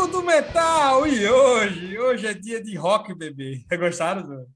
Boteco 0.00 0.06
do 0.08 0.22
Metal! 0.22 1.06
E 1.06 1.28
hoje? 1.28 1.98
Hoje 1.98 2.26
é 2.26 2.32
dia 2.32 2.62
de 2.62 2.74
rock, 2.74 3.14
bebê. 3.14 3.64
Gostaram? 3.78 4.22
Do... 4.22 4.46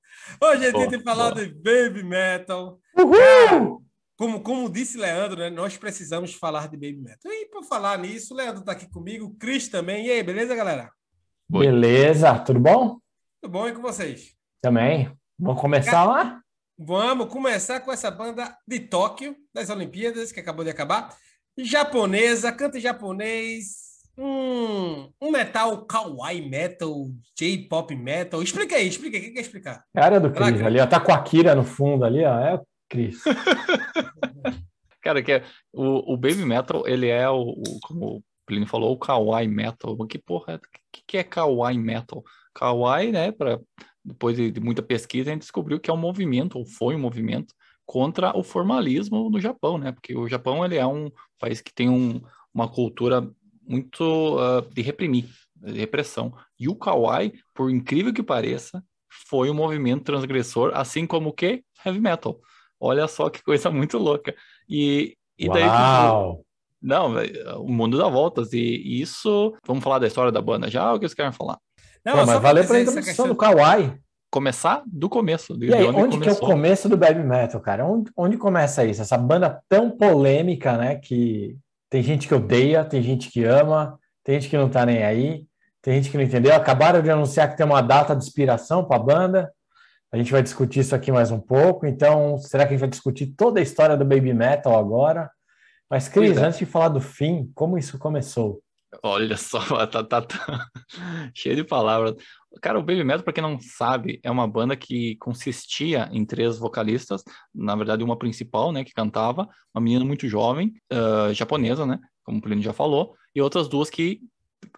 Hoje 0.40 0.66
é 0.66 0.72
dia 0.72 0.86
de 0.86 0.98
falar 1.00 1.34
de 1.34 1.46
baby 1.46 2.02
metal. 2.02 2.78
Uhul! 2.96 3.84
como, 4.16 4.40
como 4.40 4.70
disse 4.70 4.96
Leandro, 4.96 5.38
né, 5.38 5.50
nós 5.50 5.76
precisamos 5.76 6.34
falar 6.34 6.68
de 6.68 6.76
baby 6.76 7.02
metal. 7.02 7.30
E 7.30 7.46
por 7.46 7.64
falar 7.64 7.98
nisso, 7.98 8.32
o 8.32 8.36
Leandro 8.36 8.60
está 8.60 8.72
aqui 8.72 8.88
comigo, 8.88 9.26
o 9.26 9.34
Cris 9.34 9.68
também. 9.68 10.06
E 10.06 10.12
aí, 10.12 10.22
beleza, 10.22 10.54
galera? 10.54 10.90
Beleza, 11.48 12.38
tudo 12.38 12.60
bom? 12.60 12.98
Tudo 13.42 13.52
bom 13.52 13.68
e 13.68 13.72
com 13.72 13.82
vocês? 13.82 14.34
Também. 14.62 15.12
Vamos 15.38 15.60
começar 15.60 16.04
lá? 16.04 16.40
Vamos 16.78 17.26
começar 17.26 17.80
com 17.80 17.92
essa 17.92 18.10
banda 18.10 18.56
de 18.66 18.80
Tóquio, 18.80 19.36
das 19.52 19.68
Olimpíadas, 19.68 20.32
que 20.32 20.40
acabou 20.40 20.64
de 20.64 20.70
acabar. 20.70 21.14
Japonesa, 21.58 22.50
canta 22.50 22.78
em 22.78 22.80
japonês, 22.80 23.93
um, 24.16 25.10
um 25.20 25.30
metal 25.30 25.84
kawaii 25.84 26.48
metal, 26.48 27.10
J-pop 27.36 27.94
metal. 27.94 28.42
Explica 28.42 28.76
aí, 28.76 28.88
explica 28.88 29.16
aí, 29.16 29.22
o 29.22 29.26
que 29.26 29.32
quer 29.32 29.40
explicar? 29.40 29.84
Cara 29.94 30.20
do 30.20 30.30
Cris 30.30 30.62
ali, 30.62 30.80
ó, 30.80 30.86
tá 30.86 31.00
com 31.00 31.12
a 31.12 31.22
Kira 31.22 31.54
no 31.54 31.64
fundo 31.64 32.04
ali, 32.04 32.24
ó, 32.24 32.38
é 32.38 32.54
o 32.54 32.66
Cris. 32.88 33.22
Cara, 35.02 35.22
que 35.22 35.32
é, 35.32 35.44
o, 35.72 36.14
o 36.14 36.16
Baby 36.16 36.46
Metal, 36.46 36.86
ele 36.86 37.08
é 37.08 37.28
o, 37.28 37.50
o 37.50 37.80
como 37.82 38.16
o 38.16 38.24
Plínio 38.46 38.66
falou, 38.66 38.92
o 38.92 38.98
Kawaii 38.98 39.48
Metal. 39.48 39.96
Que 40.06 40.18
porra, 40.18 40.56
o 40.56 40.60
que, 40.90 41.02
que 41.06 41.18
é 41.18 41.24
Kawaii 41.24 41.78
Metal? 41.78 42.22
Kawaii, 42.54 43.12
né, 43.12 43.30
pra, 43.30 43.58
depois 44.04 44.36
de, 44.36 44.50
de 44.50 44.60
muita 44.60 44.82
pesquisa, 44.82 45.30
a 45.30 45.32
gente 45.32 45.42
descobriu 45.42 45.78
que 45.78 45.90
é 45.90 45.92
um 45.92 45.98
movimento, 45.98 46.58
ou 46.58 46.64
foi 46.64 46.94
um 46.94 47.00
movimento, 47.00 47.54
contra 47.84 48.36
o 48.36 48.42
formalismo 48.42 49.28
no 49.28 49.38
Japão, 49.40 49.76
né? 49.76 49.92
Porque 49.92 50.16
o 50.16 50.28
Japão, 50.28 50.64
ele 50.64 50.76
é 50.76 50.86
um 50.86 51.10
país 51.38 51.60
que 51.60 51.72
tem 51.72 51.88
um, 51.90 52.20
uma 52.52 52.68
cultura 52.68 53.30
muito 53.66 54.36
uh, 54.36 54.62
de 54.72 54.82
reprimir, 54.82 55.28
de 55.56 55.78
repressão. 55.78 56.32
E 56.58 56.68
o 56.68 56.74
Kawaii, 56.74 57.32
por 57.54 57.70
incrível 57.70 58.12
que 58.12 58.22
pareça, 58.22 58.82
foi 59.28 59.50
um 59.50 59.54
movimento 59.54 60.04
transgressor, 60.04 60.72
assim 60.74 61.06
como 61.06 61.30
o 61.30 61.32
que? 61.32 61.62
Heavy 61.84 62.00
metal. 62.00 62.38
Olha 62.80 63.06
só 63.08 63.30
que 63.30 63.42
coisa 63.42 63.70
muito 63.72 63.98
louca. 63.98 64.34
E, 64.68 65.16
e 65.38 65.48
daí. 65.48 65.64
Uau! 65.64 66.44
Não, 66.82 67.14
o 67.56 67.72
mundo 67.72 67.96
dá 67.96 68.08
voltas. 68.08 68.52
E, 68.52 69.00
isso. 69.00 69.54
Vamos 69.66 69.82
falar 69.82 69.98
da 69.98 70.06
história 70.06 70.30
da 70.30 70.42
banda 70.42 70.68
já 70.68 70.90
ou 70.90 70.96
o 70.96 71.00
que 71.00 71.06
vocês 71.06 71.14
querem 71.14 71.32
falar? 71.32 71.58
Não, 72.04 72.12
Pô, 72.12 72.26
mas 72.26 72.40
valeu 72.42 72.66
pela 72.66 72.80
introdução 72.80 73.04
questão... 73.04 73.28
do 73.28 73.36
Kawaii. 73.36 73.98
Começar 74.30 74.82
do 74.84 75.08
começo. 75.08 75.56
e 75.62 75.72
aí, 75.72 75.86
onde, 75.86 76.16
onde 76.16 76.20
que 76.20 76.28
é 76.28 76.32
o 76.32 76.36
começo 76.36 76.88
do 76.88 76.96
Baby 76.96 77.22
Metal, 77.22 77.60
cara? 77.60 77.86
Onde, 77.86 78.10
onde 78.16 78.36
começa 78.36 78.84
isso? 78.84 79.00
Essa 79.00 79.16
banda 79.16 79.62
tão 79.68 79.92
polêmica, 79.92 80.76
né? 80.76 80.96
Que 80.96 81.56
tem 81.94 82.02
gente 82.02 82.26
que 82.26 82.34
odeia, 82.34 82.84
tem 82.84 83.00
gente 83.00 83.30
que 83.30 83.44
ama, 83.44 84.00
tem 84.24 84.40
gente 84.40 84.50
que 84.50 84.56
não 84.56 84.68
tá 84.68 84.84
nem 84.84 85.04
aí, 85.04 85.46
tem 85.80 85.94
gente 85.94 86.10
que 86.10 86.16
não 86.16 86.24
entendeu. 86.24 86.52
Acabaram 86.52 87.00
de 87.00 87.08
anunciar 87.08 87.48
que 87.48 87.56
tem 87.56 87.64
uma 87.64 87.80
data 87.80 88.16
de 88.16 88.24
inspiração 88.24 88.84
para 88.84 88.96
a 88.96 88.98
banda. 88.98 89.52
A 90.10 90.16
gente 90.16 90.32
vai 90.32 90.42
discutir 90.42 90.80
isso 90.80 90.92
aqui 90.92 91.12
mais 91.12 91.30
um 91.30 91.38
pouco. 91.38 91.86
Então, 91.86 92.36
será 92.38 92.64
que 92.64 92.70
a 92.70 92.72
gente 92.72 92.80
vai 92.80 92.88
discutir 92.88 93.28
toda 93.36 93.60
a 93.60 93.62
história 93.62 93.96
do 93.96 94.04
Baby 94.04 94.34
Metal 94.34 94.76
agora? 94.76 95.30
Mas, 95.88 96.08
Cris, 96.08 96.36
antes 96.36 96.58
de 96.58 96.66
falar 96.66 96.88
do 96.88 97.00
fim, 97.00 97.48
como 97.54 97.78
isso 97.78 97.96
começou? 97.96 98.60
Olha 99.00 99.36
só, 99.36 99.60
tá, 99.86 100.02
tá, 100.02 100.20
tá, 100.20 100.66
cheio 101.32 101.54
de 101.54 101.62
palavras. 101.62 102.16
Cara, 102.60 102.78
o 102.78 102.82
Baby 102.82 103.04
Metal, 103.04 103.22
para 103.22 103.32
quem 103.32 103.42
não 103.42 103.58
sabe, 103.58 104.20
é 104.22 104.30
uma 104.30 104.46
banda 104.46 104.76
que 104.76 105.16
consistia 105.16 106.08
em 106.12 106.24
três 106.24 106.58
vocalistas, 106.58 107.22
na 107.54 107.74
verdade 107.74 108.04
uma 108.04 108.18
principal, 108.18 108.72
né, 108.72 108.84
que 108.84 108.92
cantava, 108.92 109.48
uma 109.74 109.80
menina 109.80 110.04
muito 110.04 110.28
jovem, 110.28 110.74
uh, 110.92 111.32
japonesa, 111.32 111.84
né, 111.84 111.98
como 112.22 112.38
o 112.38 112.40
Plínio 112.42 112.62
já 112.62 112.72
falou, 112.72 113.14
e 113.34 113.40
outras 113.40 113.68
duas 113.68 113.90
que 113.90 114.20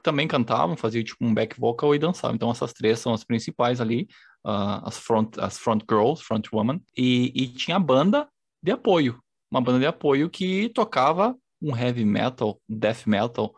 também 0.03 0.27
cantavam, 0.27 0.77
faziam 0.77 1.05
tipo 1.05 1.25
um 1.25 1.33
back 1.33 1.59
vocal 1.61 1.95
e 1.95 1.99
dançavam. 1.99 2.35
Então 2.35 2.51
essas 2.51 2.73
três 2.73 2.99
são 2.99 3.13
as 3.13 3.25
principais 3.25 3.81
ali, 3.81 4.09
uh, 4.45 4.83
as 4.85 4.99
front 4.99 5.39
as 5.39 5.59
front 5.59 5.83
girls, 5.89 6.23
front 6.23 6.47
woman, 6.53 6.81
e, 6.97 7.33
e 7.35 7.49
tinha 7.49 7.77
a 7.77 7.81
banda 7.81 8.29
de 8.63 8.73
apoio, 8.73 9.21
uma 9.51 9.61
banda 9.61 9.79
de 9.79 9.87
apoio 9.87 10.31
que 10.31 10.69
tocava 10.71 11.37
um 11.61 11.77
heavy 11.77 12.05
metal, 12.05 12.61
death 12.69 13.07
metal 13.07 13.55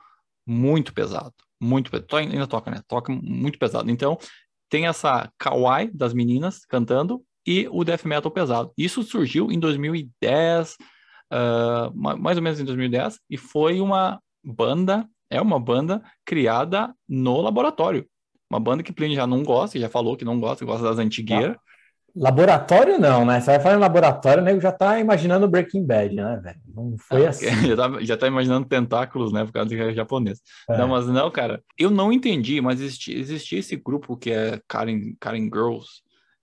muito 0.46 0.92
pesado 0.92 1.34
muito 1.60 1.90
pesado. 1.90 2.16
Ainda 2.16 2.46
toca, 2.46 2.70
né? 2.70 2.82
Toca 2.86 3.12
muito 3.12 3.58
pesado. 3.58 3.90
Então, 3.90 4.18
tem 4.68 4.86
essa 4.86 5.30
kawaii 5.38 5.90
das 5.92 6.12
meninas 6.12 6.64
cantando 6.66 7.22
e 7.46 7.66
o 7.70 7.84
death 7.84 8.04
metal 8.04 8.30
pesado. 8.30 8.72
Isso 8.76 9.02
surgiu 9.02 9.50
em 9.50 9.58
2010, 9.58 10.76
uh, 11.32 12.18
mais 12.18 12.36
ou 12.36 12.42
menos 12.42 12.60
em 12.60 12.64
2010, 12.64 13.18
e 13.30 13.36
foi 13.36 13.80
uma 13.80 14.20
banda, 14.44 15.08
é 15.30 15.40
uma 15.40 15.58
banda 15.58 16.02
criada 16.24 16.94
no 17.08 17.40
laboratório. 17.40 18.06
Uma 18.50 18.60
banda 18.60 18.82
que 18.82 18.92
Plínio 18.92 19.16
já 19.16 19.26
não 19.26 19.42
gosta, 19.42 19.78
já 19.78 19.88
falou 19.88 20.16
que 20.16 20.24
não 20.24 20.38
gosta, 20.40 20.64
gosta 20.64 20.84
das 20.84 20.98
antigueiras. 20.98 21.56
Laboratório 22.18 22.98
não, 22.98 23.24
né? 23.24 23.40
Você 23.40 23.46
vai 23.46 23.60
falar 23.60 23.76
em 23.76 23.80
laboratório, 23.80 24.42
o 24.42 24.44
nego 24.44 24.60
já 24.60 24.72
tá 24.72 24.98
imaginando 24.98 25.48
Breaking 25.48 25.86
Bad, 25.86 26.14
né, 26.14 26.40
velho? 26.42 26.58
Não 26.74 26.96
foi 26.98 27.26
ah, 27.26 27.30
assim. 27.30 27.46
Já 27.68 27.76
tá, 27.76 28.00
já 28.00 28.16
tá, 28.16 28.26
imaginando 28.26 28.66
tentáculos, 28.66 29.32
né? 29.32 29.44
Por 29.44 29.52
causa 29.52 29.68
de 29.68 29.94
japonês. 29.94 30.40
É. 30.68 30.76
Não, 30.76 30.88
mas 30.88 31.06
não, 31.06 31.30
cara. 31.30 31.62
Eu 31.78 31.90
não 31.90 32.12
entendi, 32.12 32.60
mas 32.60 32.80
existia, 32.80 33.16
existia 33.16 33.58
esse 33.58 33.76
grupo 33.76 34.16
que 34.16 34.30
é 34.30 34.60
Karen, 34.66 35.14
Karen 35.20 35.44
Girls, 35.44 35.88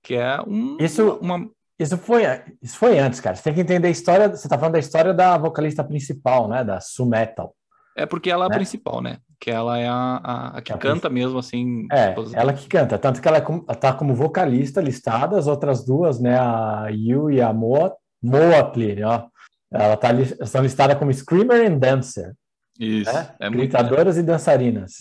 que 0.02 0.16
é 0.16 0.40
um. 0.41 0.78
Isso, 0.80 1.19
uma... 1.22 1.50
isso, 1.78 1.97
foi, 1.97 2.24
isso 2.62 2.78
foi 2.78 2.97
antes, 2.97 3.19
cara. 3.19 3.35
Você 3.35 3.44
tem 3.44 3.53
que 3.53 3.62
entender 3.62 3.88
a 3.88 3.91
história. 3.91 4.30
Você 4.30 4.47
tá 4.47 4.58
falando 4.58 4.74
da 4.74 4.80
história 4.80 5.14
da 5.14 5.38
vocalista 5.38 5.84
principal, 5.84 6.47
né? 6.47 6.64
Da 6.64 6.80
Su 6.80 7.06
Metal. 7.06 7.53
É 7.96 8.06
porque 8.06 8.30
ela 8.30 8.46
é 8.46 8.48
a 8.48 8.50
né? 8.50 8.56
principal, 8.56 9.02
né? 9.02 9.18
Que 9.40 9.50
ela 9.50 9.80
é 9.80 9.88
a, 9.88 10.22
a, 10.24 10.58
a 10.58 10.62
que 10.62 10.72
é 10.72 10.76
a 10.76 10.78
canta 10.78 11.10
mesmo, 11.10 11.40
assim. 11.40 11.88
É, 11.92 12.14
ela 12.34 12.54
que 12.54 12.68
canta. 12.68 12.98
Tanto 12.98 13.22
que 13.22 13.28
ela 13.28 13.38
é 13.38 13.74
tá 13.76 13.94
como 13.94 14.14
vocalista 14.14 14.82
listada, 14.82 15.38
as 15.38 15.48
outras 15.48 15.86
duas, 15.86 16.20
né? 16.20 16.38
A 16.38 16.88
Yu 16.90 17.32
e 17.32 17.42
a 17.42 17.54
Moa, 17.54 17.96
Moatley, 18.22 19.02
ó. 19.04 19.28
Ela 19.72 19.98
tá, 19.98 20.14
estão 20.14 20.62
listadas 20.62 20.98
como 20.98 21.14
Screamer 21.14 21.72
and 21.72 21.78
Dancer. 21.78 22.34
Isso. 22.80 23.12
Né? 23.14 23.30
É 23.40 23.50
Gritadoras 23.50 24.16
muito... 24.16 24.26
e 24.26 24.32
dançarinas. 24.32 24.98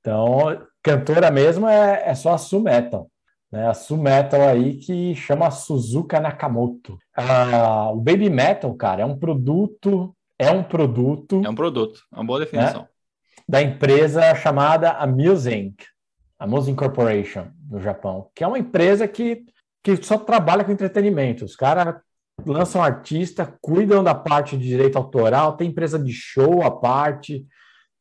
Então, 0.00 0.60
cantora 0.82 1.30
mesmo 1.30 1.68
é, 1.68 2.02
é 2.06 2.14
só 2.14 2.34
a 2.34 2.38
Su 2.38 2.60
Metal. 2.60 3.08
Né? 3.50 3.68
A 3.68 3.74
Su 3.74 3.96
Metal 3.96 4.40
aí 4.42 4.78
que 4.78 5.14
chama 5.14 5.50
Suzuka 5.50 6.18
Nakamoto. 6.18 6.98
Ah, 7.16 7.90
o 7.92 7.96
Baby 7.96 8.30
Metal, 8.30 8.74
cara, 8.74 9.02
é 9.02 9.06
um 9.06 9.18
produto 9.18 10.14
é 10.42 10.50
um 10.50 10.62
produto. 10.62 11.42
É 11.44 11.48
um 11.48 11.54
produto, 11.54 12.02
é 12.12 12.16
uma 12.16 12.24
boa 12.24 12.40
definição. 12.40 12.82
Né, 12.82 12.88
da 13.48 13.60
empresa 13.60 14.34
chamada 14.34 14.92
Amusing, 14.92 15.74
Amusing 16.38 16.74
Corporation, 16.74 17.48
no 17.68 17.80
Japão, 17.80 18.30
que 18.34 18.44
é 18.44 18.46
uma 18.46 18.58
empresa 18.58 19.06
que, 19.06 19.44
que 19.82 19.96
só 20.02 20.16
trabalha 20.18 20.64
com 20.64 20.72
entretenimento. 20.72 21.44
Os 21.44 21.56
caras 21.56 21.96
lançam 22.46 22.82
artista, 22.82 23.52
cuidam 23.60 24.02
da 24.02 24.14
parte 24.14 24.56
de 24.56 24.66
direito 24.66 24.96
autoral, 24.96 25.56
tem 25.56 25.68
empresa 25.68 25.98
de 25.98 26.12
show 26.12 26.62
à 26.62 26.70
parte, 26.70 27.46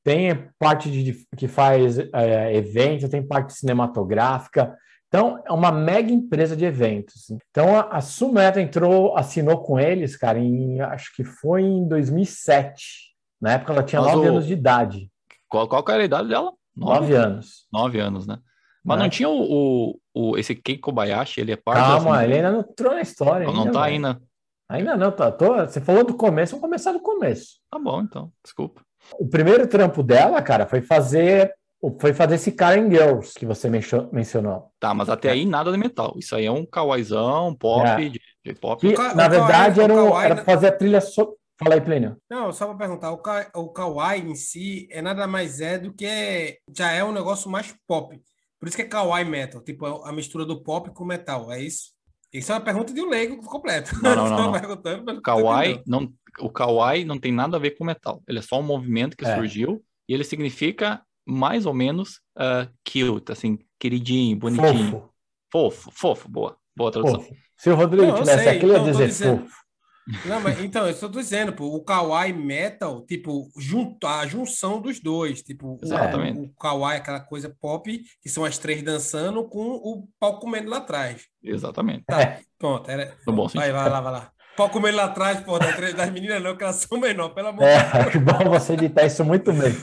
tem 0.03 0.50
parte 0.57 0.90
de, 0.90 1.25
que 1.38 1.47
faz 1.47 2.00
é, 2.00 2.56
evento, 2.56 3.09
tem 3.09 3.25
parte 3.25 3.53
cinematográfica. 3.53 4.75
Então, 5.13 5.44
é 5.45 5.51
uma 5.51 5.73
mega 5.73 6.09
empresa 6.09 6.55
de 6.55 6.63
eventos. 6.63 7.29
Então, 7.29 7.77
a, 7.77 7.97
a 7.97 8.01
Sumeta 8.01 8.61
entrou, 8.61 9.17
assinou 9.17 9.61
com 9.61 9.77
eles, 9.77 10.16
cara, 10.16 10.39
em, 10.39 10.79
acho 10.79 11.13
que 11.13 11.25
foi 11.25 11.63
em 11.63 11.85
2007. 11.85 13.11
Na 13.41 13.51
época 13.51 13.73
ela 13.73 13.83
tinha 13.83 14.01
nove 14.01 14.25
anos 14.25 14.47
de 14.47 14.53
idade. 14.53 15.11
Qual, 15.50 15.67
qual 15.67 15.83
era 15.89 16.03
a 16.03 16.05
idade 16.05 16.29
dela? 16.29 16.53
Nove, 16.73 17.13
anos. 17.13 17.67
Nove 17.73 18.00
anos, 18.00 18.25
né? 18.25 18.38
Mas 18.85 18.97
não, 18.97 19.03
não 19.03 19.09
tinha 19.09 19.27
o, 19.27 19.41
o, 19.41 20.00
o, 20.13 20.38
esse 20.38 20.55
Kei 20.55 20.77
Kobayashi, 20.77 21.41
ele 21.41 21.51
é 21.51 21.57
parte 21.57 21.81
Calma, 21.81 22.16
assim, 22.16 22.23
ele 22.23 22.35
ainda 22.35 22.51
não 22.53 22.59
entrou 22.61 22.94
na 22.94 23.01
história. 23.01 23.45
Não, 23.45 23.53
ainda, 23.53 23.66
não 23.66 23.71
tá 23.73 23.83
ainda. 23.83 24.21
Ainda 24.69 24.95
não, 24.95 25.11
tá. 25.11 25.29
Tô, 25.29 25.57
você 25.57 25.81
falou 25.81 26.05
do 26.05 26.16
começo, 26.16 26.51
vamos 26.51 26.63
começar 26.63 26.94
do 26.94 27.01
começo. 27.01 27.59
Tá 27.69 27.77
bom, 27.77 28.01
então, 28.01 28.31
desculpa. 28.41 28.81
O 29.19 29.27
primeiro 29.27 29.67
trampo 29.67 30.01
dela, 30.01 30.41
cara, 30.41 30.65
foi 30.65 30.81
fazer 30.81 31.53
foi 32.00 32.13
fazer 32.13 32.36
esse 32.36 32.51
Karen 32.51 32.89
Girls 32.89 33.33
que 33.33 33.45
você 33.45 33.69
mencionou. 33.69 34.72
Tá, 34.80 34.94
mas 34.94 35.10
até 35.10 35.31
aí 35.31 35.45
nada 35.45 35.72
de 35.72 35.78
metal. 35.78 36.13
Isso 36.18 36.36
aí 36.36 36.45
é 36.45 36.51
um 36.51 36.66
kawaiizão, 36.66 37.56
pop, 37.56 37.88
é. 37.88 38.10
de, 38.10 38.22
de 38.45 38.54
pop. 38.54 38.80
Que, 38.88 38.95
na 39.16 39.28
verdade, 39.28 39.81
era, 39.81 39.94
um, 39.94 40.19
era 40.19 40.38
fazer 40.38 40.68
a 40.68 40.72
trilha. 40.72 41.01
So... 41.01 41.36
Fala 41.57 41.75
aí, 41.75 41.81
Plínio. 41.81 42.18
Não, 42.30 42.51
só 42.51 42.68
para 42.68 42.75
perguntar, 42.75 43.12
o, 43.12 43.18
ka 43.18 43.50
o 43.56 43.69
kawaii 43.69 44.22
em 44.22 44.36
si 44.36 44.88
é 44.92 45.01
nada 45.01 45.28
mais 45.28 45.60
é 45.60 45.78
do 45.78 45.94
que 45.94 46.57
já 46.75 46.92
é 46.92 47.04
um 47.04 47.12
negócio 47.12 47.50
mais 47.50 47.74
pop. 47.88 48.19
Por 48.60 48.68
isso 48.68 48.77
que 48.77 48.84
é 48.84 48.88
kawaii 48.88 49.25
metal, 49.25 49.62
tipo 49.62 49.86
a 49.86 50.12
mistura 50.12 50.45
do 50.45 50.62
pop 50.62 50.92
com 50.92 51.04
metal, 51.04 51.51
é 51.51 51.62
isso? 51.62 51.94
Isso 52.31 52.51
é 52.51 52.56
uma 52.56 52.62
pergunta 52.62 52.94
de 52.94 53.01
um 53.01 53.10
leigo 53.10 53.38
completo. 53.44 53.92
Não, 54.01 54.16
não, 54.16 54.30
não. 54.54 55.04
não. 55.04 55.22
kawaii 55.22 55.81
não, 55.86 56.12
o 56.39 56.50
kawaii 56.50 57.06
não 57.06 57.19
tem 57.19 57.31
nada 57.31 57.57
a 57.57 57.60
ver 57.60 57.72
com 57.72 57.84
metal. 57.84 58.22
Ele 58.27 58.39
é 58.39 58.42
só 58.42 58.60
um 58.60 58.63
movimento 58.63 59.18
que 59.18 59.25
é. 59.25 59.36
surgiu 59.36 59.84
e 60.07 60.13
ele 60.13 60.24
significa 60.24 61.01
mais 61.25 61.65
ou 61.65 61.73
menos 61.73 62.21
uh, 62.38 62.69
cute, 62.85 63.31
assim, 63.31 63.59
queridinho, 63.79 64.38
bonitinho. 64.38 64.91
Fofo. 64.91 65.12
Fofo, 65.51 65.91
fofo, 65.91 66.29
boa. 66.29 66.57
Boa 66.75 66.91
tradução. 66.91 67.21
Fofo. 67.21 67.35
Se 67.57 67.69
o 67.69 67.75
Rodrigo 67.75 68.07
não, 68.07 68.15
tivesse 68.15 68.50
aqui, 68.50 68.65
ele 68.65 68.73
ia 68.73 68.79
dizer 68.79 69.07
dizendo... 69.07 69.41
fofo. 69.41 69.62
Não, 70.25 70.41
mas 70.41 70.59
então, 70.59 70.85
eu 70.85 70.91
estou 70.91 71.09
dizendo, 71.09 71.53
pô, 71.53 71.65
o 71.75 71.83
Kawaii 71.83 72.33
Metal, 72.33 73.06
tipo, 73.06 73.50
junto, 73.57 74.06
a 74.07 74.25
junção 74.25 74.81
dos 74.81 75.00
dois. 75.00 75.41
Tipo, 75.44 75.77
Exatamente. 75.81 76.39
o, 76.39 76.44
o 76.44 76.53
Kawaii, 76.56 76.97
aquela 76.97 77.19
coisa 77.19 77.56
pop, 77.62 78.01
que 78.21 78.29
são 78.29 78.44
as 78.44 78.57
três 78.57 78.81
dançando 78.81 79.47
com 79.47 79.62
o 79.62 80.07
pau 80.19 80.39
comendo 80.39 80.69
lá 80.69 80.77
atrás. 80.77 81.27
Exatamente. 81.44 82.03
Tá, 82.06 82.19
É. 82.21 82.41
pronto. 82.57 82.89
Era... 82.89 83.15
No 83.27 83.33
bom 83.33 83.47
Vai, 83.47 83.71
vai 83.71 83.89
lá, 83.89 84.01
vai 84.01 84.12
lá. 84.12 84.31
Pau 84.56 84.69
comendo 84.69 84.98
lá 84.98 85.06
atrás, 85.06 85.39
pô, 85.42 85.57
das, 85.57 86.12
meninas 86.12 86.44
não, 86.44 86.56
que 86.57 86.63
elas 86.63 86.75
são 86.75 87.00
menor, 87.00 87.30
pelo 87.30 87.48
amor 87.48 87.69
de 87.69 87.71
É, 87.71 87.77
Deus. 87.80 88.07
acho 88.07 88.19
bom 88.19 88.50
você 88.50 88.74
editar 88.74 89.06
isso 89.06 89.24
muito 89.24 89.51
bem. 89.53 89.71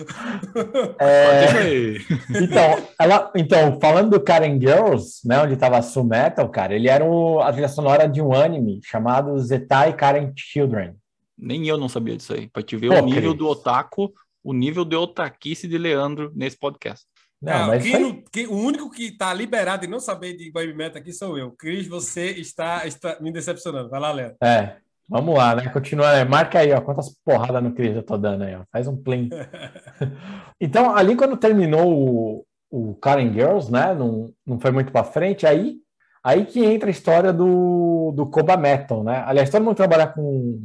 É, 1.00 1.94
então, 2.42 2.88
ela, 3.00 3.32
então, 3.34 3.78
falando 3.80 4.10
do 4.10 4.20
Karen 4.20 4.58
Girls, 4.60 5.20
né, 5.26 5.40
onde 5.40 5.54
estava 5.54 5.78
a 5.78 5.82
Su 5.82 6.04
Metal, 6.04 6.48
cara, 6.48 6.74
ele 6.74 6.88
era 6.88 7.04
o, 7.04 7.40
a 7.40 7.50
trilha 7.52 7.68
sonora 7.68 8.08
de 8.08 8.20
um 8.20 8.32
anime 8.34 8.80
chamado 8.84 9.38
Zetai 9.38 9.94
Karen 9.96 10.32
Children. 10.36 10.94
Nem 11.36 11.66
eu 11.66 11.78
não 11.78 11.88
sabia 11.88 12.16
disso 12.16 12.34
aí. 12.34 12.48
Pra 12.48 12.62
te 12.62 12.76
ver 12.76 12.88
Pô, 12.88 12.98
o 12.98 13.04
nível 13.06 13.30
Cris. 13.30 13.38
do 13.38 13.48
otaku, 13.48 14.12
o 14.42 14.52
nível 14.52 14.84
de 14.84 14.96
otaquice 14.96 15.66
de 15.68 15.78
Leandro 15.78 16.32
nesse 16.34 16.58
podcast. 16.58 17.04
Não, 17.40 17.58
Não, 17.60 17.66
mas 17.68 17.82
quem 17.84 18.00
não- 18.00 18.22
quem- 18.32 18.46
o 18.48 18.54
único 18.56 18.90
que 18.90 19.04
está 19.08 19.32
liberado 19.32 19.84
e 19.84 19.88
não 19.88 20.00
saber 20.00 20.36
de 20.36 20.50
Baby 20.50 20.74
Metal 20.74 21.00
aqui 21.00 21.12
sou 21.12 21.38
eu. 21.38 21.52
Cris, 21.52 21.86
você 21.86 22.30
está, 22.32 22.86
está 22.86 23.16
me 23.20 23.30
decepcionando. 23.32 23.88
Vai 23.88 24.00
lá, 24.00 24.10
Léo. 24.12 24.34
É, 24.42 24.76
vamos 25.08 25.36
lá, 25.36 25.54
né? 25.54 25.68
Continua, 25.68 26.24
marca 26.24 26.58
aí, 26.58 26.72
ó, 26.72 26.80
quantas 26.80 27.14
porradas 27.24 27.62
no 27.62 27.72
Cris 27.72 27.94
eu 27.94 28.02
tô 28.02 28.16
dando 28.18 28.42
aí, 28.42 28.56
ó. 28.56 28.62
Faz 28.72 28.88
um 28.88 28.96
plim. 28.96 29.28
então, 30.60 30.94
ali 30.96 31.16
quando 31.16 31.36
terminou 31.36 31.86
o, 31.86 32.46
o 32.70 32.94
Karen 32.96 33.32
Girls, 33.32 33.70
né? 33.70 33.94
Não, 33.94 34.32
não 34.46 34.58
foi 34.58 34.70
muito 34.72 34.90
pra 34.92 35.04
frente, 35.04 35.46
aí, 35.46 35.76
aí 36.24 36.44
que 36.44 36.64
entra 36.64 36.88
a 36.88 36.90
história 36.90 37.32
do, 37.32 38.12
do 38.16 38.26
Koba 38.28 38.56
Metal, 38.56 39.04
né? 39.04 39.22
Aliás, 39.26 39.48
todo 39.50 39.64
mundo 39.64 39.76
trabalhar 39.76 40.08
com, 40.08 40.60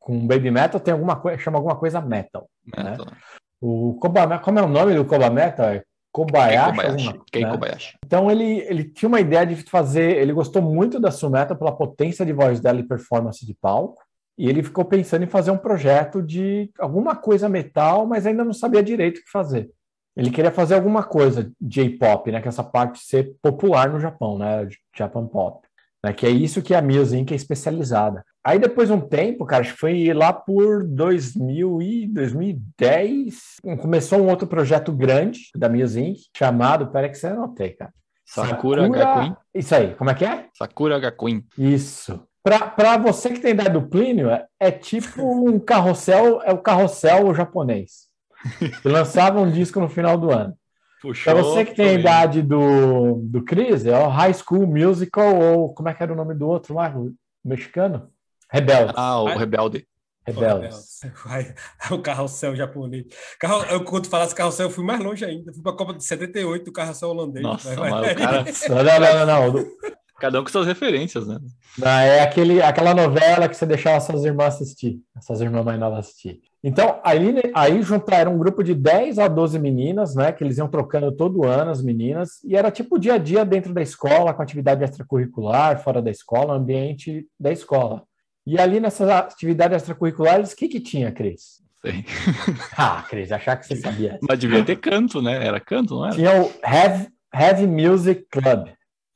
com 0.00 0.26
Baby 0.26 0.50
Metal 0.50 0.80
tem 0.80 0.92
alguma 0.92 1.16
coisa, 1.16 1.38
chama 1.38 1.58
alguma 1.58 1.76
coisa 1.76 2.00
metal. 2.00 2.48
né? 2.76 2.96
É. 2.98 3.38
O 3.60 3.94
Koba, 4.00 4.38
como 4.38 4.58
é 4.58 4.62
o 4.62 4.68
nome 4.68 4.94
do 4.94 5.04
Koba 5.04 5.28
Metal? 5.28 5.66
É 5.66 5.82
Kobayashi? 6.12 6.56
Keikobayashi. 6.56 7.06
alguma- 7.06 7.12
né? 7.12 7.24
Keikobayashi. 7.32 7.98
Então 8.04 8.30
ele, 8.30 8.58
ele 8.60 8.84
tinha 8.84 9.08
uma 9.08 9.20
ideia 9.20 9.46
de 9.46 9.56
fazer, 9.56 10.16
ele 10.16 10.32
gostou 10.32 10.62
muito 10.62 10.98
da 10.98 11.10
Sumeta 11.10 11.54
pela 11.54 11.72
potência 11.72 12.24
de 12.24 12.32
voz 12.32 12.60
dela 12.60 12.80
e 12.80 12.82
performance 12.82 13.44
de 13.46 13.54
palco, 13.54 14.02
e 14.36 14.48
ele 14.48 14.62
ficou 14.62 14.84
pensando 14.84 15.24
em 15.24 15.28
fazer 15.28 15.50
um 15.50 15.58
projeto 15.58 16.22
de 16.22 16.70
alguma 16.78 17.16
coisa 17.16 17.48
metal, 17.48 18.06
mas 18.06 18.26
ainda 18.26 18.44
não 18.44 18.52
sabia 18.52 18.82
direito 18.82 19.18
o 19.18 19.24
que 19.24 19.30
fazer. 19.30 19.68
Ele 20.16 20.30
queria 20.30 20.50
fazer 20.50 20.74
alguma 20.74 21.04
coisa 21.04 21.52
J-pop, 21.60 22.32
né, 22.32 22.40
que 22.40 22.48
é 22.48 22.50
essa 22.50 22.64
parte 22.64 22.98
ser 23.00 23.34
popular 23.42 23.88
no 23.90 24.00
Japão, 24.00 24.38
né, 24.38 24.66
Japan 24.96 25.26
Pop, 25.26 25.67
né, 26.04 26.12
que 26.12 26.26
é 26.26 26.30
isso 26.30 26.62
que 26.62 26.74
a 26.74 26.82
Music 26.82 27.32
é 27.32 27.36
especializada. 27.36 28.24
Aí 28.44 28.58
depois 28.58 28.88
de 28.88 28.94
um 28.94 29.00
tempo, 29.00 29.44
cara, 29.44 29.62
acho 29.62 29.74
que 29.74 29.80
foi 29.80 30.12
lá 30.12 30.32
por 30.32 30.84
2000 30.84 31.82
e 31.82 32.06
2010, 32.08 33.34
começou 33.80 34.20
um 34.20 34.28
outro 34.28 34.46
projeto 34.46 34.92
grande 34.92 35.40
da 35.54 35.68
Music, 35.68 36.20
chamado, 36.36 36.88
peraí 36.88 37.10
que 37.10 37.18
você 37.18 37.26
anotei, 37.26 37.70
cara. 37.70 37.92
Sakura 38.24 38.88
Gakuin. 38.88 39.34
Isso 39.54 39.74
aí, 39.74 39.94
como 39.94 40.10
é 40.10 40.14
que 40.14 40.24
é? 40.24 40.46
Sakura 40.54 40.98
Gakuin. 40.98 41.44
Isso. 41.56 42.22
Para 42.42 42.96
você 42.96 43.30
que 43.30 43.40
tem 43.40 43.50
ideia 43.50 43.68
do 43.68 43.88
Plínio, 43.88 44.30
é, 44.58 44.70
tipo 44.70 45.22
um 45.22 45.58
carrossel, 45.58 46.40
é 46.42 46.52
o 46.52 46.58
carrossel 46.58 47.34
japonês. 47.34 48.08
Lançava 48.84 49.40
um 49.40 49.50
disco 49.50 49.80
no 49.80 49.88
final 49.88 50.16
do 50.16 50.30
ano. 50.30 50.54
Puxou. 51.00 51.32
Para 51.32 51.42
você 51.42 51.64
que 51.64 51.74
tem 51.74 51.88
a 51.88 51.92
idade 51.94 52.42
do, 52.42 53.20
do 53.22 53.44
Chris, 53.44 53.86
é 53.86 53.98
o 53.98 54.08
High 54.08 54.34
School 54.34 54.66
Musical, 54.66 55.34
ou 55.40 55.72
como 55.74 55.88
é 55.88 55.94
que 55.94 56.02
era 56.02 56.12
o 56.12 56.16
nome 56.16 56.34
do 56.34 56.48
outro 56.48 56.74
lá, 56.74 56.92
o 56.96 57.14
mexicano? 57.44 58.10
Rebeldes. 58.50 58.94
Ah, 58.96 59.22
o 59.22 59.28
Ah, 59.28 59.34
Rebelde. 59.34 59.86
Rebeldes. 60.26 61.00
Vai, 61.24 61.54
o 61.90 62.00
carrossel 62.00 62.54
japonês. 62.54 63.06
Carro, 63.38 63.64
eu, 63.70 63.84
quando 63.84 64.04
tu 64.04 64.10
falasse 64.10 64.34
carrossel, 64.34 64.66
eu 64.66 64.70
fui 64.70 64.84
mais 64.84 65.00
longe 65.00 65.24
ainda. 65.24 65.52
Fui 65.52 65.62
para 65.62 65.72
a 65.72 65.76
Copa 65.76 65.94
de 65.94 66.04
78 66.04 66.64
do 66.64 66.72
carrossel 66.72 67.10
holandês. 67.10 67.42
Nossa, 67.42 67.74
vai. 67.74 67.90
mas 67.90 68.12
o 68.12 68.14
cara. 68.16 68.44
Não, 68.68 69.26
não, 69.26 69.26
não, 69.26 69.52
não. 69.52 69.70
Cada 70.18 70.40
um 70.40 70.44
com 70.44 70.50
suas 70.50 70.66
referências, 70.66 71.26
né? 71.26 71.38
Não, 71.78 71.88
é 71.88 72.20
aquele, 72.20 72.60
aquela 72.60 72.92
novela 72.92 73.48
que 73.48 73.56
você 73.56 73.64
deixava 73.64 74.00
suas 74.00 74.24
irmãs 74.24 74.54
assistir, 74.54 75.00
suas 75.20 75.40
irmãs 75.40 75.64
mais 75.64 75.78
novas 75.78 76.00
assistir. 76.00 76.40
Então, 76.62 77.00
aí, 77.04 77.40
aí 77.54 77.80
juntaram 77.82 78.34
um 78.34 78.38
grupo 78.38 78.64
de 78.64 78.74
10 78.74 79.20
a 79.20 79.28
12 79.28 79.60
meninas, 79.60 80.16
né? 80.16 80.32
Que 80.32 80.42
eles 80.42 80.58
iam 80.58 80.66
trocando 80.66 81.12
todo 81.12 81.46
ano 81.46 81.70
as 81.70 81.80
meninas, 81.80 82.42
e 82.44 82.56
era 82.56 82.70
tipo 82.70 82.98
dia 82.98 83.14
a 83.14 83.18
dia 83.18 83.44
dentro 83.44 83.72
da 83.72 83.80
escola, 83.80 84.34
com 84.34 84.42
atividade 84.42 84.82
extracurricular, 84.82 85.80
fora 85.82 86.02
da 86.02 86.10
escola, 86.10 86.54
ambiente 86.54 87.24
da 87.38 87.52
escola. 87.52 88.02
E 88.44 88.58
ali 88.58 88.80
nessas 88.80 89.08
atividades 89.08 89.76
extracurriculares, 89.76 90.52
o 90.52 90.56
que 90.56 90.68
que 90.68 90.80
tinha, 90.80 91.12
Cris? 91.12 91.62
Sei. 91.80 92.04
Ah, 92.76 93.04
Cris, 93.08 93.30
achar 93.30 93.56
que 93.56 93.66
você 93.66 93.76
sabia. 93.76 94.18
Mas 94.28 94.38
devia 94.38 94.64
ter 94.64 94.76
canto, 94.76 95.22
né? 95.22 95.46
Era 95.46 95.60
canto, 95.60 95.94
não 95.94 96.06
era? 96.06 96.14
Tinha 96.14 96.42
o 96.42 96.52
Heavy, 96.64 97.08
Heavy 97.32 97.66
Music 97.66 98.26
Club. 98.30 98.68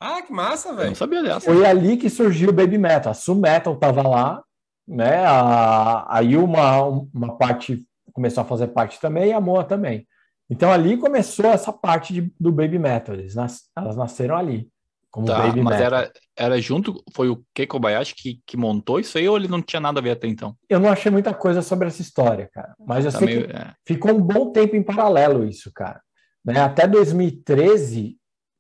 Ah, 0.05 0.23
que 0.23 0.33
massa, 0.33 0.75
velho. 0.75 0.89
não 0.89 0.95
sabia 0.95 1.23
dessa. 1.23 1.41
Foi 1.41 1.65
ali 1.65 1.97
que 1.97 2.11
surgiu 2.11 2.51
o 2.51 2.53
Baby 2.53 2.79
Metal. 2.79 3.11
A 3.11 3.15
Su 3.15 3.35
Metal 3.35 3.77
tava 3.77 4.03
lá, 4.07 4.43
né? 4.87 5.25
A, 5.25 6.07
aí 6.19 6.37
uma, 6.37 6.81
uma 7.15 7.37
parte 7.39 7.87
começou 8.13 8.43
a 8.43 8.45
fazer 8.47 8.69
parte 8.69 9.01
também 9.01 9.31
e 9.31 9.33
a 9.33 9.41
Moa 9.41 9.65
também. 9.65 10.07
Então 10.51 10.71
ali 10.73 10.97
começou 10.97 11.47
essa 11.47 11.73
parte 11.73 12.13
de- 12.13 12.33
do 12.39 12.51
Baby 12.53 12.79
Metal. 12.79 13.15
Eles 13.15 13.35
nas- 13.35 13.63
elas 13.77 13.97
nasceram 13.97 14.37
ali, 14.37 14.69
como 15.11 15.27
Tá, 15.27 15.39
Baby 15.39 15.63
mas 15.63 15.79
Metal. 15.79 15.99
era, 16.01 16.13
era 16.37 16.61
junto, 16.61 17.03
foi 17.15 17.29
o 17.31 17.43
Keiko 17.55 17.79
Bayashi 17.79 18.15
que, 18.15 18.41
que 18.47 18.57
montou 18.57 18.99
isso 19.01 19.17
aí 19.17 19.29
ou 19.29 19.37
ele 19.37 19.49
não 19.49 19.63
tinha 19.63 19.81
nada 19.81 20.01
a 20.01 20.03
ver 20.03 20.11
até 20.11 20.27
então? 20.27 20.55
Eu 20.69 20.81
não 20.81 20.91
achei 20.91 21.11
muita 21.13 21.33
coisa 21.33 21.63
sobre 21.63 21.87
essa 21.89 22.03
história, 22.03 22.51
cara. 22.53 22.75
Mas 22.87 23.05
eu 23.07 23.13
Tá 23.13 23.19
sei 23.19 23.27
meio- 23.27 23.47
que 23.49 23.57
é. 23.57 23.73
ficou 23.87 24.13
um 24.13 24.21
bom 24.21 24.51
tempo 24.53 24.75
em 24.77 24.83
paralelo 24.83 25.47
isso, 25.47 25.71
cara. 25.75 26.01
Né? 26.45 26.61
Até 26.61 26.87
2013, 26.89 28.17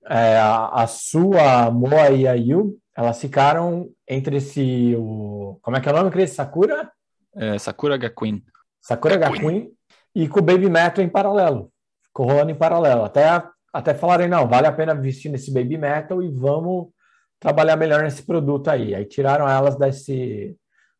é, 0.08 0.36
a, 0.38 0.66
a 0.68 0.86
Su, 0.86 1.30
a 1.38 1.70
Moa 1.70 2.10
e 2.10 2.26
a 2.26 2.34
Yu, 2.34 2.78
elas 2.96 3.20
ficaram 3.20 3.88
entre 4.08 4.36
esse... 4.36 4.94
O, 4.98 5.58
como 5.62 5.76
é 5.76 5.80
que 5.80 5.88
é 5.88 5.92
o 5.92 5.96
nome, 5.96 6.10
Cris? 6.10 6.30
Sakura? 6.30 6.90
É, 7.34 7.58
Sakura 7.58 7.96
Gakuin. 7.96 8.42
Sakura 8.80 9.16
Gakuin. 9.16 9.38
Gakuin 9.38 9.70
e 10.14 10.28
com 10.28 10.40
o 10.40 10.42
Baby 10.42 10.68
Metal 10.68 11.02
em 11.04 11.08
paralelo. 11.08 11.72
Ficou 12.04 12.26
rolando 12.26 12.50
em 12.50 12.54
paralelo. 12.54 13.04
Até, 13.04 13.42
até 13.72 13.94
falarem, 13.94 14.28
não, 14.28 14.46
vale 14.46 14.66
a 14.66 14.72
pena 14.72 14.92
investir 14.92 15.30
nesse 15.30 15.52
Baby 15.52 15.78
Metal 15.78 16.22
e 16.22 16.28
vamos 16.28 16.88
trabalhar 17.40 17.76
melhor 17.76 18.02
nesse 18.02 18.22
produto 18.22 18.68
aí. 18.68 18.94
Aí 18.94 19.04
tiraram 19.06 19.48
elas 19.48 19.76
desse 19.76 20.56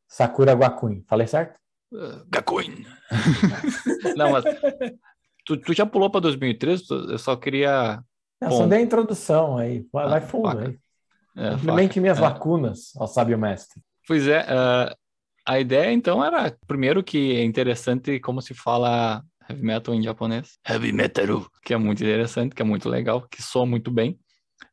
Sakura 0.08 0.54
Gakuin. 0.54 1.04
Falei 1.06 1.26
certo? 1.26 1.58
Uh, 1.92 2.24
Gakuin. 2.30 2.86
não, 4.16 4.32
mas 4.32 4.44
tu, 5.44 5.56
tu 5.58 5.74
já 5.74 5.84
pulou 5.84 6.08
para 6.10 6.22
2013? 6.22 6.86
Tu- 6.86 7.10
Eu 7.10 7.18
só 7.18 7.36
queria 7.36 8.02
Bom. 8.48 8.58
só 8.58 8.66
dei 8.66 8.78
a 8.78 8.82
introdução 8.82 9.56
aí. 9.58 9.86
Vai, 9.92 10.04
Ah, 10.04 10.08
vai 10.08 10.20
fundo 10.20 10.48
faca. 10.48 10.68
aí. 10.68 10.78
é, 11.36 11.50
Complemente 11.52 12.00
minhas 12.00 12.18
É. 12.18 12.20
lacunas, 12.20 12.92
ó 12.96 13.06
sábio 13.06 13.38
mestre. 13.38 13.80
Pois 14.06 14.26
é, 14.28 14.44
ah, 14.48 14.94
a 15.46 15.58
ideia 15.60 15.92
então 15.92 16.24
era, 16.24 16.56
primeiro 16.66 17.02
que 17.02 17.36
é 17.36 17.44
interessante 17.44 18.18
como 18.20 18.40
se 18.42 18.54
fala 18.54 19.22
heavy 19.48 19.62
metal 19.64 19.94
em 19.94 20.02
japonês. 20.02 20.58
Heavy 20.68 20.92
metal, 20.92 21.46
que 21.64 21.74
é 21.74 21.76
muito 21.76 22.02
interessante, 22.02 22.54
que 22.54 22.62
é 22.62 22.64
muito 22.64 22.88
legal, 22.88 23.26
que 23.30 23.42
soa 23.42 23.66
muito 23.66 23.90
bem. 23.90 24.18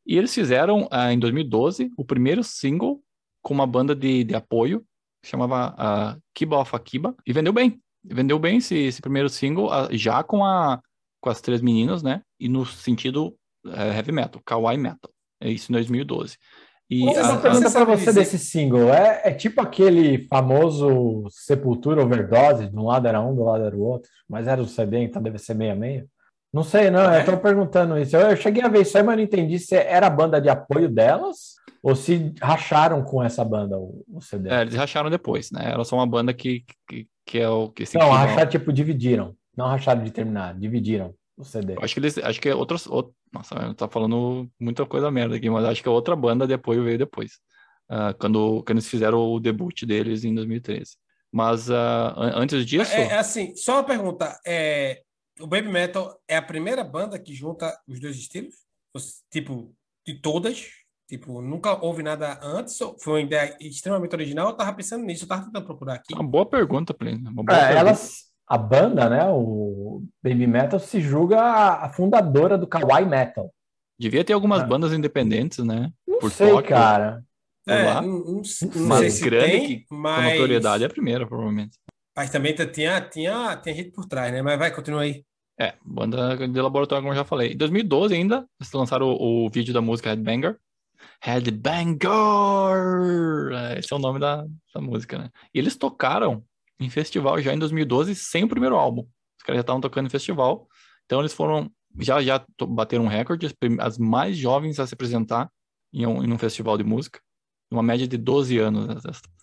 E 0.05 0.17
eles 0.17 0.33
fizeram 0.33 0.87
ah, 0.91 1.11
em 1.13 1.17
2012 1.19 1.91
o 1.97 2.05
primeiro 2.05 2.43
single 2.43 3.01
com 3.41 3.53
uma 3.53 3.65
banda 3.65 3.95
de, 3.95 4.23
de 4.23 4.35
apoio, 4.35 4.83
que 5.23 5.29
chamava 5.29 5.73
ah, 5.77 6.17
Kiba 6.33 6.57
of 6.57 6.75
Akiba, 6.75 7.15
e 7.25 7.33
vendeu 7.33 7.53
bem. 7.53 7.81
Vendeu 8.03 8.37
bem 8.39 8.57
esse, 8.57 8.75
esse 8.75 9.01
primeiro 9.01 9.27
single, 9.29 9.71
ah, 9.71 9.87
já 9.91 10.23
com, 10.23 10.43
a, 10.45 10.79
com 11.21 11.29
as 11.29 11.41
três 11.41 11.61
meninas, 11.61 12.01
né? 12.03 12.21
E 12.39 12.47
no 12.47 12.65
sentido 12.65 13.35
eh, 13.67 13.95
heavy 13.95 14.11
metal, 14.11 14.41
kawaii 14.45 14.77
metal. 14.77 15.11
É 15.41 15.49
isso 15.49 15.71
em 15.71 15.73
2012. 15.73 16.37
E 16.89 17.03
Uma 17.03 17.11
a- 17.33 17.37
pergunta 17.37 17.69
você 17.69 17.75
para 17.77 17.85
você 17.97 18.05
dizer- 18.05 18.19
desse 18.19 18.39
single. 18.39 18.89
É, 18.93 19.21
é 19.25 19.31
tipo 19.31 19.61
aquele 19.61 20.27
famoso 20.27 21.25
Sepultura 21.29 22.01
Overdose, 22.03 22.67
de 22.67 22.75
um 22.75 22.85
lado 22.85 23.07
era 23.07 23.21
um, 23.21 23.35
do 23.35 23.43
lado 23.43 23.63
era 23.63 23.75
o 23.75 23.81
outro, 23.81 24.09
mas 24.27 24.47
era 24.47 24.61
o 24.61 24.65
CD, 24.67 24.99
então 24.99 25.21
deve 25.21 25.37
ser 25.37 25.53
meia 25.53 25.75
meia. 25.75 26.05
Não 26.51 26.63
sei, 26.63 26.89
não, 26.89 27.11
É. 27.11 27.21
eu 27.21 27.25
tô 27.25 27.37
perguntando 27.37 27.95
isso. 27.97 28.15
Eu, 28.17 28.31
eu 28.31 28.35
cheguei 28.35 28.63
a 28.63 28.67
ver 28.67 28.81
isso 28.81 28.97
aí, 28.97 29.03
mas 29.03 29.15
não 29.17 29.23
entendi 29.23 29.59
se 29.59 29.75
era 29.75 30.07
a 30.07 30.09
banda 30.09 30.41
de 30.41 30.49
apoio 30.49 30.89
delas 30.89 31.53
ou 31.83 31.95
se 31.95 32.33
racharam 32.41 33.03
com 33.03 33.23
essa 33.23 33.45
banda 33.45 33.77
o, 33.77 34.03
o 34.11 34.19
CD. 34.19 34.49
É, 34.49 34.61
eles 34.61 34.73
racharam 34.73 35.11
depois, 35.11 35.51
né? 35.51 35.69
Elas 35.71 35.87
são 35.87 35.99
uma 35.99 36.07
banda 36.07 36.33
que, 36.33 36.65
que, 36.87 37.07
que 37.23 37.37
é 37.37 37.47
o 37.47 37.69
que 37.69 37.85
se 37.85 37.99
não, 37.99 38.09
racharam, 38.09 38.49
tipo, 38.49 38.73
dividiram. 38.73 39.35
Não 39.55 39.67
racharam 39.67 40.03
de 40.03 40.09
terminar, 40.09 40.55
dividiram 40.57 41.13
o 41.37 41.43
CD. 41.43 41.75
Eu 41.75 41.83
Acho 41.83 41.93
que 41.93 41.99
eles, 41.99 42.17
acho 42.17 42.41
que 42.41 42.49
é 42.49 42.55
outros, 42.55 42.87
out- 42.87 43.13
nossa, 43.31 43.55
eu 43.55 43.73
tá 43.75 43.87
falando 43.89 44.49
muita 44.59 44.85
coisa 44.85 45.11
merda 45.11 45.35
aqui, 45.35 45.49
mas 45.49 45.65
acho 45.65 45.81
que 45.83 45.89
a 45.89 45.91
outra 45.91 46.15
banda 46.15 46.47
de 46.47 46.53
apoio 46.53 46.83
veio 46.83 46.97
depois, 46.97 47.39
Ah, 47.89 48.13
quando, 48.13 48.63
quando 48.63 48.77
eles 48.77 48.87
fizeram 48.87 49.19
o 49.19 49.39
debut 49.39 49.83
deles 49.85 50.23
em 50.23 50.33
2013. 50.35 50.95
Mas 51.31 51.69
an- 51.69 52.13
antes 52.35 52.65
disso, 52.65 52.93
É, 52.93 53.01
é 53.15 53.17
assim, 53.17 53.55
só 53.55 53.73
uma 53.75 53.83
pergunta. 53.85 54.39
É, 54.45 55.03
o 55.39 55.47
Baby 55.47 55.69
Metal 55.69 56.19
é 56.27 56.37
a 56.37 56.41
primeira 56.41 56.83
banda 56.83 57.19
que 57.19 57.33
junta 57.33 57.77
os 57.87 57.99
dois 57.99 58.15
estilos? 58.17 58.55
Os- 58.93 59.23
Tipo, 59.31 59.75
de 60.05 60.19
todas? 60.21 60.67
Tipo, 61.07 61.41
nunca 61.41 61.73
houve 61.83 62.03
nada 62.03 62.39
antes? 62.43 62.77
Foi 63.01 63.13
uma 63.13 63.21
ideia 63.21 63.57
extremamente 63.59 64.13
original? 64.15 64.49
Eu 64.49 64.57
tava 64.57 64.73
pensando 64.75 65.03
nisso, 65.05 65.23
eu 65.25 65.27
tava 65.27 65.45
tentando 65.45 65.65
procurar 65.65 65.95
aqui. 65.95 66.13
Uma 66.13 66.23
boa 66.27 66.47
pergunta, 66.47 66.93
Plínio. 66.93 67.29
Uma 67.31 67.43
É, 67.49 67.55
boa 67.55 67.65
pergunta. 67.65 67.79
elas, 67.79 68.28
a 68.49 68.57
banda, 68.57 69.09
né, 69.09 69.25
o 69.29 70.03
Baby 70.23 70.47
Metal 70.47 70.79
se 70.79 70.99
julga 70.99 71.39
a 71.41 71.89
fundadora 71.89 72.57
do 72.57 72.67
Kawaii 72.67 73.05
Metal. 73.05 73.53
Devia 73.99 74.23
ter 74.23 74.33
algumas 74.33 74.61
Ah. 74.61 74.65
bandas 74.65 74.93
independentes, 74.93 75.59
né? 75.59 75.91
Não 76.07 76.19
Por 76.19 76.31
sei, 76.31 76.49
Tóquio. 76.49 76.69
cara. 76.69 77.23
É, 77.67 77.83
lá. 77.83 78.01
não, 78.01 78.07
não- 78.19 78.41
não 78.75 78.87
Mas 78.87 79.13
se 79.13 79.23
grande 79.23 79.51
tem, 79.51 79.67
que- 79.67 79.85
Com 79.87 79.95
mas... 79.95 80.33
notoriedade 80.33 80.83
é 80.83 80.87
a 80.87 80.89
primeira, 80.89 81.27
provavelmente. 81.27 81.77
Mas 82.17 82.29
também 82.31 82.55
tá- 82.55 82.65
tinha, 82.65 82.99
tinha, 83.01 83.55
tinha 83.57 83.75
gente 83.75 83.91
por 83.91 84.05
trás, 84.05 84.31
né? 84.31 84.41
Mas 84.41 84.57
vai, 84.57 84.73
continua 84.73 85.01
aí. 85.01 85.23
É, 85.59 85.73
banda 85.85 86.35
de 86.47 86.61
laboratório, 86.61 87.03
como 87.03 87.13
eu 87.13 87.17
já 87.17 87.25
falei. 87.25 87.53
Em 87.53 87.57
2012 87.57 88.15
ainda, 88.15 88.45
eles 88.59 88.71
lançaram 88.73 89.07
o, 89.09 89.45
o 89.45 89.49
vídeo 89.49 89.73
da 89.73 89.81
música 89.81 90.09
Headbanger. 90.09 90.57
Headbanger! 91.21 92.09
É, 93.53 93.79
Esse 93.79 93.93
é 93.93 93.95
o 93.95 93.99
nome 93.99 94.19
da, 94.19 94.45
da 94.73 94.81
música, 94.81 95.17
né? 95.17 95.29
E 95.53 95.59
eles 95.59 95.77
tocaram 95.77 96.43
em 96.79 96.89
festival 96.89 97.39
já 97.41 97.53
em 97.53 97.59
2012, 97.59 98.15
sem 98.15 98.43
o 98.43 98.47
primeiro 98.49 98.75
álbum. 98.75 99.01
Os 99.37 99.43
caras 99.43 99.57
já 99.57 99.61
estavam 99.61 99.81
tocando 99.81 100.07
em 100.07 100.09
festival. 100.09 100.67
Então 101.05 101.19
eles 101.19 101.33
foram, 101.33 101.69
já 101.99 102.21
já 102.21 102.43
bateram 102.67 103.05
um 103.05 103.07
recorde, 103.07 103.45
as, 103.45 103.53
as 103.79 103.97
mais 103.97 104.37
jovens 104.37 104.79
a 104.79 104.87
se 104.87 104.93
apresentar 104.93 105.49
em 105.93 106.05
um, 106.05 106.23
em 106.23 106.31
um 106.31 106.37
festival 106.37 106.77
de 106.77 106.83
música. 106.83 107.19
Uma 107.71 107.83
média 107.83 108.07
de 108.07 108.17
12 108.17 108.57
anos. 108.57 108.87
né? 108.87 108.95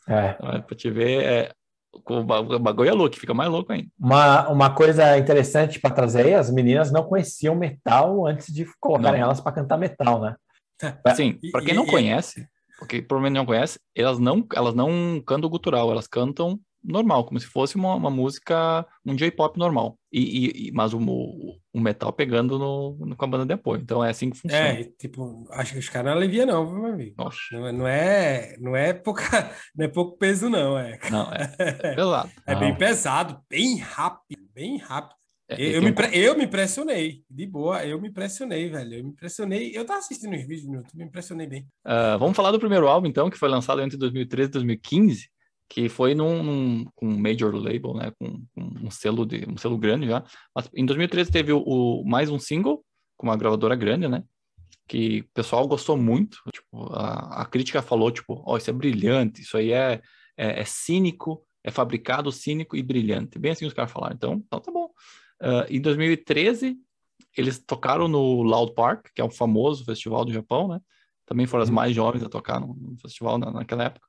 É. 0.08 0.30
Então, 0.38 0.62
Pra 0.62 0.76
te 0.76 0.90
ver, 0.90 1.22
é, 1.22 1.52
o 1.92 2.22
ba- 2.24 2.40
o 2.40 2.58
bagulho 2.58 2.88
é 2.90 2.92
louco, 2.92 3.16
fica 3.16 3.32
mais 3.34 3.50
louco 3.50 3.72
ainda. 3.72 3.88
Uma, 3.98 4.48
uma 4.48 4.74
coisa 4.74 5.16
interessante 5.18 5.80
para 5.80 5.94
trazer 5.94 6.26
aí, 6.26 6.34
as 6.34 6.50
meninas 6.50 6.90
não 6.92 7.04
conheciam 7.04 7.54
metal 7.54 8.26
antes 8.26 8.52
de 8.52 8.66
colocarem 8.80 9.20
Não. 9.20 9.26
elas 9.26 9.40
para 9.40 9.52
cantar 9.52 9.76
metal, 9.78 10.20
né? 10.20 10.36
E- 11.42 11.50
pra 11.50 11.62
quem 11.62 11.72
e- 11.72 11.76
não 11.76 11.84
e- 11.86 11.90
conhece, 11.90 12.46
porque 12.78 13.00
provavelmente 13.00 13.38
não 13.38 13.46
conhece, 13.46 13.78
elas 13.94 14.18
não, 14.18 14.46
elas 14.54 14.74
não 14.74 15.20
cantam 15.24 15.48
gutural, 15.48 15.90
elas 15.90 16.06
cantam 16.06 16.60
normal, 16.86 17.24
como 17.24 17.38
se 17.40 17.46
fosse 17.46 17.76
uma, 17.76 17.94
uma 17.94 18.10
música, 18.10 18.86
um 19.04 19.14
J-pop 19.14 19.58
normal. 19.58 19.98
E, 20.12 20.68
e- 20.68 20.72
mas 20.72 20.94
o, 20.94 20.98
o, 20.98 21.58
o 21.74 21.80
metal 21.80 22.12
pegando 22.12 22.58
no, 22.58 22.96
no- 23.04 23.16
com 23.16 23.24
a 23.24 23.28
banda 23.28 23.44
de 23.44 23.52
apoio. 23.52 23.82
Então 23.82 24.02
é 24.04 24.10
assim 24.10 24.30
que 24.30 24.38
funciona. 24.38 24.68
É, 24.68 24.84
tipo, 24.98 25.46
acho 25.50 25.72
que 25.72 25.78
os 25.78 25.88
caras 25.88 26.10
não 26.12 26.18
aliviam, 26.18 26.46
não, 26.46 26.72
meu 26.80 26.92
amigo? 26.92 27.14
Nossa, 27.18 27.38
Não, 27.52 27.66
é- 27.66 27.72
não 27.72 27.86
é, 27.88 28.56
não 28.58 28.76
é 28.76 28.92
pouca, 28.92 29.22
não 29.76 29.84
é 29.84 29.88
pouco 29.88 30.16
peso, 30.16 30.48
não, 30.48 30.78
é. 30.78 30.98
não, 31.10 31.30
é, 31.32 31.54
é 31.58 31.94
pesado. 31.94 32.30
É 32.46 32.54
bem 32.54 32.74
pesado, 32.76 33.40
bem 33.50 33.76
rápido, 33.78 34.42
bem 34.54 34.78
rápido. 34.78 35.16
É, 35.48 35.54
Eu, 35.64 35.72
eu 35.74 35.82
me, 35.82 35.90
um- 35.90 36.12
eu 36.12 36.36
me 36.36 36.44
impressionei, 36.44 37.22
de 37.30 37.46
boa, 37.46 37.84
eu 37.86 38.00
me 38.00 38.08
impressionei, 38.08 38.68
velho. 38.68 38.94
Eu 38.94 39.04
me 39.04 39.10
impressionei. 39.10 39.70
Eu 39.76 39.84
tava 39.84 40.00
assistindo 40.00 40.34
os 40.34 40.40
vídeos 40.42 40.66
no 40.66 40.74
YouTube, 40.76 40.96
me 40.98 41.04
impressionei 41.04 41.46
bem. 41.46 41.66
Ah, 41.84 42.16
vamos 42.16 42.36
falar 42.36 42.50
do 42.50 42.58
primeiro 42.58 42.88
álbum, 42.88 43.06
então, 43.06 43.30
que 43.30 43.38
foi 43.38 43.48
lançado 43.48 43.80
entre 43.80 43.96
2013 43.96 44.48
e 44.48 44.52
2015, 44.52 45.28
que 45.68 45.88
foi 45.88 46.14
num, 46.14 46.42
num 46.42 46.86
um 47.02 47.18
major 47.18 47.54
label, 47.54 47.94
né, 47.94 48.12
com, 48.18 48.42
um 48.56 48.90
selo 48.90 49.26
de 49.26 49.44
um 49.48 49.56
selo 49.56 49.76
grande 49.78 50.06
já. 50.06 50.22
Mas 50.54 50.68
em 50.74 50.86
2013 50.86 51.30
teve 51.30 51.52
o, 51.52 51.60
o- 51.64 52.04
mais 52.04 52.30
um 52.30 52.38
single 52.38 52.84
com 53.16 53.26
uma 53.26 53.36
gravadora 53.36 53.74
grande, 53.74 54.06
né, 54.08 54.22
que 54.88 55.20
o 55.20 55.28
pessoal 55.34 55.66
gostou 55.66 55.96
muito. 55.96 56.38
Tipo, 56.52 56.92
a, 56.92 57.42
a 57.42 57.44
crítica 57.46 57.82
falou 57.82 58.10
tipo, 58.10 58.42
ó, 58.46 58.56
isso 58.56 58.70
é 58.70 58.72
brilhante, 58.72 59.42
isso 59.42 59.56
aí 59.56 59.72
é, 59.72 60.00
é, 60.36 60.60
é 60.60 60.64
cínico, 60.64 61.44
é 61.64 61.70
fabricado 61.70 62.30
cínico 62.30 62.76
e 62.76 62.82
brilhante. 62.82 63.38
Bem 63.38 63.52
assim 63.52 63.66
os 63.66 63.72
caras 63.72 63.90
falaram. 63.90 64.14
Então, 64.14 64.34
então 64.46 64.60
tá 64.60 64.70
bom. 64.70 64.88
Ah, 65.40 65.66
em 65.68 65.80
2013 65.80 66.76
eles 67.36 67.58
tocaram 67.58 68.08
no 68.08 68.42
Loud 68.42 68.72
Park, 68.74 69.08
que 69.14 69.20
é 69.20 69.24
um 69.24 69.30
famoso 69.30 69.84
festival 69.84 70.24
do 70.24 70.32
Japão, 70.32 70.68
né? 70.68 70.80
Também 71.26 71.46
foram 71.46 71.64
as 71.64 71.70
mais 71.70 71.94
jovens 71.94 72.22
a 72.22 72.28
tocar 72.28 72.60
no, 72.60 72.74
no 72.74 72.96
festival 72.98 73.36
na- 73.36 73.50
naquela 73.50 73.84
época. 73.84 74.05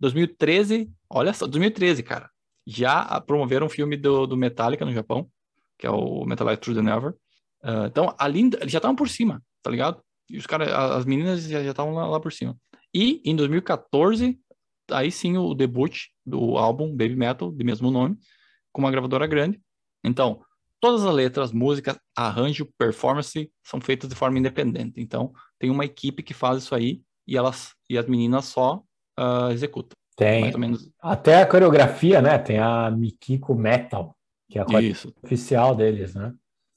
2013, 0.00 0.90
olha 1.08 1.32
só, 1.32 1.46
2013, 1.46 2.02
cara, 2.02 2.30
já 2.66 3.20
promoveram 3.20 3.66
um 3.66 3.70
filme 3.70 3.96
do, 3.96 4.26
do 4.26 4.36
Metallica 4.36 4.84
no 4.84 4.92
Japão, 4.92 5.30
que 5.78 5.86
é 5.86 5.90
o 5.90 6.24
Metallica 6.24 6.56
Through 6.56 6.76
the 6.76 6.82
Never. 6.82 7.14
Ah, 7.62 7.86
então, 7.86 8.14
ali, 8.18 8.40
eles 8.40 8.72
já 8.72 8.78
estavam 8.78 8.96
por 8.96 9.08
cima, 9.08 9.42
tá 9.62 9.70
ligado? 9.70 10.02
E 10.28 10.38
os 10.38 10.46
caras, 10.46 10.68
as 10.68 11.04
meninas 11.04 11.44
já 11.44 11.60
estavam 11.60 11.94
lá, 11.94 12.06
lá 12.06 12.20
por 12.20 12.32
cima. 12.32 12.56
E 12.94 13.20
em 13.24 13.36
2014, 13.36 14.38
aí 14.90 15.10
sim 15.10 15.36
o 15.36 15.54
debut 15.54 16.06
do 16.24 16.56
álbum 16.56 16.90
Baby 16.90 17.16
Metal, 17.16 17.52
de 17.52 17.64
mesmo 17.64 17.90
nome, 17.90 18.16
com 18.72 18.80
uma 18.80 18.90
gravadora 18.90 19.26
grande. 19.26 19.60
Então, 20.04 20.42
todas 20.80 21.04
as 21.04 21.14
letras, 21.14 21.52
músicas, 21.52 21.98
arranjo, 22.16 22.68
performance 22.78 23.50
são 23.62 23.80
feitas 23.80 24.08
de 24.08 24.14
forma 24.14 24.38
independente. 24.38 25.00
Então, 25.00 25.32
tem 25.58 25.70
uma 25.70 25.84
equipe 25.84 26.22
que 26.22 26.32
faz 26.32 26.62
isso 26.62 26.74
aí 26.74 27.02
e 27.26 27.36
elas 27.36 27.74
e 27.88 27.98
as 27.98 28.06
meninas 28.06 28.46
só 28.46 28.82
ah, 29.16 29.48
executam. 29.52 29.96
Tem 30.16 30.42
Mais 30.42 30.54
ou 30.54 30.60
menos 30.60 30.90
até 31.00 31.40
a 31.42 31.46
coreografia, 31.46 32.20
né? 32.20 32.38
Tem 32.38 32.58
a 32.58 32.90
Mikiko 32.90 33.54
Metal, 33.54 34.14
que 34.50 34.58
é 34.58 34.62
a 34.62 34.64
coreografia 34.64 35.12
oficial 35.22 35.74
deles, 35.74 36.14
né? 36.14 36.34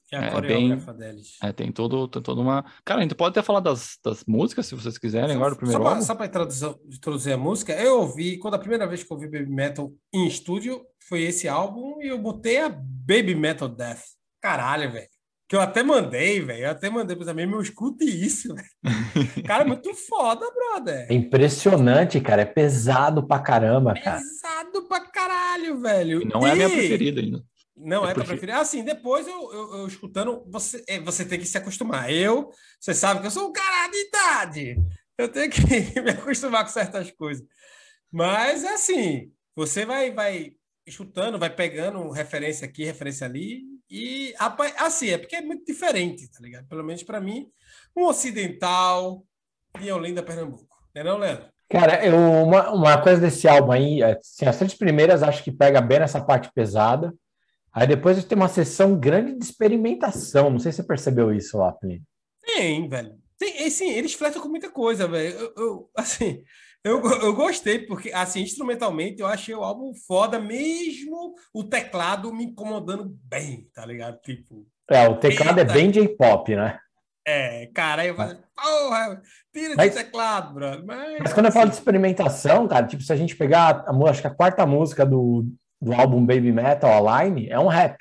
Que 0.08 0.16
é 0.16 0.18
a 0.18 0.22
É, 0.24 0.30
coreógrafa 0.30 0.94
deles. 0.94 1.36
É, 1.42 1.52
tem 1.52 1.70
todo, 1.72 2.08
tem 2.08 2.22
toda 2.22 2.40
uma. 2.40 2.64
Cara, 2.84 3.00
a 3.00 3.02
gente 3.02 3.14
pode 3.14 3.30
até 3.32 3.42
falar 3.42 3.60
das, 3.60 3.98
das 4.02 4.24
músicas, 4.26 4.66
se 4.66 4.74
vocês 4.74 4.96
quiserem, 4.96 5.34
agora 5.36 5.50
do 5.50 5.56
primeiro 5.56 5.82
só, 5.82 5.88
álbum. 5.88 6.02
só 6.02 6.14
pra 6.14 6.26
introduzir, 6.26 6.74
introduzir 6.86 7.32
a 7.34 7.38
música, 7.38 7.72
eu 7.74 8.00
ouvi, 8.00 8.38
quando 8.38 8.54
a 8.54 8.58
primeira 8.58 8.86
vez 8.86 9.02
que 9.02 9.12
eu 9.12 9.16
ouvi 9.16 9.28
Baby 9.28 9.50
Metal 9.50 9.92
em 10.12 10.26
estúdio, 10.26 10.82
foi 11.08 11.22
esse 11.22 11.46
álbum 11.48 12.00
e 12.00 12.08
eu 12.08 12.18
botei 12.18 12.60
a 12.60 12.68
Baby 12.68 13.34
Metal 13.34 13.68
Death. 13.68 14.02
Caralho, 14.40 14.90
velho. 14.92 15.08
Que 15.54 15.58
eu 15.58 15.62
até 15.62 15.84
mandei, 15.84 16.40
velho. 16.40 16.64
Eu 16.64 16.70
até 16.72 16.90
mandei 16.90 17.14
pros 17.14 17.28
amigos, 17.28 17.48
meu, 17.52 17.62
escute 17.62 18.04
isso, 18.04 18.52
velho. 18.52 18.68
Cara, 19.46 19.62
é 19.62 19.66
muito 19.68 19.94
foda, 19.94 20.44
brother. 20.50 21.06
É 21.08 21.14
impressionante, 21.14 22.20
cara. 22.20 22.42
É 22.42 22.44
pesado 22.44 23.24
pra 23.24 23.38
caramba, 23.38 23.94
cara. 23.94 24.18
Pesado 24.18 24.88
pra 24.88 25.08
caralho, 25.08 25.80
velho. 25.80 26.22
E 26.22 26.24
não 26.24 26.44
é 26.44 26.50
a 26.50 26.54
minha 26.56 26.66
E- 26.66 26.72
preferida 26.72 27.20
ainda. 27.20 27.44
Não 27.76 28.02
Eu 28.02 28.08
é 28.10 28.14
tua 28.14 28.24
preferida. 28.24 28.58
Assim, 28.58 28.82
depois 28.82 29.28
eu, 29.28 29.52
eu, 29.52 29.74
eu 29.78 29.86
escutando, 29.86 30.44
você, 30.50 30.82
é, 30.88 30.98
você 30.98 31.24
tem 31.24 31.38
que 31.38 31.46
se 31.46 31.56
acostumar. 31.56 32.10
Eu, 32.10 32.50
você 32.80 32.92
sabe 32.92 33.20
que 33.20 33.28
eu 33.28 33.30
sou 33.30 33.48
um 33.48 33.52
cara 33.52 33.86
de 33.88 34.08
idade. 34.08 34.76
Eu 35.16 35.28
tenho 35.28 35.48
que 35.52 35.60
me 36.02 36.10
acostumar 36.10 36.64
com 36.64 36.72
certas 36.72 37.12
coisas. 37.12 37.46
Mas 38.12 38.64
é 38.64 38.74
assim, 38.74 39.30
você 39.54 39.86
vai, 39.86 40.10
vai 40.10 40.50
escutando, 40.84 41.38
vai 41.38 41.48
pegando 41.54 42.10
referência 42.10 42.66
aqui, 42.66 42.82
referência 42.82 43.24
ali. 43.24 43.62
E 43.90 44.34
assim, 44.78 45.10
é 45.10 45.18
porque 45.18 45.36
é 45.36 45.42
muito 45.42 45.64
diferente, 45.64 46.30
tá 46.30 46.38
ligado? 46.40 46.66
Pelo 46.66 46.84
menos 46.84 47.02
para 47.02 47.20
mim, 47.20 47.48
um 47.96 48.04
ocidental 48.04 49.24
de 49.78 49.90
Olinda, 49.92 50.22
Pernambuco. 50.22 50.76
Não 50.94 51.00
é 51.00 51.04
não, 51.04 51.18
Leandro? 51.18 51.48
Cara, 51.68 52.04
eu, 52.04 52.16
uma, 52.16 52.70
uma 52.70 53.02
coisa 53.02 53.20
desse 53.20 53.48
álbum 53.48 53.72
aí, 53.72 54.02
é, 54.02 54.18
assim, 54.18 54.46
as 54.46 54.56
três 54.56 54.74
primeiras 54.74 55.22
acho 55.22 55.42
que 55.42 55.50
pega 55.50 55.80
bem 55.80 55.98
nessa 55.98 56.20
parte 56.20 56.50
pesada. 56.54 57.12
Aí 57.72 57.86
depois 57.86 58.22
tem 58.24 58.36
uma 58.36 58.48
sessão 58.48 58.98
grande 58.98 59.36
de 59.36 59.44
experimentação. 59.44 60.50
Não 60.50 60.60
sei 60.60 60.70
se 60.70 60.76
você 60.76 60.84
percebeu 60.84 61.32
isso 61.32 61.58
lá, 61.58 61.72
Plínio. 61.72 62.02
Tem, 62.44 62.88
velho. 62.88 63.18
Tem, 63.36 63.66
assim, 63.66 63.90
eles 63.90 64.14
flertam 64.14 64.40
com 64.40 64.48
muita 64.48 64.70
coisa, 64.70 65.08
velho. 65.08 65.34
Eu, 65.36 65.52
eu, 65.56 65.90
assim, 65.96 66.44
eu, 66.84 67.00
eu 67.22 67.34
gostei, 67.34 67.78
porque, 67.78 68.12
assim, 68.12 68.42
instrumentalmente, 68.42 69.20
eu 69.20 69.26
achei 69.26 69.54
o 69.54 69.62
álbum 69.64 69.92
foda, 70.06 70.38
mesmo 70.38 71.34
o 71.52 71.64
teclado 71.64 72.32
me 72.32 72.44
incomodando 72.44 73.16
bem, 73.24 73.68
tá 73.74 73.84
ligado? 73.86 74.18
Tipo, 74.20 74.66
É, 74.90 75.08
o 75.08 75.16
teclado 75.16 75.58
é 75.58 75.62
Eita. 75.62 75.72
bem 75.72 75.90
J-pop, 75.90 76.54
né? 76.54 76.78
é, 77.26 77.70
cara, 77.74 78.02
aí 78.02 78.08
eu 78.08 78.14
falei, 78.14 78.36
porra, 78.54 79.22
tira 79.50 79.74
Mas- 79.78 79.94
esse 79.96 80.04
teclado, 80.04 80.52
brother. 80.52 80.84
Mas, 80.84 81.18
Mas 81.20 81.32
quando 81.32 81.46
eu 81.46 81.52
falo 81.52 81.64
de 81.66 81.70
assim, 81.70 81.78
experimentação, 81.80 82.68
cara, 82.68 82.86
tipo, 82.86 83.02
se 83.02 83.10
a 83.12 83.16
gente 83.16 83.34
pegar 83.34 83.82
a, 83.86 84.10
acho 84.10 84.20
que 84.20 84.26
a 84.26 84.34
quarta 84.34 84.66
música 84.66 85.06
do, 85.06 85.46
do 85.80 85.94
álbum 85.94 86.20
Baby 86.26 86.52
Metal, 86.52 86.90
Align, 86.92 87.48
é 87.48 87.58
um 87.58 87.66
rap. 87.66 87.96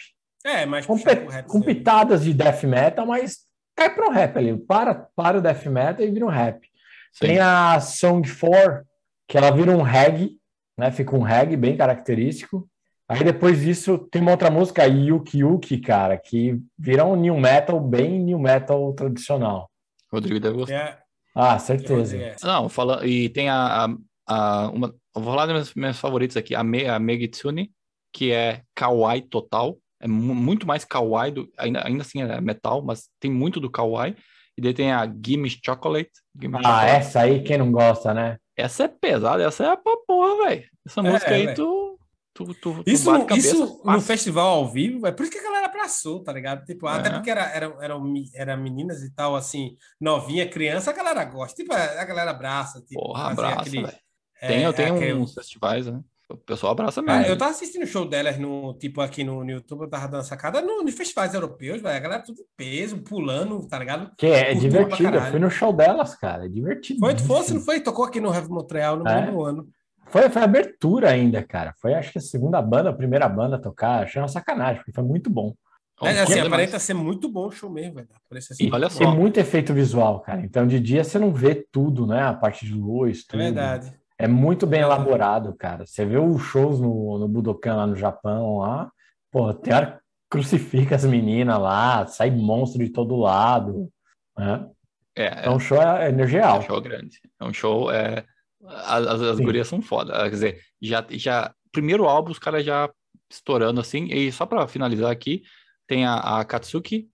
É, 0.45 0.65
mas 0.65 0.85
Com, 0.85 0.99
pe- 0.99 1.13
rap, 1.13 1.47
com 1.47 1.61
pitadas 1.61 2.21
de 2.25 2.33
death 2.33 2.63
metal, 2.63 3.05
mas 3.05 3.37
cai 3.77 3.95
para 3.95 4.09
um 4.09 4.11
rap 4.11 4.37
ali. 4.37 4.57
Para, 4.57 4.93
para 5.15 5.37
o 5.37 5.41
death 5.41 5.65
metal 5.67 6.05
e 6.05 6.11
vira 6.11 6.25
um 6.25 6.29
rap. 6.29 6.67
Sim. 7.13 7.27
Tem 7.27 7.39
a 7.39 7.79
Song 7.79 8.27
4, 8.27 8.83
que 9.27 9.37
ela 9.37 9.51
vira 9.51 9.71
um 9.71 9.81
reggae, 9.81 10.37
né? 10.77 10.91
Fica 10.91 11.15
um 11.15 11.21
reggae 11.21 11.55
bem 11.55 11.77
característico. 11.77 12.67
Aí 13.07 13.23
depois 13.23 13.61
disso 13.61 13.97
tem 14.11 14.21
uma 14.21 14.31
outra 14.31 14.49
música, 14.49 14.85
Yuki 14.87 15.39
Yuki, 15.39 15.77
cara, 15.79 16.17
que 16.17 16.59
vira 16.77 17.05
um 17.05 17.15
new 17.15 17.37
metal, 17.37 17.79
bem 17.79 18.19
new 18.19 18.39
metal 18.39 18.91
tradicional. 18.93 19.69
Rodrigo 20.11 20.39
deve 20.39 20.55
gostar. 20.55 20.73
É, 20.75 20.97
Ah, 21.35 21.55
é, 21.55 21.59
certeza. 21.59 22.17
é. 22.17 22.35
Não, 22.43 22.69
fala, 22.69 23.05
e 23.05 23.29
tem 23.29 23.49
a, 23.49 23.85
a, 23.85 23.87
a- 24.27 24.69
uma, 24.71 24.93
vou 25.13 25.23
falar 25.25 25.45
dos 25.45 25.53
meus, 25.53 25.73
meus 25.75 25.99
favoritos 25.99 26.37
aqui, 26.37 26.55
a, 26.55 26.63
Me, 26.63 26.87
a 26.87 26.97
Megitsune, 26.99 27.71
que 28.11 28.31
é 28.31 28.61
kawaii 28.75 29.21
total, 29.23 29.77
é 29.99 30.07
mu- 30.07 30.35
muito 30.35 30.65
mais 30.65 30.85
kawaii, 30.85 31.31
do, 31.31 31.49
ainda, 31.57 31.85
ainda 31.85 32.01
assim 32.03 32.21
é 32.21 32.39
metal, 32.41 32.81
mas 32.83 33.09
tem 33.19 33.29
muito 33.31 33.59
do 33.59 33.69
kawaii, 33.69 34.15
e 34.57 34.61
daí 34.61 34.73
tem 34.73 34.91
a 34.91 35.05
Gimme 35.05 35.49
Chocolate, 35.49 36.11
Gimme 36.39 36.55
Ah, 36.57 36.61
Chocolate. 36.63 36.89
essa 36.91 37.19
aí 37.21 37.43
quem 37.43 37.57
não 37.57 37.71
gosta, 37.71 38.13
né? 38.13 38.37
Essa 38.55 38.83
é 38.83 38.87
pesada, 38.87 39.43
essa 39.43 39.63
é 39.65 39.75
pra 39.75 39.97
porra, 40.07 40.45
velho. 40.47 40.63
Essa 40.85 40.99
É, 40.99 41.03
música 41.03 41.31
aí, 41.31 41.53
tu... 41.53 41.89
Tu, 42.35 42.45
tu, 42.45 42.55
tu 42.55 42.83
Isso, 42.87 43.05
bate 43.05 43.19
no- 43.19 43.25
cabeça, 43.27 43.47
isso 43.55 43.81
no 43.85 44.01
festival 44.01 44.47
ao 44.55 44.67
vivo, 44.71 45.05
é 45.05 45.11
por 45.11 45.21
isso 45.21 45.31
que 45.31 45.37
a 45.37 45.43
galera 45.43 45.67
abraçou, 45.67 46.23
tá 46.23 46.33
ligado? 46.33 46.65
Tipo, 46.65 46.87
até 46.87 47.09
É. 47.09 47.11
porque 47.13 47.29
era, 47.29 47.43
era, 47.43 47.77
eram, 47.79 48.01
mi- 48.03 48.31
era 48.33 48.57
meninas 48.57 49.03
e 49.03 49.13
tal, 49.13 49.35
assim, 49.35 49.75
novinha, 50.01 50.49
criança, 50.49 50.89
a 50.89 50.93
galera 50.95 51.23
gosta. 51.25 51.61
Tipo, 51.61 51.71
a 51.75 52.03
galera 52.03 52.31
abraça. 52.31 52.81
Tipo, 52.81 53.01
Porra, 53.01 53.29
abraça, 53.29 53.61
aquele- 53.61 53.83
velho. 53.85 53.97
é, 54.41 54.47
Tem, 54.47 54.63
eu 54.63 54.73
tenho 54.73 54.95
aquele- 54.95 55.13
uns 55.13 55.31
festivais, 55.35 55.85
né? 55.85 56.01
O 56.29 56.37
pessoal 56.37 56.71
abraça 56.71 57.01
mesmo. 57.01 57.25
eu 57.25 57.37
tava 57.37 57.51
assistindo 57.51 57.83
o 57.83 57.87
show 57.87 58.07
delas 58.07 58.39
no, 58.39 58.73
tipo, 58.75 59.01
aqui 59.01 59.23
no, 59.23 59.43
no 59.43 59.51
YouTube, 59.51 59.81
eu 59.83 59.89
tava 59.89 60.07
dando 60.07 60.23
sacada 60.23 60.61
no, 60.61 60.81
nos 60.81 60.95
festivais 60.95 61.33
europeus, 61.33 61.81
velho. 61.81 61.95
A 61.95 61.99
galera 61.99 62.23
tudo 62.23 62.39
em 62.41 62.45
peso, 62.57 62.97
pulando, 62.99 63.67
tá 63.67 63.77
ligado? 63.77 64.09
Que 64.17 64.27
é 64.27 64.45
pra 64.45 64.53
divertido. 64.53 65.15
Eu 65.17 65.21
fui 65.23 65.39
no 65.39 65.49
show 65.51 65.73
delas, 65.73 66.15
cara. 66.15 66.45
É 66.45 66.49
divertido. 66.49 66.99
Foi, 66.99 67.13
tu 67.13 67.23
fosse, 67.23 67.53
não 67.53 67.61
foi? 67.61 67.81
Tocou 67.81 68.05
aqui 68.05 68.19
no 68.19 68.33
Heavy 68.33 68.49
Montreal 68.49 68.97
no 68.97 69.07
É. 69.07 69.21
mesmo 69.25 69.43
ano. 69.43 69.67
Foi, 70.07 70.29
foi 70.29 70.41
abertura 70.43 71.09
ainda, 71.09 71.43
cara. 71.43 71.73
Foi 71.81 71.93
acho 71.93 72.11
que 72.11 72.17
a 72.19 72.21
segunda 72.21 72.61
banda, 72.61 72.89
a 72.89 72.93
primeira 72.93 73.27
banda 73.27 73.57
a 73.57 73.59
tocar. 73.59 74.03
Achei 74.03 74.21
uma 74.21 74.27
sacanagem, 74.27 74.77
porque 74.77 74.91
foi 74.93 75.03
muito 75.03 75.29
bom. 75.29 75.53
É 76.01 76.07
É, 76.07 76.19
assim, 76.21 76.33
pouco 76.33 76.47
aparenta 76.47 76.79
ser 76.79 76.93
muito 76.93 77.29
bom 77.29 77.47
o 77.47 77.51
show 77.51 77.69
mesmo, 77.69 77.95
velho. 77.95 78.07
Ser 78.41 78.55
E 78.63 78.71
olha 78.71 78.89
só. 78.89 78.99
tem 78.99 79.15
muito 79.15 79.39
efeito 79.39 79.73
visual, 79.73 80.19
cara. 80.21 80.41
Então, 80.41 80.65
de 80.67 80.79
dia 80.79 81.03
você 81.03 81.19
não 81.19 81.31
vê 81.31 81.55
tudo, 81.71 82.05
né? 82.07 82.21
A 82.23 82.33
parte 82.33 82.65
de 82.65 82.73
luz, 82.73 83.19
É 83.19 83.31
tudo. 83.31 83.39
verdade. 83.39 83.93
É 84.23 84.27
muito 84.27 84.65
bem 84.65 84.79
É. 84.79 84.83
elaborado, 84.83 85.53
cara. 85.53 85.85
Você 85.85 86.05
vê 86.05 86.17
os 86.17 86.41
shows 86.41 86.79
no, 86.79 87.17
no 87.19 87.27
Budokan 87.27 87.75
lá 87.75 87.87
no 87.87 87.95
Japão, 87.95 88.59
lá, 88.59 88.89
pô, 89.29 89.53
tem 89.53 89.73
hora 89.73 90.01
crucifica 90.29 90.95
as 90.95 91.03
meninas 91.03 91.59
lá, 91.59 92.07
sai 92.07 92.31
monstro 92.31 92.83
de 92.83 92.89
todo 92.89 93.17
lado. 93.17 93.91
Né? 94.37 94.69
É, 95.15 95.41
Então, 95.41 95.57
o 95.57 95.59
show 95.59 95.77
é 95.81 96.05
é 96.05 96.09
energia 96.09 96.41
um 96.41 96.49
alta. 96.49 96.65
show 96.67 96.81
grande. 96.81 97.19
É 97.39 97.43
um 97.45 97.53
show. 97.53 97.91
É... 97.91 98.25
As, 98.65 99.05
as, 99.05 99.21
as 99.21 99.39
gurias 99.41 99.67
são 99.67 99.81
foda. 99.81 100.13
Quer 100.23 100.29
dizer, 100.29 100.61
já, 100.81 101.05
já. 101.11 101.53
Primeiro 101.71 102.05
álbum, 102.05 102.31
os 102.31 102.39
caras 102.39 102.63
já 102.63 102.89
estourando 103.29 103.81
assim. 103.81 104.05
E 104.05 104.31
só 104.31 104.45
pra 104.45 104.67
finalizar 104.67 105.11
aqui, 105.11 105.43
tem 105.85 106.05
a, 106.05 106.39
a 106.39 106.45
Katsuki, 106.45 107.09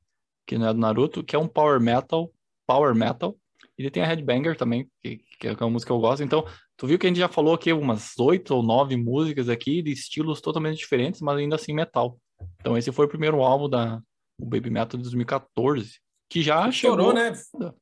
que 0.46 0.58
não 0.60 0.68
é 0.68 0.74
do 0.74 0.80
Naruto, 0.80 1.24
que 1.24 1.36
é 1.36 1.40
um 1.40 1.48
power 1.48 1.80
metal. 1.82 2.32
Power 2.68 2.94
metal. 2.94 3.36
E 3.78 3.90
tem 3.90 4.04
a 4.04 4.06
Headbanger 4.06 4.56
também, 4.56 4.88
que, 5.02 5.22
que 5.40 5.48
é 5.48 5.52
uma 5.60 5.70
música 5.72 5.90
que 5.90 5.94
eu 5.94 6.00
gosto. 6.00 6.22
Então, 6.24 6.46
tu 6.80 6.88
viu 6.88 6.98
que 6.98 7.06
a 7.06 7.10
gente 7.10 7.20
já 7.20 7.28
falou 7.28 7.54
aqui 7.54 7.72
umas 7.74 8.18
oito 8.18 8.56
ou 8.56 8.64
nove 8.64 8.96
músicas 8.96 9.50
aqui 9.50 9.82
de 9.84 9.92
estilos 9.92 10.40
totalmente 10.42 10.78
diferentes, 10.78 11.20
mas 11.22 11.38
ainda 11.38 11.56
assim 11.56 11.74
metal. 11.74 12.18
Então, 12.62 12.78
esse 12.78 12.92
foi 12.92 13.06
o 13.06 13.10
primeiro 13.10 13.42
álbum 13.44 13.70
da 13.70 14.02
o 14.42 14.46
Baby 14.46 14.70
Metal 14.70 14.98
de 14.98 15.04
2014, 15.04 16.00
que 16.30 16.42
já 16.42 16.70
Estourou, 16.70 17.10
chegou. 17.10 17.14
né? 17.14 17.34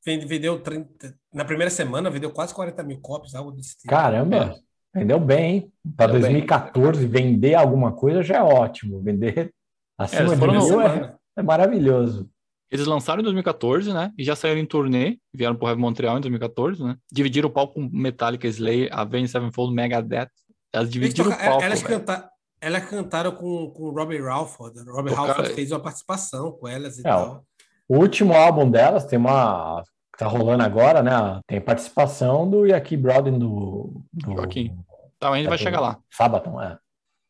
Vende- 0.04 0.26
Vendeu 0.26 0.60
30. 0.60 1.16
Na 1.32 1.46
primeira 1.46 1.70
semana, 1.70 2.10
vendeu 2.10 2.32
quase 2.32 2.56
40 2.56 2.82
mil 2.84 3.00
cópias, 3.00 3.36
algo 3.36 3.52
desse 3.52 3.78
tipo. 3.78 3.90
Caramba, 3.90 4.56
vendeu 4.92 5.20
bem, 5.20 5.54
hein? 5.54 5.72
Para 5.96 6.08
Vendeu 6.14 6.22
bem. 6.30 6.32
2014, 6.34 7.06
vender 7.06 7.54
alguma 7.54 7.96
coisa 7.96 8.24
já 8.24 8.38
é 8.38 8.42
ótimo. 8.42 9.00
Vender 9.04 9.54
acima 9.96 10.22
eles 10.34 10.40
de 10.40 10.48
mil 10.48 10.58
é, 10.58 10.62
semana. 10.64 11.20
é 11.38 11.44
maravilhoso. 11.44 12.28
Eles 12.72 12.86
lançaram 12.86 13.22
em 13.22 13.24
2014, 13.24 13.94
né? 13.94 14.12
E 14.18 14.24
já 14.24 14.36
saíram 14.36 14.60
em 14.60 14.66
turnê, 14.66 15.18
vieram 15.34 15.56
pro 15.56 15.68
Heavy 15.68 15.80
Montreal 15.80 16.18
em 16.18 16.22
2014, 16.22 16.84
né? 16.84 16.96
Dividiram 17.12 17.48
o 17.50 17.52
palco 17.52 17.76
com 17.76 17.90
Metallica, 17.92 18.48
Slayer, 18.48 18.90
Avenged 18.92 19.30
Sevenfold, 19.30 19.74
Megadeth. 19.74 20.30
Elas 20.74 20.90
dividiram 20.90 21.32
toca- 21.32 21.42
o 21.44 21.46
palco, 21.48 21.64
elas, 21.64 21.82
velho. 21.82 22.00
canta- 22.00 22.30
elas 22.60 22.86
cantaram 22.90 23.32
com, 23.32 23.70
com 23.72 23.84
o 23.84 23.92
Robbie 23.92 24.20
Ralford. 24.22 24.80
O 24.82 24.92
Robbie 24.94 25.10
Tocaram- 25.12 25.28
Ralford 25.28 25.54
fez 25.56 25.72
uma 25.72 25.80
participação 25.80 26.52
com 26.52 26.68
elas 26.68 26.98
e 26.98 27.02
É, 27.02 27.04
tal. 27.04 27.44
O 27.88 27.98
último 28.00 28.34
álbum 28.34 28.70
delas 28.70 29.06
tem 29.06 29.18
uma. 29.18 29.82
que 30.12 30.20
tá 30.20 30.28
rolando 30.28 30.64
agora, 30.64 31.02
né? 31.02 31.40
Tem 31.48 31.62
participação 31.62 32.50
do 32.50 32.66
Yaki 32.66 32.98
Broden 32.98 33.40
do. 33.40 34.02
do 34.12 34.34
Joaquim. 34.36 34.76
Tá, 35.20 35.30
a 35.30 35.38
gente 35.38 35.48
vai 35.48 35.58
chegar 35.58 35.80
lá. 35.80 35.98
Sabaton, 36.12 36.62
é. 36.62 36.78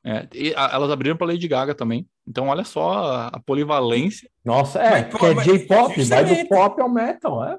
É, 0.09 0.27
e 0.33 0.53
a- 0.55 0.69
elas 0.73 0.89
abriram 0.89 1.17
pra 1.17 1.27
Lady 1.27 1.47
Gaga 1.47 1.75
também. 1.75 2.07
Então, 2.25 2.47
olha 2.47 2.63
só 2.63 2.91
a, 2.93 3.27
a 3.27 3.39
polivalência. 3.41 4.29
Nossa, 4.45 4.79
é, 4.81 4.89
Mas, 4.89 5.07
pô, 5.13 5.25
é 5.27 5.43
J-pop, 5.43 6.01
vai 6.03 6.23
do 6.43 6.47
pop 6.47 6.81
ao 6.81 6.89
metal, 6.89 7.43
é. 7.43 7.57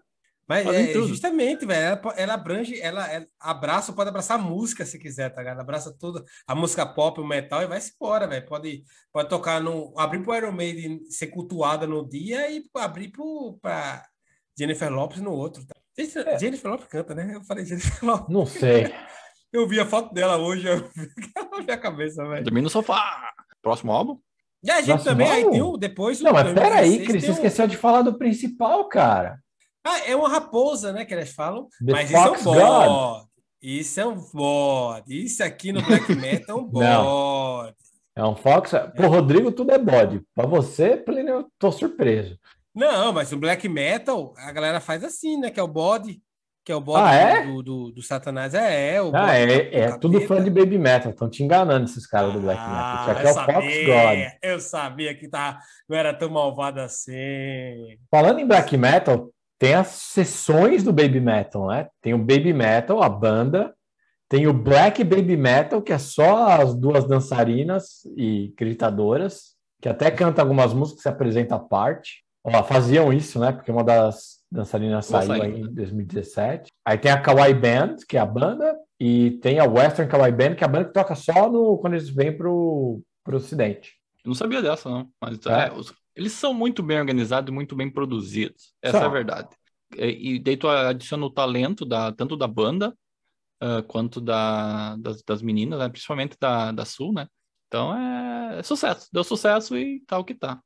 Mas 0.49 0.67
é, 0.67 0.95
justamente, 0.95 1.67
velho, 1.67 1.83
ela, 2.03 2.15
ela 2.17 2.33
abrange, 2.33 2.81
ela, 2.81 3.07
ela 3.13 3.27
abraça, 3.39 3.93
pode 3.93 4.09
abraçar 4.09 4.39
a 4.39 4.43
música 4.43 4.87
se 4.87 4.99
quiser, 4.99 5.29
tá 5.29 5.43
ligado? 5.43 5.61
Abraça 5.61 5.95
tudo, 6.01 6.25
a 6.47 6.55
música 6.55 6.87
pop, 6.87 7.21
o 7.21 7.27
metal 7.27 7.61
e 7.63 7.67
vai-se 7.67 7.93
embora, 8.01 8.27
velho. 8.27 8.47
Pode, 8.47 8.83
pode 9.13 9.29
tocar 9.29 9.61
no. 9.61 9.93
abrir 9.99 10.23
pro 10.23 10.35
Iron 10.35 10.53
Maiden 10.53 11.01
ser 11.11 11.27
cultuada 11.27 11.87
no 11.87 12.09
dia 12.09 12.51
e 12.51 12.65
abrir 12.77 13.09
pro, 13.11 13.59
pra 13.61 14.03
Jennifer 14.59 14.91
Lopes 14.91 15.21
no 15.21 15.33
outro. 15.33 15.67
Tá? 15.67 15.75
Jennifer, 15.99 16.27
É. 16.27 16.39
Jennifer 16.39 16.71
Lopes 16.71 16.87
canta, 16.89 17.15
né? 17.15 17.31
Eu 17.35 17.43
falei 17.45 17.67
Jennifer 17.67 17.99
Lopes. 18.03 18.33
Não 18.35 18.47
sei. 18.47 18.91
Eu 19.53 19.67
vi 19.67 19.81
a 19.81 19.87
foto 19.87 20.13
dela 20.13 20.37
hoje, 20.37 20.67
eu 20.69 20.77
vi 20.95 21.09
na 21.35 21.61
minha 21.63 21.77
cabeça, 21.79 22.25
velho. 22.27 22.45
Dormindo 22.45 22.65
no 22.65 22.71
sofá. 22.71 23.33
Próximo 23.63 23.93
álbum? 23.93 24.19
E 24.63 24.71
a 24.71 24.81
gente 24.81 24.89
Nossa, 24.91 25.05
também, 25.11 25.31
aí 25.31 25.43
vamos? 25.43 25.57
tem 25.59 25.63
o 25.63 25.77
depois. 25.77 26.21
o 26.21 26.25
Não, 26.25 26.33
mas 26.33 26.53
peraí, 26.53 26.99
2016 26.99 27.07
Cris, 27.09 27.23
você 27.25 27.31
um- 27.31 27.35
esqueceu 27.35 27.67
de 27.67 27.77
falar 27.77 28.03
do 28.03 28.19
principal, 28.19 28.89
cara. 28.89 29.39
Ah, 29.85 30.01
é 30.01 30.15
uma 30.17 30.29
raposa, 30.29 30.93
né? 30.93 31.05
Que 31.05 31.15
elas 31.15 31.31
falam. 31.33 31.69
The 31.85 31.93
mas 31.93 32.11
Fox 32.11 32.41
isso 32.41 32.49
é 32.49 32.53
um 32.53 32.55
God. 32.55 32.87
bode. 32.89 33.29
Isso 33.63 34.01
é 34.01 34.07
um 34.07 34.21
bode. 34.35 35.25
Isso 35.25 35.43
aqui 35.45 35.73
no 35.73 35.81
Black 35.83 36.15
Metal 36.15 36.59
é 36.59 36.61
um 36.61 36.67
Não. 36.73 37.05
bode. 37.05 37.75
É 38.17 38.25
um 38.25 38.37
Fox. 38.37 38.73
Pro 38.97 39.09
Rodrigo, 39.09 39.53
tudo 39.53 39.73
é 39.73 39.79
bode. 39.79 40.21
Pra 40.35 40.45
você, 40.47 40.97
Plínio, 40.97 41.35
eu 41.35 41.49
tô 41.59 41.71
surpreso. 41.73 42.37
Não, 42.75 43.13
mas 43.13 43.31
no 43.31 43.39
Black 43.39 43.69
Metal 43.69 44.35
a 44.37 44.53
galera 44.53 44.81
faz 44.81 45.03
assim, 45.05 45.39
né? 45.39 45.51
Que 45.51 45.59
é 45.61 45.63
o 45.63 45.69
bode. 45.69 46.21
Que 46.69 46.73
é 46.73 46.77
o 46.77 46.83
bode 46.83 47.03
Ah, 47.03 47.15
é? 47.15 47.47
do, 47.47 47.63
do, 47.63 47.93
do 47.93 48.03
Satanás. 48.03 48.53
É, 48.53 48.97
é. 48.97 49.01
O 49.01 49.11
Ah, 49.15 49.35
é, 49.35 49.75
é 49.75 49.97
tudo 49.97 50.21
fã 50.21 50.45
de 50.45 50.51
Baby 50.51 50.77
Metal. 50.77 51.13
Estão 51.13 51.31
te 51.31 51.43
enganando 51.43 51.87
esses 51.87 52.07
caras 52.07 52.31
do 52.35 52.41
Black 52.41 52.61
Metal. 52.61 53.01
Isso 53.01 53.11
aqui 53.11 53.23
é 53.23 53.25
eu 53.25 53.31
o 53.31 53.35
Fox 53.35 53.47
sabia, 53.47 53.87
God. 53.87 54.33
Eu 54.43 54.61
sabia 54.61 55.15
que 55.15 55.29
tá, 55.29 55.61
não 55.89 55.97
era 55.97 56.13
tão 56.13 56.29
malvado 56.29 56.79
assim. 56.79 57.97
Falando 58.11 58.41
em 58.41 58.47
Black 58.47 58.77
Metal, 58.77 59.31
tem 59.59 59.73
as 59.73 59.87
sessões 59.87 60.85
do 60.85 60.93
Baby 60.93 61.21
Metal, 61.21 61.69
né? 61.69 61.89
Tem 62.03 62.13
o 62.13 62.19
Baby 62.19 62.53
Metal, 62.53 63.03
a 63.03 63.09
banda. 63.09 63.73
Tem 64.29 64.47
o 64.47 64.53
Black 64.53 65.03
Baby 65.03 65.39
Metal, 65.39 65.81
que 65.81 65.95
é 65.95 65.99
só 65.99 66.49
as 66.49 66.75
duas 66.75 67.09
dançarinas 67.09 68.03
e 68.15 68.53
gritadoras, 68.59 69.55
que 69.81 69.89
até 69.89 70.11
canta 70.11 70.43
algumas 70.43 70.75
músicas, 70.75 71.01
se 71.01 71.09
apresenta 71.09 71.55
à 71.55 71.59
parte. 71.59 72.23
Ó, 72.45 72.63
faziam 72.63 73.11
isso, 73.11 73.41
né? 73.41 73.53
Porque 73.53 73.73
uma 73.73 73.83
das 73.83 74.38
dançarinas 74.51 75.11
Boa 75.11 75.23
saiu 75.23 75.43
aí 75.43 75.61
em 75.61 75.73
2017. 75.73 76.71
Aí 76.85 76.99
tem 76.99 77.11
a 77.11 77.21
Kawaii 77.21 77.55
Band, 77.55 77.97
que 78.09 78.17
é 78.17 78.21
a 78.21 78.27
banda, 78.27 78.77
e 78.99 79.33
tem 79.43 79.59
a 79.59 79.65
Western 79.65 80.11
Kawaii 80.11 80.33
Band, 80.33 80.55
que 80.55 80.65
é 80.65 80.67
a 80.67 80.71
banda 80.71 80.87
que 80.87 80.93
toca 80.93 81.15
só 81.15 81.51
no, 81.51 81.79
quando 81.79 81.95
eles 81.95 82.09
vêm 82.09 82.37
pro, 82.37 83.01
pro 83.23 83.37
Ocidente. 83.37 83.93
Eu 84.25 84.29
não 84.29 84.35
sabia 84.35 84.63
dessa, 84.63 84.89
não. 84.89 85.09
Mas 85.21 85.39
É. 85.47 85.67
é, 85.67 85.73
eles 86.17 86.33
são 86.33 86.53
muito 86.53 86.83
bem 86.83 86.99
organizados 86.99 87.51
e 87.51 87.55
muito 87.55 87.77
bem 87.77 87.91
produzidos. 87.91 88.75
Essa 88.83 88.99
São. 88.99 89.07
é 89.07 89.07
a 89.07 89.13
verdade. 89.13 89.49
E, 89.97 90.35
e 90.35 90.39
daí 90.39 90.57
tu 90.57 90.69
adiciona 90.69 91.25
o 91.25 91.31
talento 91.31 91.85
da, 91.85 92.13
tanto 92.13 92.37
da 92.37 92.47
banda 92.47 92.95
ah, 93.61 93.83
quanto 93.83 94.21
da, 94.21 94.97
das, 94.97 95.23
das 95.23 95.43
meninas, 95.43 95.79
né? 95.79 95.89
principalmente 95.89 96.37
da, 96.41 96.71
da 96.71 96.85
Sul, 96.85 97.13
né? 97.13 97.27
Então 97.67 97.95
é, 97.97 98.61
é 98.61 98.63
sucesso. 98.63 99.09
Deu 99.13 99.25
sucesso 99.25 99.77
e 99.77 100.01
tá 100.07 100.19
o 100.19 100.25
que 100.25 100.35
tá. 100.35 100.61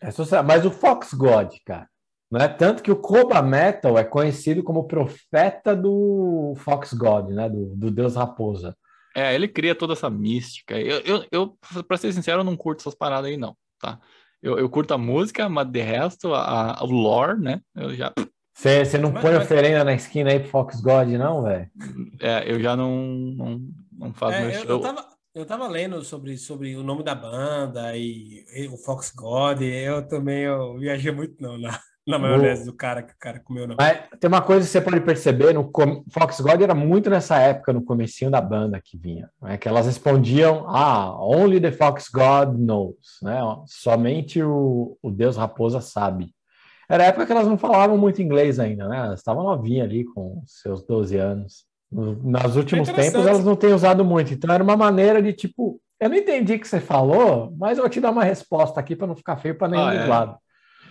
É 0.00 0.10
sucesso. 0.10 0.44
Mas 0.44 0.66
o 0.66 0.70
Fox 0.70 1.14
God, 1.14 1.54
cara, 1.64 1.88
não 2.34 2.44
é 2.44 2.48
tanto 2.48 2.82
que 2.82 2.90
o 2.90 2.96
Koba 2.96 3.40
Metal 3.42 3.96
é 3.98 4.04
conhecido 4.04 4.62
como 4.62 4.86
profeta 4.86 5.74
do 5.74 6.54
Fox 6.58 6.92
God, 6.92 7.30
né? 7.30 7.48
Do, 7.48 7.74
do 7.76 7.90
Deus 7.90 8.16
Raposa. 8.16 8.76
É, 9.16 9.34
ele 9.34 9.46
cria 9.48 9.74
toda 9.74 9.92
essa 9.92 10.10
mística. 10.10 10.78
Eu, 10.78 10.98
eu, 11.00 11.24
eu 11.30 11.58
pra 11.86 11.96
ser 11.96 12.12
sincero, 12.12 12.40
eu 12.40 12.44
não 12.44 12.56
curto 12.56 12.80
essas 12.80 12.94
paradas 12.94 13.26
aí, 13.30 13.36
não, 13.36 13.56
tá? 13.80 14.00
Eu, 14.42 14.58
eu 14.58 14.68
curto 14.68 14.92
a 14.92 14.98
música, 14.98 15.48
mas 15.48 15.68
de 15.70 15.80
resto, 15.80 16.34
a, 16.34 16.72
a- 16.80 16.84
o 16.84 16.90
lore, 16.90 17.40
né? 17.40 17.60
Eu 17.76 17.94
já, 17.94 18.12
Você 18.56 18.98
não 18.98 19.10
Mas- 19.12 19.22
põe 19.22 19.32
mas- 19.34 19.44
oferenda 19.44 19.84
na 19.84 19.94
esquina 19.94 20.30
aí 20.30 20.40
pro 20.40 20.48
Fox 20.50 20.80
God, 20.80 21.08
não, 21.10 21.42
velho? 21.42 21.70
é, 22.20 22.52
eu 22.52 22.60
já 22.60 22.76
não, 22.76 22.90
não, 23.06 23.60
não 23.92 24.12
faço 24.12 24.38
meu 24.38 24.40
É, 24.40 24.46
eu, 24.46 24.50
estilo. 24.50 24.72
eu, 24.72 24.80
tava, 24.80 25.08
eu 25.34 25.46
tava 25.46 25.68
lendo 25.68 26.02
sobre, 26.04 26.36
sobre 26.36 26.76
o 26.76 26.82
nome 26.82 27.02
da 27.02 27.14
banda 27.14 27.96
e, 27.96 28.44
e 28.54 28.68
o 28.68 28.76
Fox 28.76 29.12
God. 29.16 29.62
Eu 29.62 30.06
também 30.08 30.42
eu 30.42 30.76
viajei 30.78 31.10
muito 31.12 31.40
não, 31.40 31.56
na, 31.56 31.80
na 32.06 32.18
maionese 32.18 32.66
do 32.66 32.72
cara 32.74 33.02
que 33.02 33.12
o 33.12 33.18
cara 33.18 33.40
comeu. 33.40 33.66
Não. 33.66 33.76
Mas 33.78 33.98
tem 34.20 34.28
uma 34.28 34.42
coisa 34.42 34.66
que 34.66 34.70
você 34.70 34.80
pode 34.80 35.00
perceber, 35.00 35.54
no 35.54 35.64
com- 35.70 36.04
Fox 36.10 36.40
God 36.40 36.60
era 36.60 36.74
muito 36.74 37.08
nessa 37.08 37.38
época, 37.38 37.72
no 37.72 37.82
comecinho 37.82 38.30
da 38.30 38.40
banda 38.40 38.80
que 38.82 38.96
vinha, 38.98 39.30
né? 39.40 39.56
Que 39.56 39.66
elas 39.68 39.86
respondiam, 39.86 40.64
ah, 40.68 41.16
only 41.18 41.60
the 41.60 41.72
Fox 41.72 42.08
God 42.12 42.56
knows, 42.58 42.94
né? 43.22 43.38
Somente 43.66 44.42
o, 44.42 44.98
o 45.02 45.10
Deus 45.10 45.36
Raposa 45.36 45.80
sabe. 45.80 46.34
Era 46.88 47.04
a 47.04 47.06
época 47.06 47.24
que 47.24 47.32
elas 47.32 47.46
não 47.48 47.56
falavam 47.56 47.96
muito 47.96 48.20
inglês 48.20 48.60
ainda, 48.60 48.86
né? 48.86 48.98
Elas 48.98 49.20
estavam 49.20 49.42
novinhas 49.44 49.86
ali 49.88 50.04
com 50.04 50.42
seus 50.44 50.82
12 50.82 51.16
anos. 51.16 51.64
No- 51.90 52.14
Nos 52.16 52.56
últimos 52.56 52.88
interessante. 52.88 53.12
tempos 53.14 53.26
elas 53.26 53.44
não 53.44 53.56
têm 53.56 53.72
usado 53.72 54.04
muito, 54.04 54.34
então 54.34 54.52
era 54.54 54.62
uma 54.62 54.76
maneira 54.76 55.22
de 55.22 55.32
tipo, 55.32 55.80
eu 55.98 56.10
não 56.10 56.16
entendi 56.16 56.54
o 56.54 56.60
que 56.60 56.68
você 56.68 56.80
falou, 56.80 57.54
mas 57.56 57.78
eu 57.78 57.84
vou 57.84 57.88
te 57.90 58.00
dar 58.00 58.10
uma 58.10 58.24
resposta 58.24 58.78
aqui 58.78 58.94
para 58.94 59.06
não 59.06 59.16
ficar 59.16 59.36
feio 59.38 59.56
para 59.56 59.68
nenhum 59.68 59.84
Ah, 59.86 59.94
é. 59.94 60.06
lados. 60.06 60.36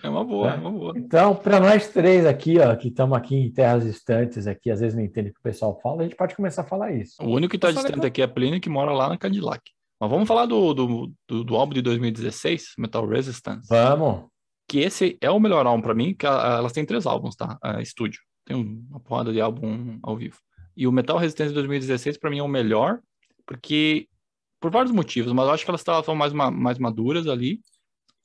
É 0.03 0.09
uma 0.09 0.23
boa, 0.23 0.51
É. 0.51 0.55
é 0.55 0.57
uma 0.57 0.71
boa. 0.71 0.93
Então, 0.97 1.33
para 1.33 1.61
nós 1.61 1.87
três 1.87 2.25
aqui, 2.25 2.59
ó, 2.59 2.75
que 2.75 2.89
estamos 2.89 3.17
aqui 3.17 3.35
em 3.35 3.49
terras 3.51 3.85
distantes, 3.85 4.45
aqui, 4.45 4.69
às 4.69 4.81
vezes 4.81 4.95
não 4.95 5.03
entende 5.03 5.29
o 5.29 5.33
que 5.33 5.39
o 5.39 5.43
pessoal 5.43 5.79
fala, 5.81 6.01
a 6.01 6.03
gente 6.03 6.17
pode 6.17 6.35
começar 6.35 6.63
a 6.63 6.65
falar 6.65 6.91
isso. 6.91 7.15
O 7.23 7.29
único 7.29 7.51
que 7.51 7.57
tá 7.57 7.69
falei 7.69 7.83
distante 7.83 8.05
aqui 8.05 8.21
é 8.21 8.27
Plínio, 8.27 8.59
que 8.59 8.69
mora 8.69 8.91
lá 8.91 9.07
na 9.07 9.17
Cadillac. 9.17 9.61
Mas 9.99 10.09
vamos 10.09 10.27
falar 10.27 10.45
do, 10.45 10.73
do, 10.73 11.13
do, 11.25 11.43
do 11.45 11.55
álbum 11.55 11.73
de 11.73 11.81
2016, 11.81 12.73
Metal 12.77 13.07
Resistance. 13.07 13.65
Vamos. 13.69 14.25
Que 14.67 14.79
esse 14.79 15.17
é 15.21 15.31
o 15.31 15.39
melhor 15.39 15.65
álbum 15.65 15.81
para 15.81 15.93
mim, 15.93 16.13
que 16.13 16.25
elas 16.25 16.73
têm 16.73 16.85
três 16.85 17.05
álbuns, 17.05 17.35
tá? 17.37 17.57
A 17.63 17.81
estúdio. 17.81 18.19
Tem 18.45 18.57
uma 18.57 18.99
porrada 18.99 19.31
de 19.31 19.39
álbum 19.39 19.97
ao 20.03 20.17
vivo. 20.17 20.37
E 20.75 20.85
o 20.85 20.91
Metal 20.91 21.17
Resistance 21.17 21.53
2016 21.53 22.17
para 22.17 22.29
mim 22.29 22.39
é 22.39 22.43
o 22.43 22.47
melhor, 22.47 22.99
porque 23.45 24.07
por 24.59 24.69
vários 24.71 24.91
motivos, 24.91 25.31
mas 25.31 25.45
eu 25.45 25.53
acho 25.53 25.63
que 25.63 25.71
elas 25.71 25.81
estavam 25.81 26.15
mais, 26.15 26.33
mais 26.33 26.77
maduras 26.77 27.27
ali 27.27 27.59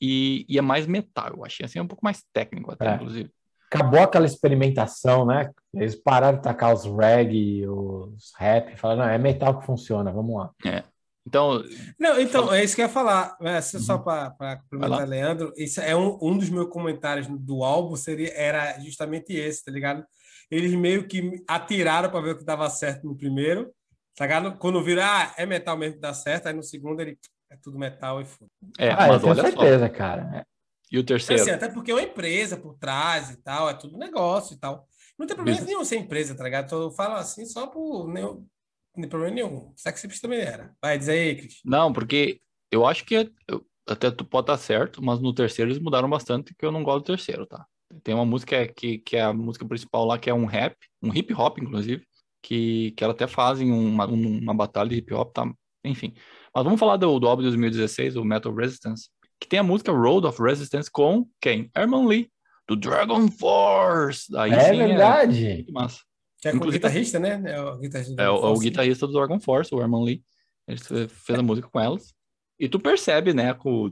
e, 0.00 0.44
e, 0.48 0.58
é 0.58 0.62
mais 0.62 0.86
metal, 0.86 1.34
eu 1.36 1.44
achei 1.44 1.66
assim, 1.66 1.78
é 1.78 1.82
um 1.82 1.88
pouco 1.88 2.04
mais 2.04 2.22
técnico 2.32 2.72
até, 2.72 2.88
é. 2.88 2.94
inclusive. 2.94 3.30
Acabou 3.70 4.00
aquela 4.00 4.24
experimentação, 4.24 5.26
né? 5.26 5.50
Eles 5.74 5.94
pararam 5.94 6.38
de 6.38 6.42
tacar 6.42 6.72
os 6.72 6.84
reggae, 6.84 7.66
os 7.68 8.32
rap, 8.38 8.74
falaram, 8.76 9.02
não, 9.02 9.08
é 9.10 9.18
metal 9.18 9.58
que 9.58 9.66
funciona, 9.66 10.10
vamos 10.10 10.36
lá. 10.36 10.50
É. 10.64 10.84
Então. 11.26 11.62
Não, 11.98 12.18
então, 12.18 12.52
é 12.52 12.64
isso 12.64 12.74
que 12.74 12.80
eu 12.80 12.86
ia 12.86 12.92
falar. 12.92 13.36
É, 13.42 13.60
só 13.60 13.96
uhum. 13.96 14.02
para 14.02 14.56
complementar, 14.56 15.06
Leandro, 15.06 15.52
isso 15.56 15.80
é 15.80 15.94
um, 15.94 16.18
um 16.22 16.38
dos 16.38 16.48
meus 16.48 16.68
comentários 16.70 17.26
do 17.26 17.62
álbum, 17.62 17.94
seria, 17.94 18.32
era 18.32 18.80
justamente 18.80 19.34
esse, 19.34 19.62
tá 19.62 19.70
ligado? 19.70 20.02
Eles 20.50 20.72
meio 20.72 21.06
que 21.06 21.44
atiraram 21.46 22.10
para 22.10 22.22
ver 22.22 22.30
o 22.30 22.38
que 22.38 22.44
dava 22.44 22.70
certo 22.70 23.06
no 23.06 23.14
primeiro, 23.14 23.70
tá 24.16 24.24
ligado? 24.24 24.56
Quando 24.56 24.82
viram, 24.82 25.02
ah, 25.04 25.34
é 25.36 25.44
metal 25.44 25.76
mesmo 25.76 25.96
que 25.96 26.00
dá 26.00 26.14
certo, 26.14 26.46
aí 26.46 26.54
no 26.54 26.62
segundo 26.62 27.00
ele 27.00 27.18
é 27.50 27.56
tudo 27.56 27.78
metal 27.78 28.20
e 28.20 28.24
foda. 28.24 28.50
É, 28.78 28.90
ah, 28.90 29.08
mas 29.08 29.22
eu 29.22 29.34
tenho 29.34 29.34
certeza, 29.34 29.86
só. 29.86 29.92
cara. 29.92 30.38
É. 30.38 30.44
E 30.90 30.98
o 30.98 31.04
terceiro? 31.04 31.42
Assim, 31.42 31.50
até 31.50 31.68
porque 31.68 31.90
é 31.90 31.94
uma 31.94 32.02
empresa 32.02 32.56
por 32.56 32.74
trás 32.74 33.30
e 33.30 33.36
tal, 33.36 33.68
é 33.68 33.74
tudo 33.74 33.98
negócio 33.98 34.54
e 34.54 34.58
tal. 34.58 34.86
Não 35.18 35.26
tem 35.26 35.36
problema 35.36 35.58
Business. 35.58 35.74
nenhum 35.74 35.84
ser 35.84 35.96
empresa, 35.96 36.34
tá 36.34 36.44
ligado? 36.44 36.74
Eu 36.74 36.90
falo 36.90 37.14
assim 37.14 37.44
só 37.44 37.66
por. 37.66 38.08
Nenhum, 38.08 38.46
não 38.94 39.02
tem 39.02 39.08
problema 39.08 39.34
nenhum. 39.34 39.72
Sex 39.76 40.20
também 40.20 40.40
era. 40.40 40.72
Vai, 40.80 40.98
dizer 40.98 41.12
aí, 41.12 41.36
Cris. 41.36 41.60
Não, 41.64 41.92
porque 41.92 42.40
eu 42.70 42.86
acho 42.86 43.04
que 43.04 43.14
eu, 43.46 43.64
até 43.86 44.10
tu 44.10 44.24
pode 44.24 44.44
estar 44.44 44.58
certo, 44.58 45.02
mas 45.02 45.20
no 45.20 45.34
terceiro 45.34 45.70
eles 45.70 45.82
mudaram 45.82 46.08
bastante, 46.08 46.54
que 46.54 46.64
eu 46.64 46.72
não 46.72 46.82
gosto 46.82 47.04
do 47.04 47.06
terceiro, 47.06 47.46
tá? 47.46 47.66
Tem 48.02 48.14
uma 48.14 48.24
música 48.24 48.66
que, 48.68 48.98
que 48.98 49.16
é 49.16 49.22
a 49.22 49.32
música 49.32 49.66
principal 49.66 50.04
lá, 50.04 50.18
que 50.18 50.28
é 50.28 50.34
um 50.34 50.44
rap, 50.44 50.76
um 51.02 51.12
hip 51.12 51.32
hop, 51.34 51.58
inclusive, 51.58 52.06
que, 52.42 52.92
que 52.92 53.02
ela 53.02 53.14
até 53.14 53.26
fazem 53.26 53.72
uma, 53.72 54.06
uma 54.06 54.54
batalha 54.54 54.90
de 54.90 54.96
hip 54.96 55.12
hop, 55.14 55.32
tá? 55.32 55.50
Enfim. 55.84 56.14
Mas 56.58 56.64
vamos 56.64 56.80
falar 56.80 56.96
do, 56.96 57.20
do 57.20 57.28
álbum 57.28 57.42
de 57.42 57.50
2016, 57.50 58.16
o 58.16 58.24
Metal 58.24 58.52
Resistance, 58.52 59.08
que 59.38 59.46
tem 59.46 59.60
a 59.60 59.62
música 59.62 59.92
Road 59.92 60.26
of 60.26 60.42
Resistance 60.42 60.90
com 60.90 61.24
quem? 61.40 61.70
Herman 61.72 62.04
Lee, 62.04 62.32
do 62.66 62.74
Dragon 62.74 63.28
Force. 63.28 64.36
Aí, 64.36 64.50
é 64.50 64.60
sim, 64.60 64.80
é 64.80 64.86
verdade. 64.88 65.66
É 65.68 65.72
massa. 65.72 66.00
Que 66.40 66.48
é 66.48 66.50
com 66.50 66.66
o 66.66 66.70
guitarrista, 66.70 67.20
né? 67.20 67.40
É 67.46 67.60
o 67.60 67.78
guitarrista 67.78 68.14
do, 68.16 68.20
é, 68.20 68.28
o, 68.28 68.34
o 68.34 68.58
guitarrista 68.58 69.06
do 69.06 69.12
Dragon 69.12 69.38
Force, 69.38 69.72
o 69.72 69.80
Herman 69.80 70.04
Lee. 70.04 70.22
Ele 70.66 70.80
fez 71.08 71.38
a 71.38 71.42
música 71.44 71.68
com 71.68 71.78
elas. 71.78 72.12
E 72.58 72.68
tu 72.68 72.80
percebe, 72.80 73.32
né? 73.32 73.54
Com 73.54 73.86
o. 73.86 73.90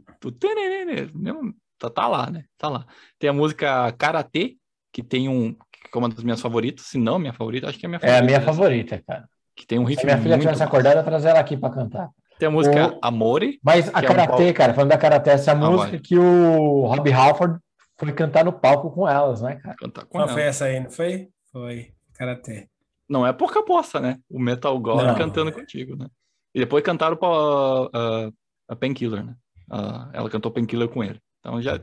Tá, 1.79 1.88
tá 1.88 2.09
lá, 2.09 2.29
né? 2.29 2.46
Tá 2.59 2.68
lá. 2.68 2.85
Tem 3.16 3.31
a 3.31 3.33
música 3.33 3.92
Karate, 3.92 4.59
que 4.92 5.05
tem 5.05 5.29
um. 5.29 5.52
Que 5.52 5.96
é 5.96 5.98
uma 5.98 6.09
das 6.09 6.24
minhas 6.24 6.40
favoritas, 6.40 6.87
se 6.87 6.98
não 6.98 7.16
minha 7.16 7.33
favorita, 7.33 7.68
acho 7.68 7.79
que 7.79 7.87
é 7.87 7.88
a 7.88 7.90
minha 7.90 8.00
favorita. 8.00 8.18
É 8.18 8.20
a 8.20 8.26
minha 8.26 8.40
favorita, 8.40 9.05
cara. 9.07 9.29
Que 9.55 9.64
tem 9.64 9.79
um 9.79 9.85
riff. 9.85 10.00
Se 10.00 10.05
minha 10.05 10.18
filha 10.18 10.37
tivesse 10.37 10.64
acordado, 10.64 10.96
eu 10.96 11.05
trazer 11.05 11.29
ela 11.29 11.38
aqui 11.38 11.57
para 11.57 11.72
cantar. 11.72 12.11
Tem 12.38 12.49
a 12.49 12.51
música 12.51 12.94
o... 12.94 12.99
Amore. 13.03 13.59
Mas 13.62 13.88
a 13.88 14.03
Karate, 14.03 14.42
é 14.42 14.51
um 14.51 14.53
cara, 14.53 14.75
falando 14.75 14.90
da 14.90 14.99
Karate, 14.99 15.31
essa 15.31 15.51
é 15.51 15.55
a 15.55 15.57
ah, 15.57 15.70
música 15.70 15.90
vai. 15.92 16.01
que 16.01 16.18
o 16.18 16.87
Robbie 16.87 17.12
Halford 17.12 17.59
foi 17.99 18.12
cantar 18.12 18.44
no 18.44 18.53
palco 18.53 18.90
com 18.90 19.09
elas, 19.09 19.40
né, 19.40 19.57
cara? 19.57 19.77
Cantar 19.77 20.05
com 20.05 20.18
Qual 20.18 20.29
foi 20.29 20.42
essa 20.42 20.66
aí, 20.66 20.81
não 20.81 20.90
foi? 20.90 21.29
Foi. 21.53 21.92
Karate. 22.14 22.68
Não 23.09 23.27
é 23.27 23.33
pouca 23.33 23.62
bosta, 23.62 24.01
né? 24.01 24.18
O 24.29 24.38
Metal 24.38 24.79
God 24.79 25.16
cantando 25.16 25.53
contigo, 25.53 25.96
né? 25.96 26.07
E 26.55 26.61
depois 26.61 26.83
cantaram 26.83 27.16
para 27.16 27.29
uh, 27.29 28.33
a 28.68 28.77
Painkiller, 28.77 29.25
né? 29.25 29.35
Uh, 29.70 30.11
ela 30.12 30.31
cantou 30.31 30.51
Painkiller 30.51 30.88
com 30.88 31.03
ele. 31.05 31.20
Então 31.40 31.61
já 31.62 31.81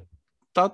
tá, 0.53 0.71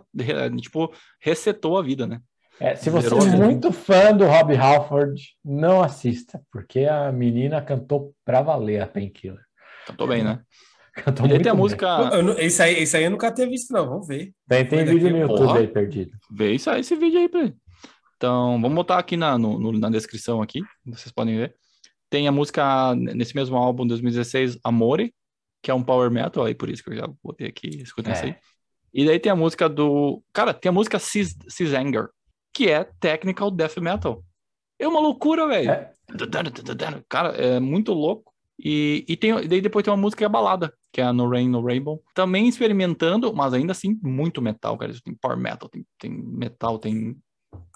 tipo, 0.60 0.94
resetou 1.22 1.78
a 1.78 1.82
vida, 1.82 2.08
né? 2.08 2.22
É, 2.60 2.76
se 2.76 2.90
você 2.90 3.08
é 3.08 3.38
muito 3.38 3.72
fã 3.72 4.14
do 4.14 4.26
Rob 4.26 4.54
Halford, 4.56 5.22
não 5.44 5.82
assista, 5.82 6.42
porque 6.52 6.80
a 6.86 7.10
menina 7.10 7.62
cantou 7.62 8.14
pra 8.26 8.42
valer 8.42 8.82
a 8.82 8.88
Painkiller. 8.88 9.49
Cantou 9.90 10.08
bem, 10.08 10.24
né? 10.24 10.40
Cantou 10.94 11.26
e 11.26 11.30
muito 11.30 11.44
tem 11.44 11.52
a 11.52 11.56
música. 11.56 12.12
Isso 12.40 12.62
aí, 12.62 12.84
isso 12.84 12.96
aí 12.96 13.04
eu 13.04 13.12
nunca 13.12 13.32
tinha 13.32 13.48
visto, 13.48 13.72
não. 13.72 13.88
Vamos 13.88 14.08
ver. 14.08 14.34
Tem, 14.48 14.66
tem 14.66 14.86
vídeo 14.86 15.10
no 15.10 15.18
YouTube 15.18 15.38
Porra. 15.38 15.60
aí 15.60 15.68
perdido. 15.68 16.12
Vê 16.32 16.54
isso 16.54 16.70
aí, 16.70 16.82
esse 16.82 16.96
vídeo 16.96 17.20
aí 17.20 17.30
pra 17.30 17.42
ele. 17.42 17.56
Então, 18.18 18.62
vamos 18.62 18.76
botar 18.76 19.00
aqui 19.00 19.16
na, 19.16 19.38
no, 19.38 19.72
na 19.72 19.90
descrição 19.90 20.42
aqui, 20.42 20.62
vocês 20.86 21.12
podem 21.12 21.38
ver. 21.38 21.56
Tem 22.10 22.28
a 22.28 22.32
música 22.32 22.94
nesse 22.96 23.34
mesmo 23.34 23.56
álbum, 23.56 23.88
2016, 23.88 24.60
Amore, 24.64 25.14
que 25.62 25.72
é 25.72 25.74
um 25.74 25.84
power 25.84 26.12
metal, 26.12 26.44
aí 26.44 26.54
por 26.54 26.70
isso 26.70 26.84
que 26.84 26.90
eu 26.90 26.98
já 26.98 27.10
botei 27.24 27.48
aqui, 27.48 27.82
escutem 27.82 28.12
é. 28.12 28.16
isso 28.16 28.26
aí. 28.26 28.36
E 28.94 29.06
daí 29.06 29.20
tem 29.20 29.32
a 29.32 29.36
música 29.36 29.70
do... 29.70 30.22
Cara, 30.34 30.54
tem 30.54 30.70
a 30.70 30.74
música 30.74 31.00
Cis, 31.00 31.38
Cis 31.48 31.74
Anger, 31.74 32.10
que 32.52 32.70
é 32.70 32.84
technical 33.00 33.50
death 33.50 33.78
metal. 33.78 34.22
É 34.78 34.88
uma 34.88 35.00
loucura, 35.00 35.48
velho. 35.48 35.72
É. 35.72 35.92
Cara, 37.08 37.30
é 37.30 37.60
muito 37.60 37.94
louco. 37.94 38.29
E, 38.62 39.06
e 39.08 39.16
tem, 39.16 39.48
daí 39.48 39.62
depois 39.62 39.84
tem 39.84 39.92
uma 39.92 40.02
música 40.02 40.20
que 40.20 40.26
é 40.26 40.30
balada, 40.30 40.74
que 40.92 41.00
é 41.00 41.06
a 41.06 41.14
No 41.14 41.30
Rain, 41.30 41.48
No 41.50 41.66
Rainbow. 41.66 42.04
Também 42.14 42.48
experimentando, 42.48 43.34
mas 43.34 43.54
ainda 43.54 43.72
assim 43.72 43.98
muito 44.04 44.42
metal, 44.42 44.78
cara. 44.78 44.94
Tem 45.04 45.16
power 45.16 45.38
metal, 45.38 45.70
tem, 45.70 45.86
tem 45.98 46.12
metal, 46.12 46.78
tem 46.78 47.16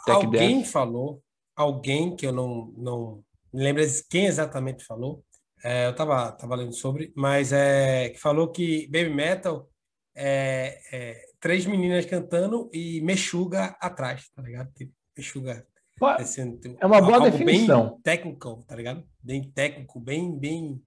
tech 0.06 0.26
Alguém 0.26 0.60
death. 0.60 0.72
falou, 0.72 1.24
alguém 1.56 2.16
que 2.16 2.28
eu 2.28 2.34
não, 2.34 2.74
não 2.78 3.24
lembro 3.54 3.84
quem 4.10 4.26
exatamente 4.26 4.84
falou, 4.84 5.24
é, 5.64 5.88
eu 5.88 5.96
tava, 5.96 6.32
tava 6.34 6.56
lendo 6.56 6.74
sobre, 6.74 7.14
mas 7.16 7.54
é, 7.54 8.10
que 8.10 8.20
falou 8.20 8.52
que 8.52 8.86
baby 8.88 9.10
metal 9.10 9.70
é, 10.16 10.80
é 10.92 11.22
três 11.40 11.66
meninas 11.66 12.06
cantando 12.06 12.70
e 12.74 13.02
mexuga 13.02 13.78
atrás, 13.80 14.30
tá 14.36 14.42
ligado? 14.42 14.72
Tipo, 14.74 14.92
mexuga 15.18 15.66
é 16.10 16.86
uma 16.86 17.02
boa 17.02 17.20
definição. 17.20 17.90
Bem 17.90 18.02
técnico, 18.04 18.64
tá 18.68 18.76
ligado? 18.76 19.04
Bem 19.22 19.44
técnico, 19.44 20.00
bem, 20.00 20.38
bem, 20.38 20.82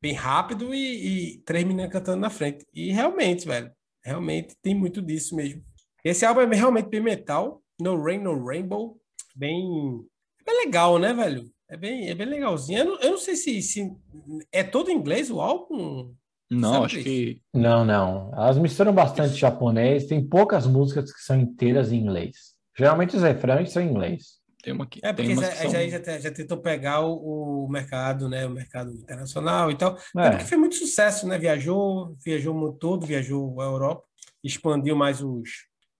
bem 0.00 0.12
rápido 0.12 0.74
e, 0.74 1.34
e 1.34 1.38
três 1.38 1.64
meninas 1.64 1.90
cantando 1.90 2.20
na 2.20 2.30
frente. 2.30 2.66
E 2.74 2.92
realmente, 2.92 3.46
velho, 3.46 3.70
realmente 4.04 4.54
tem 4.62 4.74
muito 4.74 5.00
disso 5.02 5.34
mesmo. 5.34 5.62
Esse 6.04 6.24
álbum 6.24 6.40
é 6.40 6.54
realmente 6.54 6.88
bem 6.88 7.00
metal, 7.00 7.62
No 7.80 8.00
Rain, 8.00 8.18
No 8.18 8.44
Rainbow, 8.44 8.96
bem, 9.34 9.66
bem 10.44 10.64
legal, 10.64 10.98
né, 10.98 11.12
velho? 11.12 11.44
É 11.68 11.76
bem, 11.76 12.08
é 12.08 12.14
bem 12.14 12.26
legalzinho. 12.28 12.78
Eu 12.78 12.84
não, 12.84 13.00
eu 13.00 13.10
não 13.10 13.18
sei 13.18 13.34
se, 13.34 13.60
se 13.60 13.92
é 14.52 14.62
todo 14.62 14.90
em 14.90 14.94
inglês 14.94 15.30
o 15.30 15.40
álbum. 15.40 16.14
Não, 16.48 16.72
Sabe 16.74 16.84
acho 16.86 16.96
isso? 16.98 17.04
que. 17.04 17.42
Não, 17.52 17.84
não. 17.84 18.30
Elas 18.34 18.56
misturam 18.56 18.92
bastante 18.92 19.34
japonês, 19.34 20.06
tem 20.06 20.24
poucas 20.24 20.66
músicas 20.66 21.12
que 21.12 21.20
são 21.20 21.40
inteiras 21.40 21.90
em 21.90 21.96
inglês. 21.96 22.54
Geralmente 22.78 23.16
os 23.16 23.22
refrões 23.22 23.72
são 23.72 23.82
em 23.82 23.90
inglês. 23.90 24.36
Tem 24.66 24.74
uma 24.74 24.82
aqui. 24.82 24.98
É, 25.00 25.12
porque 25.12 25.32
já, 25.32 25.52
são... 25.52 25.70
já, 25.70 25.88
já, 25.88 26.18
já, 26.18 26.30
tentou 26.32 26.58
pegar 26.58 27.00
o, 27.00 27.66
o, 27.66 27.68
mercado, 27.68 28.28
né? 28.28 28.44
O 28.44 28.50
mercado 28.50 28.92
internacional 28.92 29.70
e 29.70 29.76
tal. 29.76 29.96
É. 30.18 30.30
Porque 30.30 30.44
fez 30.44 30.60
muito 30.60 30.74
sucesso, 30.74 31.24
né? 31.28 31.38
Viajou, 31.38 32.16
viajou 32.24 32.52
o 32.52 32.58
mundo 32.58 32.76
todo, 32.76 33.06
viajou 33.06 33.60
a 33.60 33.64
Europa, 33.64 34.02
expandiu 34.42 34.96
mais 34.96 35.22
os, 35.22 35.48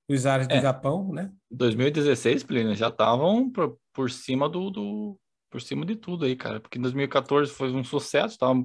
os 0.09 0.27
áreas 0.27 0.49
do 0.49 0.55
é. 0.55 0.61
Japão, 0.61 1.13
né? 1.13 1.31
2016, 1.49 2.43
Plínio, 2.43 2.75
já 2.75 2.89
estavam 2.89 3.49
por, 3.49 3.79
por 3.95 4.11
cima 4.11 4.49
do, 4.49 4.69
do, 4.69 5.17
por 5.49 5.63
cima 5.63 5.87
de 5.87 5.95
tudo 5.95 6.25
aí, 6.25 6.35
cara. 6.35 6.59
Porque 6.59 6.77
em 6.77 6.83
2014 6.83 7.53
foi 7.53 7.71
um 7.71 7.85
sucesso, 7.85 8.35
estavam 8.35 8.65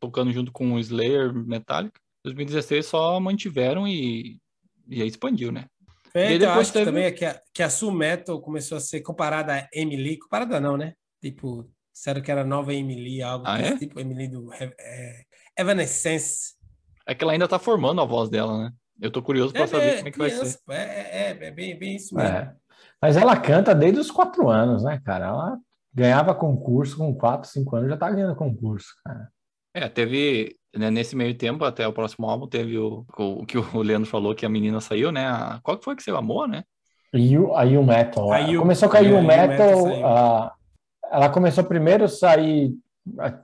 tocando 0.00 0.32
junto 0.32 0.50
com 0.50 0.72
o 0.72 0.78
Slayer 0.78 1.30
Metallica. 1.34 2.00
2016 2.24 2.86
só 2.86 3.20
mantiveram 3.20 3.86
e, 3.86 4.38
e 4.88 5.02
aí 5.02 5.08
expandiu, 5.08 5.52
né? 5.52 5.66
É, 6.14 6.36
eu 6.36 6.50
acho 6.50 6.72
teve... 6.72 6.84
também 6.84 7.14
que 7.14 7.24
a, 7.24 7.40
que 7.54 7.62
a 7.62 7.70
Sul 7.70 7.92
Metal 7.92 8.40
começou 8.40 8.76
a 8.76 8.80
ser 8.80 9.00
comparada 9.00 9.54
a 9.54 9.68
Emily, 9.72 10.18
comparada 10.18 10.60
não, 10.60 10.76
né? 10.76 10.94
Tipo, 11.20 11.70
disseram 11.92 12.20
que 12.20 12.30
era 12.30 12.44
nova 12.44 12.74
Emily, 12.74 13.22
algo 13.22 13.44
ah, 13.46 13.58
é? 13.60 13.76
tipo 13.76 13.98
Emily 13.98 14.28
do 14.28 14.52
é, 14.54 15.22
Evanescence. 15.58 16.54
É 17.06 17.14
que 17.14 17.24
ela 17.24 17.32
ainda 17.32 17.48
tá 17.48 17.58
formando 17.58 18.00
a 18.00 18.04
voz 18.04 18.28
dela, 18.28 18.64
né? 18.64 18.72
Eu 19.00 19.10
tô 19.10 19.22
curioso 19.22 19.52
para 19.52 19.62
é, 19.62 19.66
saber 19.66 19.96
como 19.96 20.08
é 20.08 20.10
que 20.10 20.18
criança, 20.18 20.60
vai 20.66 20.78
ser. 20.78 20.90
É, 20.90 21.22
é, 21.22 21.46
é 21.46 21.50
bem, 21.50 21.78
bem 21.78 21.96
isso 21.96 22.14
mesmo. 22.14 22.36
É. 22.36 22.54
Mas 23.00 23.16
ela 23.16 23.36
canta 23.36 23.74
desde 23.74 23.98
os 23.98 24.10
quatro 24.10 24.48
anos, 24.48 24.84
né, 24.84 25.00
cara? 25.04 25.26
Ela 25.26 25.58
ganhava 25.92 26.34
concurso 26.34 26.96
com 26.96 27.14
quatro, 27.14 27.48
cinco 27.50 27.74
anos, 27.76 27.90
já 27.90 27.96
tá 27.96 28.10
ganhando 28.10 28.36
concurso, 28.36 28.94
cara. 29.04 29.28
É, 29.74 29.88
teve 29.88 30.56
né, 30.74 30.90
nesse 30.90 31.14
meio 31.14 31.36
tempo, 31.36 31.64
até 31.64 31.86
o 31.86 31.92
próximo 31.92 32.28
álbum, 32.28 32.46
teve 32.46 32.78
o, 32.78 33.04
o, 33.16 33.46
que 33.46 33.58
o 33.58 33.62
Leandro 33.82 34.08
falou 34.08 34.34
que 34.34 34.46
a 34.46 34.48
menina 34.48 34.80
saiu, 34.80 35.12
né? 35.12 35.26
A, 35.26 35.60
qual 35.62 35.78
que 35.78 35.84
foi 35.84 35.96
que 35.96 36.02
saiu? 36.02 36.16
Amor, 36.16 36.48
né? 36.48 36.64
You, 37.14 37.54
a 37.54 37.64
You 37.64 37.82
Metal. 37.84 38.32
A 38.32 38.38
you, 38.38 38.60
começou 38.60 38.88
com 38.88 38.96
a 38.96 39.00
You, 39.00 39.22
Metal. 39.22 39.86
Metal 39.86 40.46
uh, 40.46 40.50
ela 41.10 41.28
começou 41.28 41.62
primeiro 41.64 42.04
a 42.04 42.08
sair. 42.08 42.74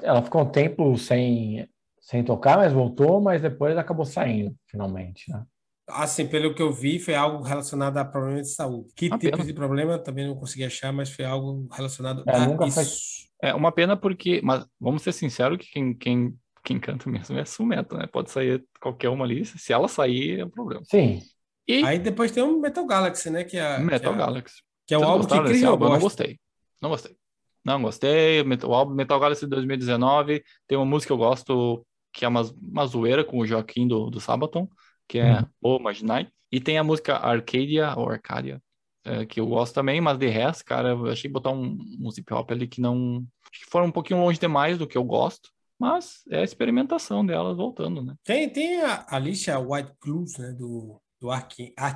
Ela 0.03 0.23
ficou 0.23 0.41
um 0.41 0.51
tempo 0.51 0.97
sem, 0.97 1.69
sem 2.01 2.25
tocar, 2.25 2.57
mas 2.57 2.73
voltou, 2.73 3.21
mas 3.21 3.43
depois 3.43 3.77
acabou 3.77 4.07
saindo, 4.07 4.55
finalmente, 4.67 5.31
né? 5.31 5.45
Assim, 5.91 6.27
pelo 6.27 6.55
que 6.55 6.63
eu 6.63 6.71
vi, 6.71 6.99
foi 6.99 7.15
algo 7.15 7.43
relacionado 7.43 7.97
a 7.97 8.05
problemas 8.05 8.49
de 8.49 8.55
saúde. 8.55 8.89
Que 8.95 9.09
tipo 9.09 9.19
pena. 9.19 9.45
de 9.45 9.55
problema 9.55 9.99
também 9.99 10.27
não 10.27 10.35
consegui 10.35 10.65
achar, 10.65 10.93
mas 10.93 11.11
foi 11.11 11.25
algo 11.25 11.67
relacionado 11.73 12.23
é, 12.27 12.37
a 12.37 12.67
isso. 12.67 13.29
Foi... 13.41 13.51
É 13.51 13.55
uma 13.55 13.73
pena 13.73 13.97
porque, 13.97 14.41
mas 14.43 14.67
vamos 14.79 15.03
ser 15.03 15.13
sinceros 15.13 15.59
que 15.59 15.67
quem, 15.71 15.95
quem 15.95 16.39
quem 16.69 16.79
canta 16.79 17.09
mesmo 17.09 17.39
é 17.39 17.45
Sumeta, 17.47 17.97
né? 17.97 18.07
Pode 18.07 18.31
sair 18.31 18.63
qualquer 18.79 19.09
uma 19.09 19.25
ali, 19.25 19.43
se 19.43 19.73
ela 19.73 19.89
sair 19.89 20.41
é 20.41 20.45
um 20.45 20.51
problema. 20.51 20.85
Sim. 20.85 21.23
E 21.67 21.83
aí 21.83 21.99
depois 21.99 22.31
tem 22.31 22.43
o 22.43 22.61
Metal 22.61 22.87
Galaxy, 22.87 23.31
né? 23.31 23.43
Que 23.43 23.57
é, 23.57 23.79
Metal 23.79 24.13
que 24.13 24.19
é, 24.19 24.25
Galaxy. 24.25 24.63
Que 24.87 24.95
é 24.95 24.99
o 24.99 25.05
álbum 25.05 25.27
que 25.27 25.43
Cris 25.45 25.65
álbum? 25.65 25.87
Eu 25.87 25.91
não 25.93 25.99
gostei. 25.99 26.39
Não 26.83 26.91
gostei. 26.91 27.17
Não 27.65 27.83
gostei. 27.83 28.43
O 28.67 28.75
álbum 28.75 28.95
Metal 28.95 29.19
Galaxy 29.19 29.47
de 29.47 29.51
2019 29.51 30.45
tem 30.67 30.77
uma 30.77 30.85
música 30.85 31.09
que 31.09 31.13
eu 31.13 31.17
gosto 31.17 31.87
que 32.13 32.25
é 32.25 32.29
uma, 32.29 32.43
uma 32.61 32.87
zoeira 32.87 33.25
com 33.25 33.39
o 33.39 33.47
Joaquim 33.47 33.87
do, 33.87 34.11
do 34.11 34.21
Sabaton, 34.21 34.69
que 35.07 35.19
é 35.19 35.41
hum. 35.41 35.47
O 35.63 35.77
Imaginai. 35.77 36.29
E 36.51 36.61
tem 36.61 36.79
a 36.79 36.85
música 36.85 37.17
Arcadia, 37.17 37.95
ou 37.97 38.11
Arcadia, 38.11 38.61
é, 39.05 39.25
que 39.25 39.41
eu 39.41 39.47
gosto 39.47 39.75
também, 39.75 40.01
mas 40.01 40.19
de 40.19 40.27
resto, 40.27 40.65
cara, 40.65 40.91
eu 40.91 41.07
achei 41.07 41.31
botar 41.31 41.51
um, 41.51 41.79
um 42.01 42.09
hip 42.09 42.33
hop 42.33 42.51
ali 42.51 42.67
que 42.67 42.81
não. 42.81 43.25
Acho 43.51 43.65
que 43.65 43.71
foram 43.71 43.87
um 43.87 43.93
pouquinho 43.93 44.21
longe 44.21 44.39
demais 44.39 44.77
do 44.77 44.87
que 44.87 44.99
eu 44.99 45.05
gosto. 45.05 45.51
Mas 45.79 46.23
é 46.29 46.41
a 46.41 46.45
experimentação 46.45 47.25
delas 47.25 47.57
voltando, 47.57 48.03
né? 48.03 48.15
Tem, 48.25 48.49
tem 48.51 48.81
a 48.81 49.07
Alicia 49.09 49.59
White 49.59 49.93
Cruz, 50.01 50.37
né? 50.37 50.53
Do, 50.53 51.01
do 51.21 51.31
Art 51.31 51.55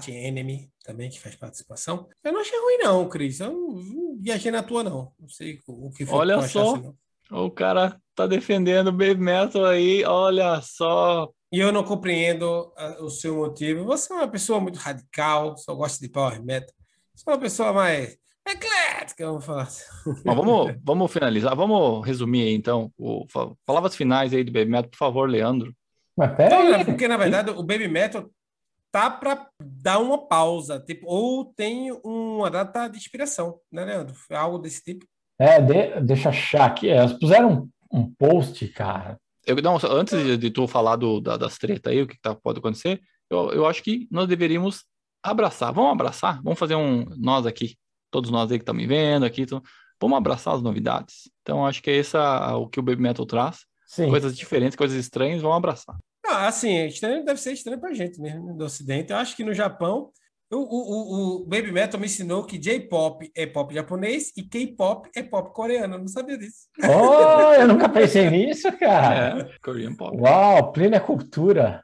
Enemy 0.08 0.70
também, 0.84 1.10
que 1.10 1.20
faz 1.20 1.34
participação. 1.34 2.08
Eu 2.22 2.32
não 2.32 2.40
achei 2.40 2.58
ruim, 2.58 2.78
não, 2.78 3.08
Cris. 3.08 3.40
Eu 3.40 3.52
não, 3.52 3.68
não 3.72 4.18
viajei 4.20 4.52
na 4.52 4.62
tua, 4.62 4.84
não. 4.84 5.12
Não 5.18 5.28
sei 5.28 5.58
o 5.66 5.90
que 5.90 6.06
foi. 6.06 6.18
Olha 6.18 6.40
só, 6.42 6.76
assim, 6.76 6.94
o 7.30 7.50
cara 7.50 8.00
tá 8.14 8.26
defendendo 8.26 8.88
o 8.88 8.92
Baby 8.92 9.16
Metal 9.16 9.64
aí, 9.64 10.04
olha 10.04 10.60
só. 10.60 11.28
E 11.50 11.58
eu 11.58 11.72
não 11.72 11.84
compreendo 11.84 12.72
o 13.00 13.10
seu 13.10 13.36
motivo. 13.36 13.84
Você 13.84 14.12
é 14.12 14.16
uma 14.16 14.28
pessoa 14.28 14.60
muito 14.60 14.78
radical, 14.78 15.56
só 15.56 15.74
gosta 15.74 16.00
de 16.00 16.10
power 16.10 16.42
metal. 16.42 16.74
Você 17.14 17.28
é 17.28 17.32
uma 17.32 17.40
pessoa 17.40 17.72
mais 17.72 18.16
eclética, 19.02 19.26
vamos 19.26 19.44
falar 19.44 19.62
assim. 19.62 19.84
Mas 20.24 20.36
vamos, 20.36 20.74
vamos 20.82 21.12
finalizar, 21.12 21.54
vamos 21.54 22.06
resumir 22.06 22.42
aí, 22.42 22.54
então. 22.54 22.90
O, 22.96 23.26
palavras 23.66 23.94
finais 23.96 24.32
aí 24.32 24.44
do 24.44 24.52
Baby 24.52 24.70
Metal, 24.70 24.90
por 24.90 24.96
favor, 24.96 25.28
Leandro. 25.28 25.74
Mas 26.16 26.34
pera 26.36 26.62
então, 26.62 26.74
aí. 26.74 26.84
Porque, 26.84 27.08
na 27.08 27.16
verdade, 27.16 27.50
o 27.50 27.62
Baby 27.62 27.88
Metal 27.88 28.30
tá 28.90 29.10
para 29.10 29.48
dar 29.62 29.98
uma 29.98 30.26
pausa, 30.26 30.78
tipo, 30.80 31.06
ou 31.06 31.46
tem 31.46 31.90
uma 32.04 32.50
data 32.50 32.88
de 32.88 32.98
inspiração, 32.98 33.58
né, 33.70 33.84
Leandro? 33.84 34.14
Algo 34.30 34.58
desse 34.58 34.82
tipo. 34.82 35.06
É, 35.38 35.60
de, 35.60 36.00
deixa 36.02 36.28
eu 36.28 36.30
achar 36.30 36.66
aqui. 36.66 36.90
É, 36.90 36.98
eles 36.98 37.18
puseram 37.18 37.70
um, 37.90 38.00
um 38.00 38.14
post, 38.14 38.66
cara. 38.68 39.18
Eu, 39.44 39.56
não, 39.56 39.76
antes 39.90 40.22
de, 40.22 40.36
de 40.36 40.50
tu 40.50 40.68
falar 40.68 40.96
do, 40.96 41.20
da, 41.20 41.36
das 41.36 41.58
tretas 41.58 41.92
aí, 41.92 42.02
o 42.02 42.06
que 42.06 42.20
tá, 42.20 42.34
pode 42.34 42.60
acontecer, 42.60 43.00
eu, 43.28 43.50
eu 43.50 43.66
acho 43.66 43.82
que 43.82 44.06
nós 44.10 44.28
deveríamos 44.28 44.84
abraçar. 45.22 45.72
Vamos 45.72 45.92
abraçar? 45.92 46.42
Vamos 46.42 46.58
fazer 46.58 46.74
um. 46.74 47.06
Nós 47.16 47.46
aqui, 47.46 47.76
todos 48.12 48.30
nós 48.30 48.52
aí 48.52 48.58
que 48.58 48.62
estão 48.62 48.74
me 48.74 48.86
vendo 48.86 49.24
aqui, 49.24 49.42
então, 49.42 49.60
vamos 50.00 50.16
abraçar 50.16 50.54
as 50.54 50.62
novidades. 50.62 51.30
Então, 51.40 51.66
acho 51.66 51.82
que 51.82 51.90
é 51.90 51.98
essa 51.98 52.54
o 52.56 52.68
que 52.68 52.78
o 52.78 52.82
Baby 52.82 53.02
Metal 53.02 53.26
traz. 53.26 53.64
Sim. 53.86 54.08
Coisas 54.08 54.36
diferentes, 54.36 54.76
coisas 54.76 54.96
estranhas, 54.96 55.42
vamos 55.42 55.56
abraçar. 55.56 55.96
Ah, 56.24 56.46
assim, 56.46 56.86
estranho 56.86 57.24
deve 57.24 57.40
ser 57.40 57.52
estranho 57.52 57.80
pra 57.80 57.92
gente 57.92 58.20
mesmo, 58.20 58.56
do 58.56 58.64
Ocidente. 58.64 59.10
Eu 59.10 59.18
acho 59.18 59.34
que 59.36 59.44
no 59.44 59.52
Japão, 59.52 60.10
o, 60.50 60.56
o, 60.56 61.42
o 61.42 61.46
Baby 61.46 61.72
Metal 61.72 61.98
me 61.98 62.06
ensinou 62.06 62.44
que 62.44 62.58
J-pop 62.58 63.30
é 63.34 63.46
pop 63.46 63.74
japonês 63.74 64.32
e 64.36 64.42
K-pop 64.42 65.08
é 65.16 65.22
pop 65.22 65.52
coreano. 65.52 65.94
Eu 65.94 66.00
não 66.00 66.08
sabia 66.08 66.38
disso. 66.38 66.68
Oh, 66.82 67.54
eu 67.54 67.66
nunca 67.66 67.88
pensei 67.88 68.30
nisso, 68.30 68.70
cara. 68.78 69.40
É, 69.40 69.58
Korean 69.62 69.94
pop. 69.94 70.16
Uau, 70.16 70.72
plena 70.72 71.00
cultura. 71.00 71.82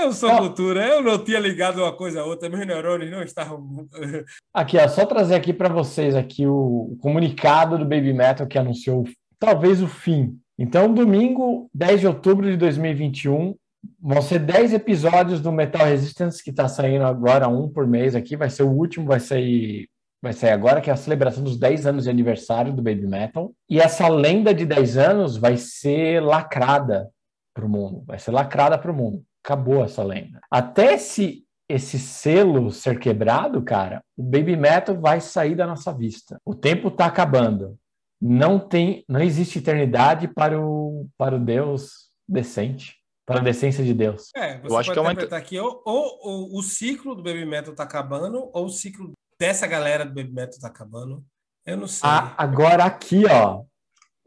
Eu 0.00 0.12
sou 0.12 0.28
não. 0.28 0.38
cultura, 0.38 0.86
eu 0.86 1.02
não 1.02 1.22
tinha 1.22 1.38
ligado 1.38 1.78
uma 1.78 1.92
coisa 1.92 2.20
a 2.20 2.24
outra, 2.24 2.48
meus 2.48 2.66
neurônios 2.66 3.10
não 3.10 3.22
estavam. 3.22 3.88
Aqui, 4.54 4.78
ó, 4.78 4.88
só 4.88 5.04
trazer 5.04 5.34
aqui 5.34 5.52
para 5.52 5.68
vocês 5.68 6.14
aqui 6.14 6.46
o, 6.46 6.92
o 6.92 6.96
comunicado 7.00 7.78
do 7.78 7.84
Baby 7.84 8.12
Metal 8.12 8.46
que 8.46 8.58
anunciou 8.58 9.04
talvez 9.38 9.82
o 9.82 9.88
fim. 9.88 10.38
Então, 10.58 10.92
domingo, 10.92 11.70
10 11.72 12.00
de 12.00 12.06
outubro 12.06 12.50
de 12.50 12.56
2021, 12.56 13.54
vão 14.00 14.20
ser 14.20 14.40
10 14.40 14.74
episódios 14.74 15.40
do 15.40 15.52
Metal 15.52 15.86
Resistance, 15.86 16.42
que 16.42 16.50
está 16.50 16.68
saindo 16.68 17.04
agora, 17.04 17.48
um 17.48 17.68
por 17.68 17.86
mês 17.86 18.14
aqui. 18.14 18.36
Vai 18.36 18.50
ser 18.50 18.64
o 18.64 18.70
último, 18.70 19.06
vai 19.06 19.20
sair, 19.20 19.88
vai 20.20 20.32
sair 20.32 20.50
agora, 20.50 20.80
que 20.80 20.90
é 20.90 20.92
a 20.92 20.96
celebração 20.96 21.44
dos 21.44 21.56
10 21.56 21.86
anos 21.86 22.04
de 22.04 22.10
aniversário 22.10 22.72
do 22.72 22.82
Baby 22.82 23.06
Metal. 23.06 23.52
E 23.70 23.78
essa 23.78 24.08
lenda 24.08 24.52
de 24.52 24.66
10 24.66 24.96
anos 24.96 25.36
vai 25.36 25.56
ser 25.56 26.20
lacrada 26.20 27.08
para 27.54 27.64
o 27.64 27.68
mundo. 27.68 28.02
Vai 28.06 28.18
ser 28.18 28.32
lacrada 28.32 28.76
para 28.76 28.90
o 28.90 28.94
mundo. 28.94 29.22
Acabou 29.48 29.82
essa 29.82 30.02
lenda. 30.02 30.40
Até 30.50 30.92
esse, 30.92 31.42
esse 31.66 31.98
selo 31.98 32.70
ser 32.70 32.98
quebrado, 32.98 33.62
cara, 33.62 34.04
o 34.14 34.22
Baby 34.22 34.56
Metal 34.56 34.94
vai 34.94 35.22
sair 35.22 35.54
da 35.54 35.66
nossa 35.66 35.90
vista. 35.90 36.38
O 36.44 36.54
tempo 36.54 36.88
está 36.88 37.06
acabando. 37.06 37.78
Não 38.20 38.58
tem, 38.58 39.06
não 39.08 39.22
existe 39.22 39.58
eternidade 39.58 40.28
para 40.28 40.60
o, 40.60 41.08
para 41.16 41.36
o 41.36 41.38
Deus 41.38 42.10
decente 42.28 42.98
para 43.24 43.40
a 43.40 43.44
decência 43.44 43.84
de 43.84 43.92
Deus. 43.92 44.30
É, 44.34 44.58
você 44.58 44.72
eu 44.72 44.78
acho 44.78 44.92
que 44.92 44.98
é 44.98 45.02
uma 45.02 45.12
aqui 45.12 45.58
ou, 45.58 45.82
ou, 45.84 46.18
ou, 46.22 46.58
o 46.58 46.62
ciclo 46.62 47.14
do 47.14 47.22
Baby 47.22 47.44
Metal 47.44 47.74
tá 47.74 47.82
acabando 47.82 48.50
ou 48.54 48.64
o 48.64 48.70
ciclo 48.70 49.12
dessa 49.38 49.66
galera 49.66 50.06
do 50.06 50.14
Baby 50.14 50.32
Metal 50.32 50.58
tá 50.58 50.68
acabando. 50.68 51.22
Eu 51.66 51.76
não 51.76 51.86
sei. 51.86 52.08
Ah, 52.08 52.34
agora 52.38 52.84
aqui, 52.84 53.24
ó, 53.26 53.64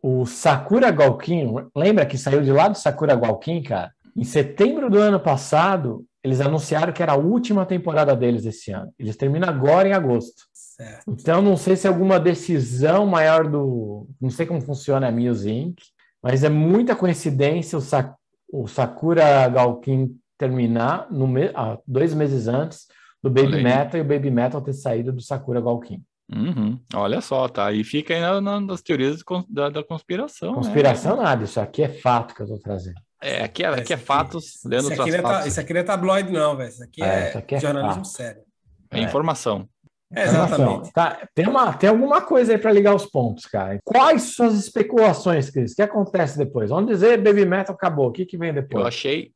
o 0.03 0.25
Sakura 0.27 0.91
Galkin, 0.91 1.51
lembra 1.75 2.05
que 2.05 2.15
saiu 2.15 2.43
de 2.43 2.51
lá 2.51 2.67
do 2.67 2.77
Sakura 2.77 3.15
Galkin, 3.15 3.63
cara? 3.63 3.91
Em 4.15 4.23
setembro 4.23 4.89
do 4.89 4.99
ano 4.99 5.19
passado, 5.19 6.05
eles 6.23 6.41
anunciaram 6.41 6.93
que 6.93 7.01
era 7.01 7.13
a 7.13 7.17
última 7.17 7.65
temporada 7.65 8.15
deles 8.15 8.45
esse 8.45 8.71
ano. 8.71 8.93
Eles 8.99 9.15
terminam 9.15 9.49
agora 9.49 9.87
em 9.87 9.93
agosto. 9.93 10.43
Certo. 10.53 11.03
Então, 11.07 11.41
não 11.41 11.57
sei 11.57 11.75
se 11.75 11.87
é 11.87 11.89
alguma 11.89 12.19
decisão 12.19 13.05
maior 13.05 13.47
do. 13.49 14.07
Não 14.19 14.29
sei 14.29 14.45
como 14.45 14.61
funciona 14.61 15.07
a 15.07 15.11
Music, 15.11 15.75
mas 16.21 16.43
é 16.43 16.49
muita 16.49 16.95
coincidência 16.95 17.77
o, 17.77 17.81
Sa 17.81 18.15
o 18.51 18.67
Sakura 18.67 19.47
Galkin 19.47 20.15
terminar 20.37 21.07
no 21.11 21.27
me... 21.27 21.51
ah, 21.53 21.77
dois 21.87 22.13
meses 22.13 22.47
antes 22.47 22.87
do 23.21 23.29
Baby 23.29 23.61
Metal 23.63 23.99
e 23.99 24.01
o 24.01 24.07
Baby 24.07 24.31
Metal 24.31 24.61
ter 24.61 24.73
saído 24.73 25.11
do 25.11 25.21
Sakura 25.21 25.61
Galkin. 25.61 26.03
Uhum. 26.33 26.79
Olha 26.95 27.19
só, 27.21 27.47
tá? 27.47 27.71
E 27.71 27.83
fica 27.83 28.13
aí 28.13 28.21
na, 28.21 28.39
na, 28.39 28.59
nas 28.59 28.81
teorias 28.81 29.21
da, 29.49 29.69
da 29.69 29.83
conspiração. 29.83 30.49
Né? 30.49 30.55
Conspiração 30.55 31.17
né? 31.17 31.23
nada, 31.23 31.43
isso 31.43 31.59
aqui 31.59 31.83
é 31.83 31.89
fato 31.89 32.33
que 32.33 32.41
eu 32.41 32.47
tô 32.47 32.57
trazendo. 32.57 32.99
É, 33.21 33.43
aqui 33.43 33.63
é, 33.63 33.67
aqui 33.67 33.93
é 33.93 33.97
fatos, 33.97 34.61
lendo 34.65 34.91
isso 34.91 35.01
aqui, 35.01 35.13
é 35.13 35.21
fatos. 35.21 35.45
isso 35.45 35.59
aqui 35.59 35.73
não 35.73 35.81
é 35.81 35.83
tabloide, 35.83 36.31
não, 36.31 36.57
velho. 36.57 36.69
Isso 36.69 36.83
aqui 36.83 37.03
é, 37.03 37.07
é, 37.07 37.29
isso 37.29 37.37
aqui 37.37 37.55
é 37.55 37.59
jornalismo 37.59 38.03
fato. 38.03 38.07
sério. 38.07 38.41
É 38.89 38.99
informação. 38.99 39.69
É, 40.13 40.23
exatamente. 40.23 40.91
Tá, 40.91 41.27
tem, 41.33 41.47
uma, 41.47 41.71
tem 41.71 41.89
alguma 41.89 42.21
coisa 42.21 42.51
aí 42.51 42.57
para 42.57 42.71
ligar 42.71 42.93
os 42.93 43.05
pontos, 43.05 43.45
cara. 43.45 43.79
Quais 43.83 44.33
suas 44.35 44.55
especulações, 44.55 45.49
Cris? 45.49 45.71
O 45.71 45.75
que 45.75 45.81
acontece 45.81 46.37
depois? 46.37 46.69
Vamos 46.69 46.89
dizer, 46.89 47.21
Baby 47.21 47.45
Metal 47.45 47.73
acabou. 47.73 48.07
O 48.07 48.11
que, 48.11 48.25
que 48.25 48.37
vem 48.37 48.53
depois? 48.53 48.81
Eu 48.81 48.87
achei 48.87 49.31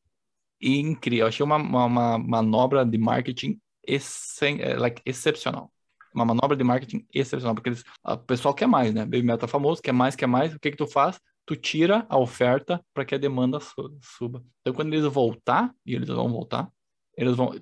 incrível. 0.62 1.26
Eu 1.26 1.28
achei 1.28 1.44
uma, 1.44 1.58
uma, 1.58 1.86
uma 1.86 2.18
manobra 2.18 2.86
de 2.86 2.98
marketing 2.98 3.58
essen, 3.88 4.62
é, 4.62 4.76
like, 4.76 5.02
excepcional. 5.06 5.72
Uma 6.14 6.26
manobra 6.26 6.58
de 6.58 6.64
marketing 6.64 7.06
excepcional, 7.14 7.54
porque 7.54 7.70
eles, 7.70 7.84
o 8.04 8.18
pessoal 8.18 8.54
quer 8.54 8.68
mais, 8.68 8.94
né? 8.94 9.02
Baby 9.02 9.24
Metal 9.24 9.48
é 9.48 9.52
famoso, 9.52 9.82
quer 9.82 9.92
mais, 9.94 10.16
quer 10.16 10.28
mais. 10.28 10.54
O 10.54 10.60
que 10.60 10.72
que 10.72 10.78
tu 10.78 10.88
faz? 10.88 11.20
Tu 11.46 11.56
tira 11.56 12.06
a 12.10 12.18
oferta 12.18 12.84
para 12.94 13.06
que 13.06 13.14
a 13.14 13.20
demanda 13.20 13.60
suba. 13.60 14.44
Então, 14.62 14.74
quando 14.74 14.94
eles 14.94 15.06
voltar, 15.06 15.74
e 15.86 15.94
eles 15.94 16.08
vão 16.08 16.30
voltar, 16.30 16.70
eles 17.18 17.36
vão 17.36 17.54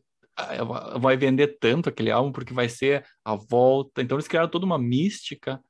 vai 1.00 1.16
vender 1.16 1.60
tanto 1.60 1.90
aquele 1.90 2.12
álbum 2.12 2.32
porque 2.32 2.54
vai 2.54 2.68
ser 2.68 3.06
a 3.24 3.36
volta. 3.36 4.02
Então 4.02 4.16
eles 4.16 4.28
criaram 4.28 4.50
toda 4.50 4.66
uma 4.66 4.80
mística, 4.80 5.62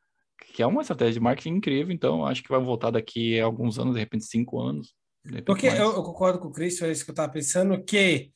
que 0.53 0.63
é 0.63 0.67
uma 0.67 0.81
estratégia 0.81 1.13
de 1.13 1.19
marketing 1.19 1.55
incrível. 1.55 1.93
Então 1.93 2.25
acho 2.25 2.41
que 2.41 2.49
vai 2.49 2.61
voltar 2.61 2.91
daqui 2.91 3.39
a 3.39 3.45
alguns 3.45 3.77
anos, 3.77 3.93
de 3.93 3.99
repente 3.99 4.25
cinco 4.25 4.59
anos. 4.59 4.93
Porque 5.45 5.67
eu, 5.67 5.93
eu, 5.93 6.03
concordo 6.03 6.39
com 6.39 6.47
o 6.49 6.51
Cris, 6.51 6.81
é 6.81 6.91
isso 6.91 7.05
que 7.05 7.11
eu 7.11 7.13
estava 7.13 7.31
pensando, 7.31 7.81
que 7.83 8.31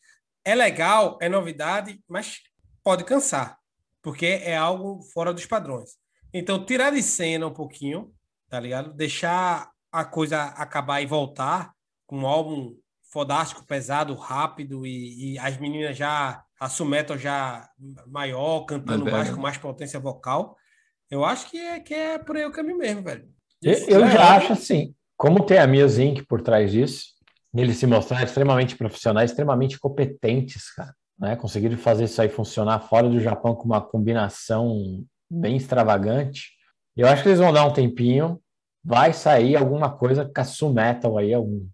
é 0.45 0.55
legal, 0.55 1.17
é 1.21 1.27
novidade, 1.27 2.01
mas 2.07 2.39
pode 2.81 3.03
cansar, 3.03 3.57
porque 4.01 4.25
é 4.25 4.55
algo 4.55 5.01
fora 5.13 5.33
dos 5.33 5.45
padrões. 5.45 5.97
Então 6.33 6.65
tirar 6.65 6.91
de 6.91 7.03
cena 7.03 7.47
um 7.47 7.53
pouquinho, 7.53 8.13
tá 8.49 8.59
ligado? 8.59 8.93
Deixar 8.93 9.71
a 9.91 10.05
coisa 10.05 10.43
acabar 10.43 11.01
e 11.01 11.05
voltar 11.05 11.73
com 12.05 12.19
um 12.19 12.27
álbum 12.27 12.75
fodástico, 13.11 13.65
pesado, 13.65 14.13
rápido 14.15 14.85
e, 14.85 15.33
e 15.33 15.39
as 15.39 15.57
meninas 15.57 15.97
já 15.97 16.43
a 16.59 16.69
Sumeto 16.69 17.17
já 17.17 17.69
maior, 18.07 18.61
cantando 18.65 19.05
mais, 19.05 19.15
mais 19.15 19.29
com 19.29 19.41
mais 19.41 19.57
potência 19.57 19.99
vocal. 19.99 20.55
Eu 21.09 21.23
acho 21.23 21.49
que 21.49 21.57
é, 21.57 21.79
que 21.79 21.93
é 21.93 22.17
por 22.17 22.35
aí 22.35 22.45
o 22.45 22.51
caminho 22.51 22.77
mesmo, 22.77 23.03
velho. 23.03 23.27
Isso, 23.61 23.89
eu, 23.89 24.03
é, 24.03 24.11
já 24.11 24.35
acho 24.35 24.53
assim, 24.53 24.93
como 25.15 25.45
tem 25.45 25.57
a 25.57 25.67
Music 25.67 26.25
por 26.25 26.41
trás 26.41 26.71
disso, 26.71 27.05
eles 27.55 27.77
se 27.77 27.87
mostraram 27.87 28.25
extremamente 28.25 28.75
profissionais, 28.75 29.31
extremamente 29.31 29.79
competentes, 29.79 30.71
cara. 30.73 30.93
Né? 31.17 31.35
Conseguiram 31.35 31.77
fazer 31.77 32.03
isso 32.03 32.21
aí 32.21 32.29
funcionar 32.29 32.79
fora 32.81 33.09
do 33.09 33.19
Japão 33.19 33.55
com 33.55 33.65
uma 33.65 33.81
combinação 33.81 35.03
bem 35.29 35.57
extravagante. 35.57 36.56
Eu 36.97 37.07
acho 37.07 37.23
que 37.23 37.29
eles 37.29 37.39
vão 37.39 37.53
dar 37.53 37.65
um 37.65 37.73
tempinho, 37.73 38.41
vai 38.83 39.13
sair 39.13 39.55
alguma 39.55 39.89
coisa 39.91 40.25
com 40.25 40.41
a 40.41 40.43
Sumetal 40.43 41.17
aí, 41.17 41.33
algum 41.33 41.67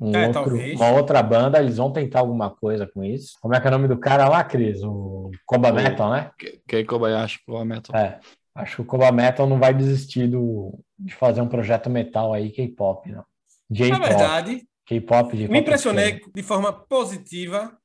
um 0.00 0.14
é, 0.14 0.26
outro, 0.26 0.56
uma 0.56 0.90
outra 0.92 1.22
banda, 1.22 1.58
eles 1.58 1.76
vão 1.76 1.92
tentar 1.92 2.20
alguma 2.20 2.50
coisa 2.50 2.86
com 2.86 3.04
isso. 3.04 3.36
Como 3.40 3.54
é 3.54 3.60
que 3.60 3.66
é 3.66 3.68
o 3.68 3.72
nome 3.72 3.86
do 3.86 3.98
cara 3.98 4.28
lá, 4.28 4.42
Cris? 4.42 4.82
O 4.82 5.30
Koba 5.44 5.70
o, 5.70 5.74
Metal, 5.74 6.10
né? 6.10 6.30
Kei 6.66 6.84
Kobayashi, 6.84 7.40
Koba 7.44 7.64
Metal. 7.64 7.94
É, 7.94 8.18
acho 8.54 8.76
que 8.76 8.82
o 8.82 8.84
Koba 8.84 9.12
Metal 9.12 9.46
não 9.46 9.58
vai 9.58 9.74
desistir 9.74 10.26
do, 10.26 10.78
de 10.98 11.14
fazer 11.14 11.42
um 11.42 11.48
projeto 11.48 11.90
metal 11.90 12.32
aí, 12.32 12.50
K-pop, 12.50 13.10
não. 13.10 13.24
Na 13.70 13.98
verdade, 13.98 14.66
K-pop 14.86 15.36
de 15.36 15.48
Me 15.48 15.60
impressionei 15.60 16.20
de 16.34 16.42
forma 16.42 16.72
positiva, 16.72 17.76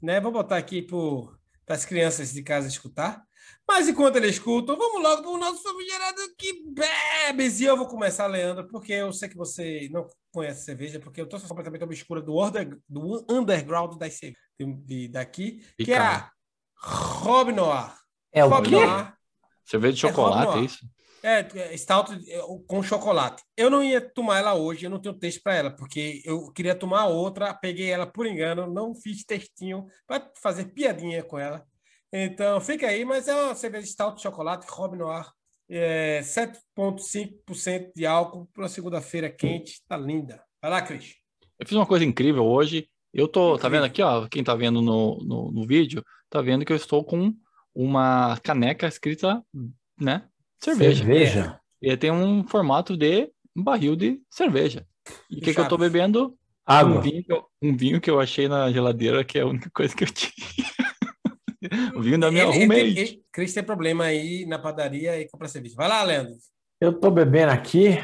né? 0.00 0.20
Vou 0.20 0.30
botar 0.30 0.58
aqui 0.58 0.82
para 0.82 1.74
as 1.74 1.84
crianças 1.84 2.32
de 2.32 2.42
casa 2.42 2.68
escutar. 2.68 3.22
Mas 3.66 3.88
enquanto 3.88 4.16
eles 4.16 4.32
escutam, 4.32 4.76
vamos 4.76 5.02
logo 5.02 5.22
para 5.22 5.30
o 5.30 5.38
nosso 5.38 5.62
famigerado 5.62 6.20
que 6.36 6.62
bebes. 6.66 7.60
E 7.60 7.64
eu 7.64 7.76
vou 7.76 7.86
começar, 7.86 8.26
Leandro, 8.26 8.68
porque 8.68 8.92
eu 8.92 9.12
sei 9.12 9.28
que 9.28 9.36
você 9.36 9.88
não 9.90 10.06
conhece 10.32 10.64
cerveja, 10.64 11.00
porque 11.00 11.20
eu 11.20 11.24
estou 11.24 11.40
completamente 11.40 11.84
obscura 11.84 12.20
do, 12.20 12.34
order, 12.34 12.78
do 12.88 13.24
underground 13.28 13.96
das 13.96 14.14
cervejas 14.14 14.44
de, 14.58 15.08
daqui, 15.08 15.64
e 15.78 15.84
que 15.84 15.92
é 15.92 15.98
a 15.98 16.30
Rob 16.76 17.52
Noir. 17.52 17.94
É 18.32 18.44
o 18.44 18.48
Rob 18.48 18.68
quê? 18.68 18.74
Noir. 18.74 19.14
Cerveja 19.64 19.94
de 19.94 20.00
chocolate, 20.00 20.58
é, 20.58 20.60
é 20.60 20.64
isso? 20.64 20.86
É, 21.22 21.76
stout 21.78 22.12
é, 22.28 22.40
com 22.66 22.82
chocolate. 22.82 23.42
Eu 23.56 23.70
não 23.70 23.82
ia 23.82 23.98
tomar 23.98 24.38
ela 24.38 24.54
hoje, 24.54 24.84
eu 24.84 24.90
não 24.90 25.00
tenho 25.00 25.18
texto 25.18 25.42
para 25.42 25.54
ela, 25.54 25.70
porque 25.70 26.20
eu 26.22 26.52
queria 26.52 26.74
tomar 26.74 27.06
outra, 27.06 27.54
peguei 27.54 27.90
ela 27.90 28.06
por 28.06 28.26
engano, 28.26 28.70
não 28.70 28.94
fiz 28.94 29.24
textinho 29.24 29.86
para 30.06 30.30
fazer 30.42 30.66
piadinha 30.66 31.22
com 31.22 31.38
ela. 31.38 31.66
Então, 32.16 32.60
fica 32.60 32.86
aí, 32.86 33.04
mas 33.04 33.26
é 33.26 33.34
uma 33.34 33.56
cerveja 33.56 33.88
stout 33.88 34.16
de 34.18 34.22
chocolate, 34.22 34.68
Rob 34.70 34.96
Noir. 34.96 35.26
É 35.68 36.20
7,5% 36.20 37.90
de 37.92 38.06
álcool 38.06 38.48
para 38.54 38.68
segunda-feira 38.68 39.28
quente. 39.28 39.82
Tá 39.88 39.96
linda. 39.96 40.40
Vai 40.62 40.70
lá, 40.70 40.80
Cris. 40.80 41.16
Eu 41.58 41.66
fiz 41.66 41.76
uma 41.76 41.86
coisa 41.86 42.04
incrível 42.04 42.44
hoje. 42.44 42.88
Eu 43.12 43.26
tô, 43.26 43.54
incrível. 43.54 43.62
tá 43.62 43.68
vendo 43.68 43.84
aqui, 43.84 44.00
ó, 44.00 44.28
quem 44.28 44.44
tá 44.44 44.54
vendo 44.54 44.80
no, 44.80 45.18
no, 45.24 45.50
no, 45.50 45.66
vídeo, 45.66 46.04
tá 46.30 46.40
vendo 46.40 46.64
que 46.64 46.72
eu 46.72 46.76
estou 46.76 47.02
com 47.02 47.34
uma 47.74 48.38
caneca 48.44 48.86
escrita, 48.86 49.42
né? 49.98 50.28
Cerveja. 50.62 51.04
Cerveja. 51.04 51.60
E 51.82 51.96
tem 51.96 52.12
um 52.12 52.46
formato 52.46 52.96
de 52.96 53.28
um 53.56 53.62
barril 53.64 53.96
de 53.96 54.22
cerveja. 54.30 54.86
E 55.28 55.38
o 55.38 55.40
que, 55.40 55.52
que 55.52 55.58
eu 55.58 55.68
tô 55.68 55.76
bebendo? 55.76 56.38
Água. 56.64 56.98
Um 56.98 57.00
vinho, 57.00 57.24
um 57.60 57.76
vinho 57.76 58.00
que 58.00 58.08
eu 58.08 58.20
achei 58.20 58.46
na 58.46 58.70
geladeira, 58.70 59.24
que 59.24 59.36
é 59.36 59.42
a 59.42 59.46
única 59.46 59.68
coisa 59.74 59.96
que 59.96 60.04
eu 60.04 60.08
tinha. 60.08 60.73
O 61.94 62.02
vinho 62.02 62.18
da 62.18 62.30
minha 62.30 62.46
roommate. 62.46 63.22
Cris 63.32 63.52
tem 63.52 63.62
problema 63.62 64.04
aí 64.04 64.46
na 64.46 64.58
padaria 64.58 65.20
e 65.20 65.28
compra 65.28 65.48
cerveja. 65.48 65.74
Vai 65.76 65.88
lá, 65.88 66.02
Leandro. 66.02 66.34
Eu 66.80 66.92
tô 66.92 67.10
bebendo 67.10 67.52
aqui 67.52 67.98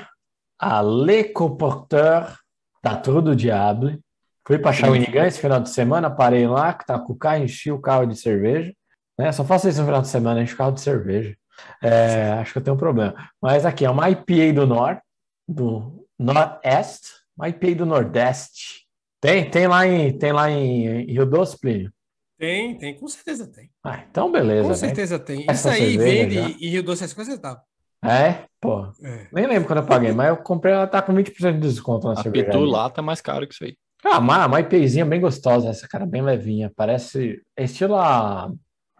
a 0.58 0.80
Le 0.80 1.24
Comporteur 1.24 2.36
da 2.82 2.96
Tour 2.96 3.22
do 3.22 3.36
Diable. 3.36 3.98
Fui 4.46 4.58
para 4.58 4.72
Shawinigan 4.72 5.26
esse 5.26 5.40
final 5.40 5.60
de 5.60 5.70
semana, 5.70 6.10
parei 6.10 6.46
lá, 6.46 6.72
que 6.72 6.84
tá 6.84 6.98
com 6.98 7.12
o 7.12 7.16
carro, 7.16 7.44
enchi 7.44 7.70
o 7.70 7.80
carro 7.80 8.06
de 8.06 8.16
cerveja. 8.16 8.72
Né? 9.18 9.30
Só 9.32 9.44
faço 9.44 9.68
isso 9.68 9.80
no 9.80 9.86
final 9.86 10.02
de 10.02 10.08
semana, 10.08 10.42
enchi 10.42 10.54
o 10.54 10.56
carro 10.56 10.72
de 10.72 10.80
cerveja. 10.80 11.36
É, 11.82 12.32
acho 12.40 12.52
que 12.52 12.58
eu 12.58 12.62
tenho 12.62 12.74
um 12.74 12.78
problema. 12.78 13.14
Mas 13.40 13.64
aqui 13.64 13.84
é 13.84 13.90
uma 13.90 14.08
IPA 14.10 14.52
do 14.54 14.66
Norte, 14.66 15.02
do 15.46 16.06
Nordeste, 16.18 17.08
uma 17.36 17.48
IPA 17.48 17.74
do 17.74 17.86
Nordeste. 17.86 18.86
Tem, 19.20 19.48
tem 19.50 19.66
lá 19.66 19.86
em, 19.86 20.16
tem 20.16 20.32
lá 20.32 20.50
em 20.50 21.04
Rio 21.04 21.26
Doce, 21.26 21.58
Plínio? 21.58 21.92
Tem, 22.40 22.74
tem, 22.78 22.98
com 22.98 23.06
certeza 23.06 23.46
tem. 23.46 23.70
Ah, 23.84 24.02
então 24.10 24.32
beleza. 24.32 24.62
Com 24.62 24.68
né? 24.70 24.74
certeza 24.74 25.18
tem. 25.18 25.44
Isso 25.50 25.68
aí 25.68 25.98
vende 25.98 26.36
já. 26.36 26.48
e 26.58 26.70
Rio 26.70 26.82
Doce 26.82 27.04
as 27.04 27.12
coisas 27.12 27.38
tá. 27.38 27.62
É? 28.02 28.46
Pô. 28.58 28.86
É. 29.04 29.26
Nem 29.30 29.46
lembro 29.46 29.66
quando 29.66 29.80
eu 29.80 29.86
paguei, 29.86 30.10
mas 30.10 30.30
eu 30.30 30.38
comprei, 30.38 30.72
ela 30.72 30.86
tá 30.86 31.02
com 31.02 31.12
20% 31.12 31.52
de 31.52 31.60
desconto 31.60 32.06
na 32.06 32.14
a 32.14 32.22
cerveja. 32.22 32.46
A 32.46 32.46
Pitu 32.46 32.64
lá 32.64 32.88
tá 32.88 33.02
mais 33.02 33.20
caro 33.20 33.46
que 33.46 33.52
isso 33.52 33.62
aí. 33.62 33.76
Ah, 34.02 34.18
uma, 34.18 34.46
uma 34.46 34.58
IPzinha 34.58 35.04
bem 35.04 35.20
gostosa, 35.20 35.68
essa 35.68 35.86
cara 35.86 36.06
bem 36.06 36.22
levinha. 36.22 36.72
Parece 36.74 37.42
é 37.54 37.64
estilo 37.64 37.94
a, 37.96 38.50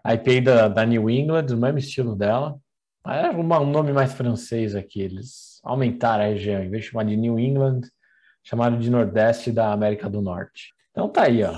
a 0.04 0.14
IP 0.14 0.42
da, 0.42 0.68
da 0.68 0.84
New 0.84 1.08
England, 1.08 1.46
o 1.50 1.56
mesmo 1.56 1.78
estilo 1.78 2.14
dela. 2.14 2.58
É 3.06 3.30
uma, 3.30 3.58
um 3.58 3.70
nome 3.70 3.94
mais 3.94 4.12
francês 4.12 4.74
aqui. 4.74 5.00
Eles 5.00 5.60
aumentaram 5.64 6.24
a 6.24 6.26
região. 6.26 6.62
Em 6.62 6.68
vez 6.68 6.84
de 6.84 6.90
chamar 6.90 7.04
de 7.04 7.16
New 7.16 7.38
England, 7.38 7.80
chamaram 8.44 8.78
de 8.78 8.90
Nordeste 8.90 9.50
da 9.50 9.72
América 9.72 10.10
do 10.10 10.20
Norte. 10.20 10.74
Então 10.90 11.08
tá 11.08 11.22
aí, 11.22 11.42
ó. 11.42 11.54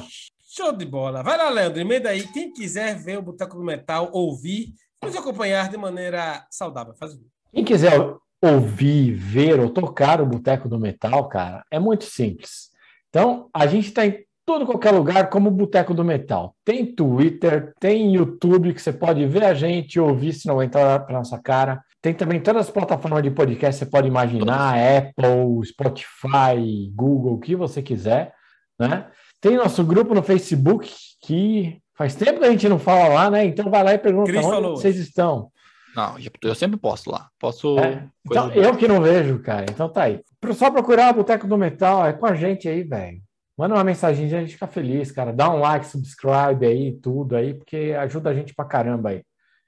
Show 0.55 0.71
de 0.71 0.85
bola. 0.85 1.23
Vai 1.23 1.39
lá, 1.39 1.49
Leandro, 1.49 1.81
emenda 1.81 2.11
aí. 2.11 2.31
Quem 2.31 2.53
quiser 2.53 2.95
ver 2.95 3.17
o 3.17 3.23
Boteco 3.23 3.57
do 3.57 3.65
Metal, 3.65 4.11
ouvir, 4.13 4.75
nos 5.03 5.17
acompanhar 5.17 5.71
de 5.71 5.79
maneira 5.79 6.47
saudável. 6.51 6.93
Faz 6.95 7.19
Quem 7.55 7.65
quiser 7.65 7.99
ouvir, 8.39 9.15
ver 9.15 9.59
ou 9.59 9.71
tocar 9.71 10.21
o 10.21 10.27
Boteco 10.27 10.69
do 10.69 10.79
Metal, 10.79 11.27
cara, 11.27 11.65
é 11.71 11.79
muito 11.79 12.05
simples. 12.05 12.69
Então, 13.09 13.49
a 13.55 13.67
gente 13.67 13.87
está 13.87 14.05
em 14.05 14.27
todo 14.45 14.67
qualquer 14.67 14.91
lugar 14.91 15.31
como 15.31 15.49
o 15.49 15.53
Boteco 15.53 15.95
do 15.95 16.05
Metal. 16.05 16.55
Tem 16.63 16.85
Twitter, 16.85 17.73
tem 17.81 18.17
YouTube 18.17 18.75
que 18.75 18.83
você 18.83 18.93
pode 18.93 19.25
ver 19.27 19.45
a 19.45 19.55
gente, 19.55 19.99
ouvir 19.99 20.35
se 20.35 20.47
não 20.47 20.63
entrar 20.63 21.01
para 21.07 21.17
nossa 21.17 21.41
cara. 21.41 21.83
Tem 22.03 22.13
também 22.13 22.43
todas 22.43 22.67
as 22.67 22.71
plataformas 22.71 23.23
de 23.23 23.31
podcast 23.31 23.79
que 23.79 23.87
você 23.87 23.91
pode 23.91 24.07
imaginar, 24.07 24.75
Apple, 24.77 25.65
Spotify, 25.65 26.93
Google, 26.95 27.37
o 27.37 27.41
que 27.41 27.57
você 27.57 27.81
quiser, 27.81 28.35
né? 28.79 29.07
Tem 29.43 29.57
nosso 29.57 29.83
grupo 29.83 30.15
no 30.15 30.23
Facebook, 30.23 30.89
que 31.21 31.77
faz 31.99 32.15
tempo 32.15 32.39
que 32.39 32.47
a 32.47 32.51
gente 32.51 32.69
não 32.69 32.79
fala 32.79 33.09
lá, 33.09 33.29
né? 33.29 33.45
Então 33.45 33.69
vai 33.69 33.83
lá 33.83 33.93
e 33.93 33.99
pergunta 33.99 34.31
Cris 34.31 34.45
onde 34.45 34.55
falou. 34.55 34.77
vocês 34.77 34.97
estão. 34.97 35.51
Não, 35.97 36.15
eu 36.41 36.55
sempre 36.55 36.79
posto 36.79 37.11
lá. 37.11 37.29
Posso. 37.41 37.77
É, 37.81 38.09
então, 38.25 38.53
eu 38.53 38.77
que 38.77 38.87
não 38.87 39.03
vejo, 39.03 39.41
cara. 39.41 39.67
Então 39.69 39.89
tá 39.89 40.05
aí. 40.05 40.21
Só 40.55 40.71
procurar 40.71 41.11
o 41.11 41.17
Boteco 41.17 41.49
do 41.49 41.59
Metal, 41.59 42.07
é 42.07 42.13
com 42.13 42.25
a 42.25 42.37
gente 42.37 42.69
aí, 42.69 42.85
velho. 42.85 43.21
Manda 43.59 43.75
uma 43.75 43.83
mensagem, 43.83 44.27
a 44.27 44.29
gente 44.29 44.53
fica 44.53 44.69
feliz, 44.69 45.11
cara. 45.11 45.33
Dá 45.33 45.51
um 45.51 45.59
like, 45.59 45.87
subscribe 45.87 46.65
aí, 46.65 46.93
tudo 46.93 47.35
aí, 47.35 47.53
porque 47.53 47.97
ajuda 47.99 48.31
a 48.31 48.35
gente 48.35 48.55
pra 48.55 48.65
caramba 48.65 49.11
aí. 49.11 49.25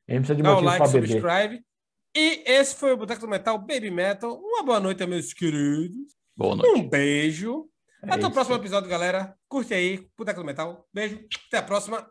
A 0.08 0.12
gente 0.12 0.20
precisa 0.20 0.36
de 0.36 0.42
Dá 0.44 0.56
um 0.56 0.60
like, 0.60 0.86
subscribe. 0.86 1.60
E 2.16 2.44
esse 2.46 2.76
foi 2.76 2.92
o 2.92 2.96
Boteco 2.96 3.22
do 3.22 3.28
Metal 3.28 3.58
Baby 3.58 3.90
Metal. 3.90 4.40
Uma 4.40 4.62
boa 4.62 4.78
noite, 4.78 5.04
meus 5.04 5.32
queridos. 5.32 6.14
Boa 6.36 6.54
noite. 6.54 6.78
Um 6.78 6.88
beijo. 6.88 7.68
É 8.06 8.14
Até 8.14 8.26
o 8.26 8.30
próximo 8.30 8.56
episódio, 8.56 8.88
galera. 8.88 9.34
Curte 9.48 9.72
aí, 9.72 10.06
Boteco 10.16 10.40
do 10.40 10.46
Metal. 10.46 10.86
Beijo, 10.92 11.24
até 11.48 11.58
a 11.58 11.62
próxima. 11.62 12.06